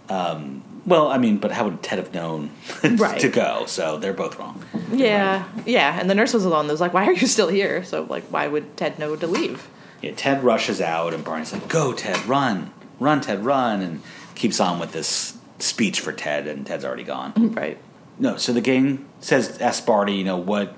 Um, 0.08 0.62
well, 0.86 1.08
I 1.08 1.18
mean, 1.18 1.38
but 1.38 1.52
how 1.52 1.64
would 1.64 1.82
Ted 1.82 1.98
have 1.98 2.12
known 2.14 2.50
Right. 2.84 3.20
to 3.20 3.28
go? 3.28 3.64
So 3.66 3.98
they're 3.98 4.12
both 4.12 4.38
wrong. 4.38 4.62
yeah, 4.92 5.44
yeah. 5.66 5.98
And 6.00 6.08
the 6.08 6.14
nurse 6.14 6.32
was 6.34 6.44
alone. 6.44 6.66
That 6.66 6.72
was 6.72 6.80
like, 6.80 6.92
why 6.94 7.06
are 7.06 7.12
you 7.12 7.26
still 7.26 7.48
here? 7.48 7.84
So 7.84 8.04
like, 8.04 8.24
why 8.24 8.46
would 8.48 8.76
Ted 8.76 8.98
know 8.98 9.16
to 9.16 9.26
leave? 9.26 9.68
Yeah, 10.02 10.12
Ted 10.16 10.44
rushes 10.44 10.80
out, 10.80 11.12
and 11.12 11.24
Barney's 11.24 11.52
like, 11.52 11.66
"Go, 11.68 11.92
Ted, 11.92 12.24
run, 12.26 12.70
run, 13.00 13.20
Ted, 13.20 13.44
run!" 13.44 13.82
and 13.82 14.00
keeps 14.36 14.60
on 14.60 14.78
with 14.78 14.92
this 14.92 15.36
speech 15.58 15.98
for 15.98 16.12
Ted, 16.12 16.46
and 16.46 16.64
Ted's 16.64 16.84
already 16.84 17.02
gone. 17.04 17.32
Right. 17.56 17.78
No, 18.20 18.36
so 18.36 18.52
the 18.52 18.60
gang 18.60 19.06
says, 19.20 19.58
asks 19.58 19.84
Barney, 19.84 20.16
you 20.18 20.24
know, 20.24 20.36
what 20.36 20.76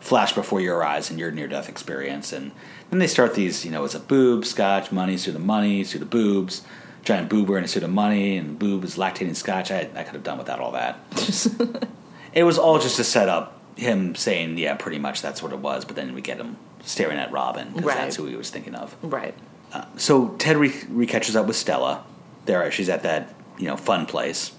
flashed 0.00 0.34
before 0.36 0.60
your 0.60 0.82
eyes 0.84 1.10
in 1.10 1.18
your 1.18 1.30
near 1.30 1.46
death 1.48 1.68
experience. 1.68 2.32
And 2.32 2.52
then 2.90 2.98
they 3.00 3.06
start 3.06 3.34
these, 3.34 3.64
you 3.64 3.70
know, 3.70 3.84
it's 3.84 3.94
a 3.94 4.00
boob, 4.00 4.44
scotch, 4.44 4.90
money, 4.90 5.16
suit 5.16 5.32
the 5.32 5.38
money, 5.38 5.84
suit 5.84 5.98
the 6.00 6.04
boobs, 6.06 6.62
giant 7.02 7.30
boober 7.30 7.56
in 7.58 7.64
a 7.64 7.68
suit 7.68 7.82
of 7.82 7.90
money, 7.90 8.36
and 8.36 8.58
boob 8.58 8.84
is 8.84 8.96
lactating 8.96 9.34
scotch. 9.36 9.70
I, 9.70 9.88
I 9.94 10.02
could 10.04 10.14
have 10.14 10.22
done 10.24 10.38
without 10.38 10.60
all 10.60 10.72
that. 10.72 10.98
it 12.32 12.44
was 12.44 12.58
all 12.58 12.78
just 12.78 12.96
to 12.96 13.04
set 13.04 13.28
up 13.28 13.60
him 13.76 14.14
saying, 14.14 14.58
yeah, 14.58 14.74
pretty 14.74 14.98
much 14.98 15.22
that's 15.22 15.42
what 15.42 15.52
it 15.52 15.58
was, 15.58 15.84
but 15.84 15.96
then 15.96 16.14
we 16.14 16.20
get 16.20 16.38
him 16.38 16.56
staring 16.84 17.18
at 17.18 17.32
Robin, 17.32 17.68
because 17.68 17.84
Right. 17.84 17.96
that's 17.96 18.16
who 18.16 18.26
he 18.26 18.36
was 18.36 18.50
thinking 18.50 18.74
of. 18.74 18.94
Right. 19.02 19.34
Uh, 19.72 19.84
so 19.96 20.28
Ted 20.38 20.56
re- 20.56 20.68
recatches 20.70 21.36
up 21.36 21.46
with 21.46 21.56
Stella. 21.56 22.04
There, 22.46 22.70
she's 22.72 22.88
at 22.88 23.02
that 23.04 23.34
you 23.58 23.66
know 23.66 23.76
fun 23.76 24.06
place, 24.06 24.52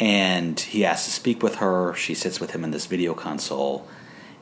and 0.00 0.58
he 0.58 0.84
asks 0.84 1.06
to 1.06 1.12
speak 1.12 1.42
with 1.42 1.56
her. 1.56 1.94
She 1.94 2.14
sits 2.14 2.40
with 2.40 2.52
him 2.52 2.64
in 2.64 2.70
this 2.70 2.86
video 2.86 3.14
console, 3.14 3.86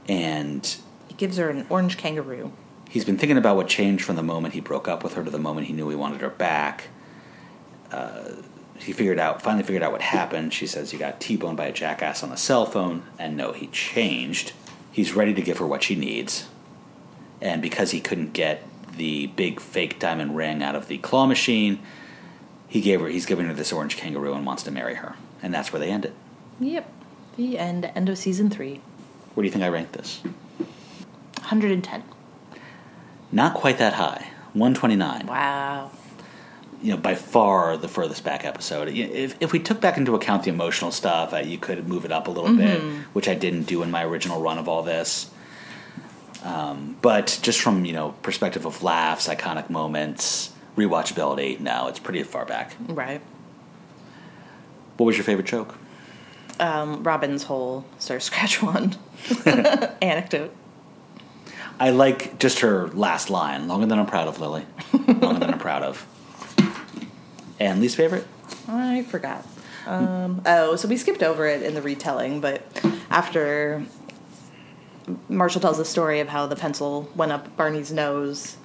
and 0.08 0.76
He 1.08 1.14
gives 1.14 1.36
her 1.38 1.48
an 1.48 1.66
orange 1.70 1.96
kangaroo. 1.96 2.52
He's 2.88 3.04
been 3.04 3.18
thinking 3.18 3.36
about 3.36 3.56
what 3.56 3.68
changed 3.68 4.04
from 4.04 4.16
the 4.16 4.22
moment 4.22 4.54
he 4.54 4.60
broke 4.60 4.88
up 4.88 5.02
with 5.02 5.14
her 5.14 5.24
to 5.24 5.30
the 5.30 5.38
moment 5.38 5.66
he 5.66 5.72
knew 5.72 5.88
he 5.88 5.96
wanted 5.96 6.20
her 6.20 6.30
back. 6.30 6.88
Uh, 7.90 8.32
he 8.78 8.92
figured 8.92 9.18
out, 9.18 9.42
finally 9.42 9.64
figured 9.64 9.82
out 9.82 9.92
what 9.92 10.02
happened. 10.02 10.52
She 10.52 10.66
says 10.66 10.90
he 10.90 10.98
got 10.98 11.20
T-boned 11.20 11.56
by 11.56 11.66
a 11.66 11.72
jackass 11.72 12.22
on 12.22 12.30
a 12.30 12.36
cell 12.36 12.66
phone, 12.66 13.04
and 13.18 13.36
no, 13.36 13.52
he 13.52 13.68
changed. 13.68 14.52
He's 14.92 15.12
ready 15.14 15.34
to 15.34 15.42
give 15.42 15.58
her 15.58 15.66
what 15.66 15.82
she 15.82 15.94
needs, 15.94 16.48
and 17.40 17.62
because 17.62 17.90
he 17.90 18.00
couldn't 18.00 18.32
get 18.32 18.62
the 18.96 19.26
big 19.28 19.60
fake 19.60 19.98
diamond 19.98 20.36
ring 20.36 20.62
out 20.62 20.74
of 20.74 20.88
the 20.88 20.98
claw 20.98 21.26
machine, 21.26 21.80
he 22.68 22.80
gave 22.80 23.00
her. 23.00 23.08
He's 23.08 23.26
giving 23.26 23.46
her 23.46 23.54
this 23.54 23.72
orange 23.72 23.96
kangaroo 23.96 24.34
and 24.34 24.44
wants 24.44 24.62
to 24.64 24.70
marry 24.70 24.94
her, 24.94 25.16
and 25.42 25.52
that's 25.52 25.72
where 25.72 25.80
they 25.80 25.90
end 25.90 26.04
it. 26.04 26.14
Yep. 26.60 26.90
The 27.36 27.58
end. 27.58 27.90
End 27.94 28.08
of 28.08 28.18
season 28.18 28.50
three. 28.50 28.80
Where 29.34 29.42
do 29.42 29.46
you 29.46 29.52
think 29.52 29.64
I 29.64 29.68
ranked 29.68 29.92
this? 29.92 30.22
110. 30.22 32.02
Not 33.36 33.52
quite 33.52 33.76
that 33.78 33.92
high. 33.92 34.30
One 34.54 34.72
twenty-nine. 34.72 35.26
Wow. 35.26 35.90
you 36.80 36.92
know, 36.92 36.96
by 36.96 37.14
far 37.14 37.76
the 37.76 37.86
furthest 37.86 38.24
back 38.24 38.46
episode. 38.46 38.88
If, 38.88 39.36
if 39.40 39.52
we 39.52 39.58
took 39.58 39.78
back 39.78 39.98
into 39.98 40.14
account 40.14 40.44
the 40.44 40.50
emotional 40.50 40.90
stuff, 40.90 41.34
uh, 41.34 41.38
you 41.38 41.58
could 41.58 41.86
move 41.86 42.06
it 42.06 42.12
up 42.12 42.28
a 42.28 42.30
little 42.30 42.56
bit, 42.56 42.80
which 43.12 43.28
I 43.28 43.34
didn't 43.34 43.64
do 43.64 43.82
in 43.82 43.90
my 43.90 44.04
original 44.04 44.40
run 44.40 44.56
of 44.56 44.68
all 44.70 44.82
this. 44.82 45.30
Um, 46.44 46.96
but 47.02 47.38
just 47.42 47.60
from 47.60 47.84
you 47.84 47.92
know 47.92 48.12
perspective 48.22 48.64
of 48.64 48.82
laughs, 48.82 49.28
iconic 49.28 49.68
moments, 49.68 50.54
rewatchability, 50.74 51.60
no, 51.60 51.88
it's 51.88 51.98
pretty 51.98 52.22
far 52.22 52.46
back. 52.46 52.74
Right. 52.88 53.20
What 54.96 55.04
was 55.04 55.16
your 55.18 55.24
favorite 55.24 55.46
joke? 55.46 55.76
Um, 56.58 57.02
Robin's 57.02 57.42
whole 57.42 57.84
Sir 57.98 58.18
Scratch 58.18 58.62
one 58.72 58.96
anecdote. 60.00 60.54
I 61.78 61.90
like 61.90 62.38
just 62.38 62.60
her 62.60 62.88
last 62.88 63.30
line, 63.30 63.68
longer 63.68 63.86
than 63.86 63.98
I'm 63.98 64.06
proud 64.06 64.28
of, 64.28 64.40
Lily. 64.40 64.64
longer 64.92 65.40
than 65.40 65.50
I'm 65.52 65.58
proud 65.58 65.82
of. 65.82 66.06
And 67.58 67.80
least 67.80 67.96
favorite? 67.96 68.26
I 68.68 69.02
forgot. 69.02 69.46
Um, 69.86 70.42
oh, 70.46 70.76
so 70.76 70.88
we 70.88 70.96
skipped 70.96 71.22
over 71.22 71.46
it 71.46 71.62
in 71.62 71.74
the 71.74 71.82
retelling, 71.82 72.40
but 72.40 72.62
after 73.08 73.84
Marshall 75.28 75.60
tells 75.60 75.78
the 75.78 75.84
story 75.84 76.20
of 76.20 76.28
how 76.28 76.46
the 76.46 76.56
pencil 76.56 77.08
went 77.14 77.32
up 77.32 77.56
Barney's 77.56 77.92
nose, 77.92 78.56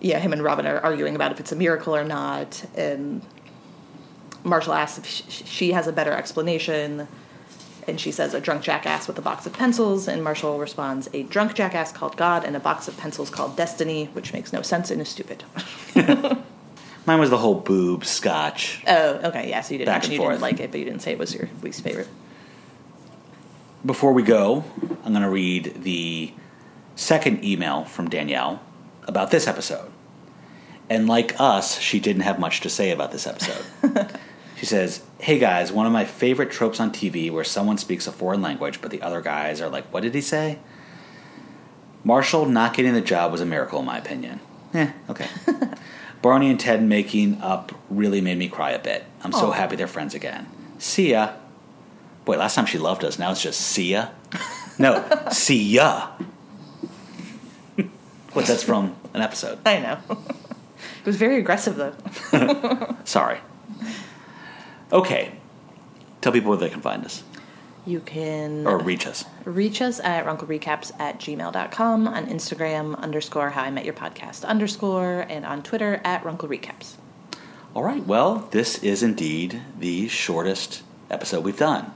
yeah, 0.00 0.18
him 0.18 0.32
and 0.32 0.42
Robin 0.42 0.66
are 0.66 0.78
arguing 0.80 1.14
about 1.14 1.32
if 1.32 1.40
it's 1.40 1.52
a 1.52 1.56
miracle 1.56 1.94
or 1.94 2.04
not, 2.04 2.64
and 2.74 3.22
Marshall 4.42 4.74
asks 4.74 4.98
if 4.98 5.06
sh- 5.06 5.44
she 5.44 5.72
has 5.72 5.86
a 5.86 5.92
better 5.92 6.12
explanation, 6.12 7.08
and 7.86 8.00
she 8.00 8.10
says 8.10 8.34
a 8.34 8.40
drunk 8.40 8.62
jackass 8.62 9.06
with 9.06 9.18
a 9.18 9.22
box 9.22 9.46
of 9.46 9.52
pencils, 9.52 10.08
and 10.08 10.22
Marshall 10.22 10.58
responds 10.58 11.08
a 11.12 11.22
drunk 11.24 11.54
jackass 11.54 11.92
called 11.92 12.16
God 12.16 12.44
and 12.44 12.56
a 12.56 12.60
box 12.60 12.88
of 12.88 12.96
pencils 12.96 13.30
called 13.30 13.56
Destiny, 13.56 14.06
which 14.12 14.32
makes 14.32 14.52
no 14.52 14.62
sense 14.62 14.90
and 14.90 15.00
is 15.00 15.08
stupid. 15.08 15.44
Mine 17.06 17.20
was 17.20 17.30
the 17.30 17.38
whole 17.38 17.54
boob 17.54 18.04
scotch. 18.04 18.82
Oh, 18.86 19.28
okay, 19.28 19.48
yeah. 19.48 19.60
So 19.60 19.74
you 19.74 19.78
didn't 19.78 19.94
Back 19.94 20.04
and 20.04 20.12
you 20.12 20.18
didn't 20.18 20.40
like 20.40 20.58
it, 20.58 20.72
but 20.72 20.78
you 20.78 20.84
didn't 20.84 21.02
say 21.02 21.12
it 21.12 21.18
was 21.18 21.32
your 21.32 21.48
least 21.62 21.82
favorite. 21.82 22.08
Before 23.84 24.12
we 24.12 24.24
go, 24.24 24.64
I'm 25.04 25.12
going 25.12 25.22
to 25.22 25.30
read 25.30 25.84
the 25.84 26.32
second 26.96 27.44
email 27.44 27.84
from 27.84 28.10
Danielle 28.10 28.60
about 29.04 29.30
this 29.30 29.46
episode. 29.46 29.92
And 30.90 31.06
like 31.06 31.38
us, 31.40 31.78
she 31.78 32.00
didn't 32.00 32.22
have 32.22 32.40
much 32.40 32.60
to 32.62 32.68
say 32.68 32.90
about 32.90 33.12
this 33.12 33.26
episode. 33.26 33.64
she 34.56 34.66
says, 34.66 35.02
Hey 35.20 35.38
guys, 35.38 35.70
one 35.72 35.86
of 35.86 35.92
my 35.92 36.04
favorite 36.04 36.50
tropes 36.50 36.80
on 36.80 36.90
TV 36.90 37.30
where 37.30 37.44
someone 37.44 37.78
speaks 37.78 38.06
a 38.06 38.12
foreign 38.12 38.42
language, 38.42 38.80
but 38.80 38.90
the 38.90 39.02
other 39.02 39.20
guys 39.20 39.60
are 39.60 39.68
like, 39.68 39.92
What 39.92 40.02
did 40.02 40.14
he 40.14 40.20
say? 40.20 40.58
Marshall 42.04 42.46
not 42.46 42.74
getting 42.74 42.94
the 42.94 43.00
job 43.00 43.32
was 43.32 43.40
a 43.40 43.46
miracle, 43.46 43.80
in 43.80 43.84
my 43.86 43.98
opinion. 43.98 44.40
Eh, 44.72 44.90
okay. 45.10 45.28
Barney 46.22 46.50
and 46.50 46.58
Ted 46.58 46.82
making 46.82 47.40
up 47.40 47.72
really 47.90 48.20
made 48.20 48.38
me 48.38 48.48
cry 48.48 48.70
a 48.70 48.78
bit. 48.78 49.04
I'm 49.22 49.32
so 49.32 49.48
Aw. 49.48 49.52
happy 49.52 49.76
they're 49.76 49.86
friends 49.86 50.14
again. 50.14 50.46
See 50.78 51.10
ya. 51.10 51.32
Boy, 52.24 52.36
last 52.36 52.54
time 52.54 52.66
she 52.66 52.78
loved 52.78 53.04
us. 53.04 53.18
Now 53.18 53.30
it's 53.32 53.42
just 53.42 53.60
see 53.60 53.92
ya. 53.92 54.08
No, 54.78 55.02
see 55.32 55.62
ya. 55.62 56.10
what? 58.34 58.44
That's 58.44 58.62
from 58.62 58.94
an 59.14 59.22
episode. 59.22 59.58
I 59.64 59.80
know. 59.80 59.98
it 60.18 61.06
was 61.06 61.16
very 61.16 61.38
aggressive, 61.38 61.76
though. 61.76 62.96
Sorry. 63.04 63.38
Okay. 64.92 65.32
Tell 66.20 66.32
people 66.32 66.50
where 66.50 66.58
they 66.58 66.68
can 66.68 66.80
find 66.80 67.04
us 67.04 67.22
You 67.84 68.00
can 68.00 68.66
or 68.66 68.78
reach 68.78 69.06
us. 69.06 69.24
reach 69.44 69.80
us 69.82 70.00
at 70.00 70.24
runklerecaps 70.26 70.92
at 70.98 71.18
gmail.com, 71.20 72.08
on 72.08 72.26
Instagram, 72.26 72.98
underscore 73.00 73.50
how 73.50 73.62
I 73.62 73.70
met 73.70 73.84
your 73.84 73.94
podcast, 73.94 74.44
underscore, 74.44 75.26
and 75.28 75.44
on 75.46 75.62
Twitter 75.62 76.00
at 76.04 76.24
runklerecaps. 76.24 76.94
All 77.74 77.84
right. 77.84 78.04
Well, 78.06 78.48
this 78.50 78.82
is 78.82 79.02
indeed 79.02 79.60
the 79.78 80.08
shortest 80.08 80.82
episode 81.10 81.44
we've 81.44 81.58
done. 81.58 81.92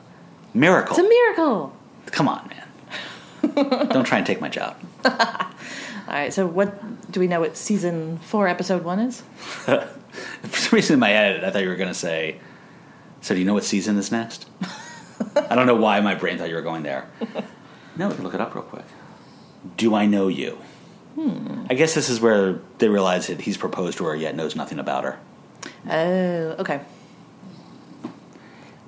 Miracle. 0.52 0.96
It's 0.96 1.04
a 1.04 1.08
miracle! 1.08 1.72
Come 2.06 2.28
on, 2.28 2.48
man. 2.48 3.88
Don't 3.88 4.04
try 4.04 4.18
and 4.18 4.26
take 4.26 4.40
my 4.40 4.48
job. 4.48 4.76
All 5.04 6.16
right, 6.16 6.32
so 6.32 6.44
what 6.46 7.10
do 7.10 7.20
we 7.20 7.28
know 7.28 7.40
what 7.40 7.56
season 7.56 8.18
four, 8.18 8.48
episode 8.48 8.82
one 8.84 8.98
is? 8.98 9.22
For 9.40 9.88
some 10.58 10.76
reason 10.76 10.94
in 10.94 11.00
my 11.00 11.08
head, 11.10 11.44
I 11.44 11.50
thought 11.50 11.62
you 11.62 11.68
were 11.68 11.76
going 11.76 11.88
to 11.88 11.94
say, 11.94 12.36
So, 13.20 13.34
do 13.34 13.40
you 13.40 13.46
know 13.46 13.54
what 13.54 13.64
season 13.64 13.96
is 13.98 14.10
next? 14.10 14.48
I 15.36 15.54
don't 15.54 15.66
know 15.66 15.74
why 15.74 16.00
my 16.00 16.14
brain 16.14 16.38
thought 16.38 16.48
you 16.48 16.54
were 16.54 16.62
going 16.62 16.82
there. 16.82 17.08
No, 17.96 18.08
we 18.08 18.14
can 18.14 18.24
look 18.24 18.34
it 18.34 18.40
up 18.40 18.54
real 18.54 18.64
quick. 18.64 18.84
Do 19.76 19.94
I 19.94 20.06
know 20.06 20.28
you? 20.28 20.58
Hmm. 21.16 21.66
I 21.68 21.74
guess 21.74 21.94
this 21.94 22.08
is 22.08 22.20
where 22.20 22.60
they 22.78 22.88
realize 22.88 23.26
that 23.26 23.42
he's 23.42 23.58
proposed 23.58 23.98
to 23.98 24.04
her 24.06 24.16
yet 24.16 24.34
knows 24.34 24.56
nothing 24.56 24.78
about 24.78 25.04
her. 25.04 25.18
Oh, 25.88 26.56
okay. 26.60 26.80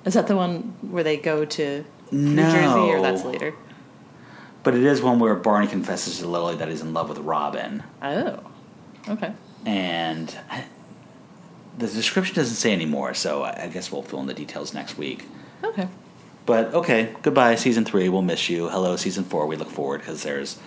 Is 0.05 0.15
that 0.15 0.27
the 0.27 0.35
one 0.35 0.73
where 0.81 1.03
they 1.03 1.17
go 1.17 1.45
to 1.45 1.85
New 2.11 2.35
No. 2.35 2.49
Jersey, 2.51 2.79
or 2.91 3.01
that's 3.01 3.23
later? 3.23 3.53
But 4.63 4.73
it 4.75 4.83
is 4.83 5.01
one 5.01 5.19
where 5.19 5.35
Barney 5.35 5.67
confesses 5.67 6.19
to 6.19 6.27
Lily 6.27 6.55
that 6.55 6.69
he's 6.69 6.81
in 6.81 6.93
love 6.93 7.09
with 7.09 7.19
Robin. 7.19 7.83
Oh, 8.01 8.39
okay. 9.09 9.33
And 9.65 10.35
the 11.77 11.87
description 11.87 12.35
doesn't 12.35 12.55
say 12.55 12.71
anymore, 12.73 13.13
so 13.13 13.43
I 13.43 13.63
I 13.63 13.67
guess 13.67 13.91
we'll 13.91 14.03
fill 14.03 14.19
in 14.21 14.27
the 14.27 14.33
details 14.33 14.73
next 14.73 14.97
week. 14.97 15.25
Okay. 15.63 15.87
But 16.45 16.73
okay, 16.73 17.15
goodbye, 17.21 17.55
season 17.55 17.85
three. 17.85 18.09
We'll 18.09 18.21
miss 18.21 18.49
you. 18.49 18.69
Hello, 18.69 18.95
season 18.97 19.23
four. 19.23 19.47
We 19.47 19.55
look 19.55 19.69
forward 19.69 20.01
because 20.01 20.23
there's 20.23 20.59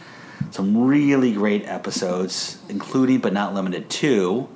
some 0.51 0.87
really 0.87 1.33
great 1.33 1.67
episodes, 1.67 2.59
including 2.69 3.19
but 3.19 3.33
not 3.33 3.55
limited 3.55 3.91
to 3.91 4.49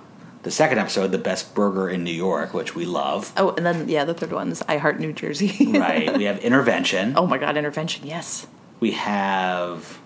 the 0.42 0.50
second 0.50 0.78
episode, 0.78 1.12
the 1.12 1.18
best 1.18 1.54
burger 1.54 1.88
in 1.90 2.02
New 2.04 2.12
York, 2.12 2.54
which 2.54 2.74
we 2.74 2.86
love. 2.86 3.32
Oh, 3.36 3.50
and 3.56 3.66
then 3.66 3.88
yeah, 3.88 4.04
the 4.06 4.14
third 4.14 4.32
one 4.32 4.50
is 4.50 4.62
I 4.66 4.78
Heart 4.78 4.98
New 4.98 5.12
Jersey. 5.12 5.72
right. 5.78 6.16
We 6.16 6.24
have 6.24 6.38
intervention. 6.38 7.14
oh 7.16 7.26
my 7.26 7.36
God, 7.36 7.56
intervention. 7.58 8.06
Yes. 8.06 8.46
We 8.80 8.92
have 8.92 9.98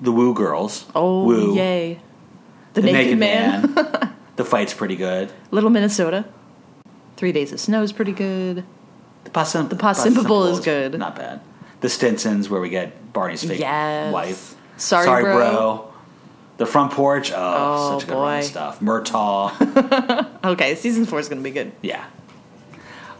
the 0.00 0.10
Woo 0.12 0.32
Girls. 0.32 0.86
Oh, 0.94 1.24
Woo. 1.24 1.54
yay. 1.54 2.00
The, 2.72 2.80
The 2.80 2.92
Naked, 2.92 3.18
Man. 3.18 4.14
the 4.38 4.44
fight's 4.46 4.72
pretty 4.72 4.96
good. 4.96 5.30
Little 5.50 5.68
Minnesota. 5.68 6.24
Three 7.18 7.32
Days 7.32 7.52
of 7.52 7.60
Snow 7.60 7.82
is 7.82 7.92
pretty 7.92 8.12
good. 8.12 8.64
The 9.24 9.30
Possimpible, 9.30 9.68
the 9.68 9.76
Possimpible 9.76 10.46
is 10.52 10.60
good. 10.60 10.98
Not 10.98 11.14
bad. 11.16 11.40
The 11.80 11.88
Stinsons, 11.88 12.48
where 12.48 12.60
we 12.60 12.70
get 12.70 13.12
Barney's 13.12 13.44
fake 13.44 13.58
Yes. 13.60 14.12
wife. 14.12 14.54
Sorry, 14.76 15.22
Bro. 15.22 15.92
The 16.56 16.66
front 16.66 16.92
porch. 16.92 17.30
Oh, 17.32 17.36
Oh, 17.36 17.98
such 17.98 18.04
a 18.08 18.10
good 18.10 18.18
run 18.18 18.38
of 18.38 18.42
boy. 18.42 18.46
stuff. 18.48 18.80
Murtaugh. 18.80 20.26
Okay, 20.44 20.74
season 20.76 21.04
four 21.04 21.18
is 21.20 21.28
going 21.28 21.38
to 21.38 21.44
be 21.44 21.50
good. 21.50 21.72
yeah. 21.82 22.04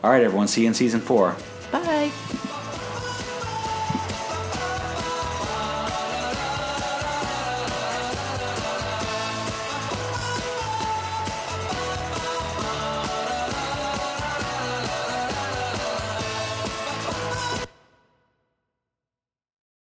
All 0.03 0.11
right, 0.11 0.23
everyone. 0.23 0.47
See 0.49 0.63
you 0.63 0.69
in 0.69 0.75
season 0.75 1.01
four. 1.01 1.35
Bye. 1.73 2.11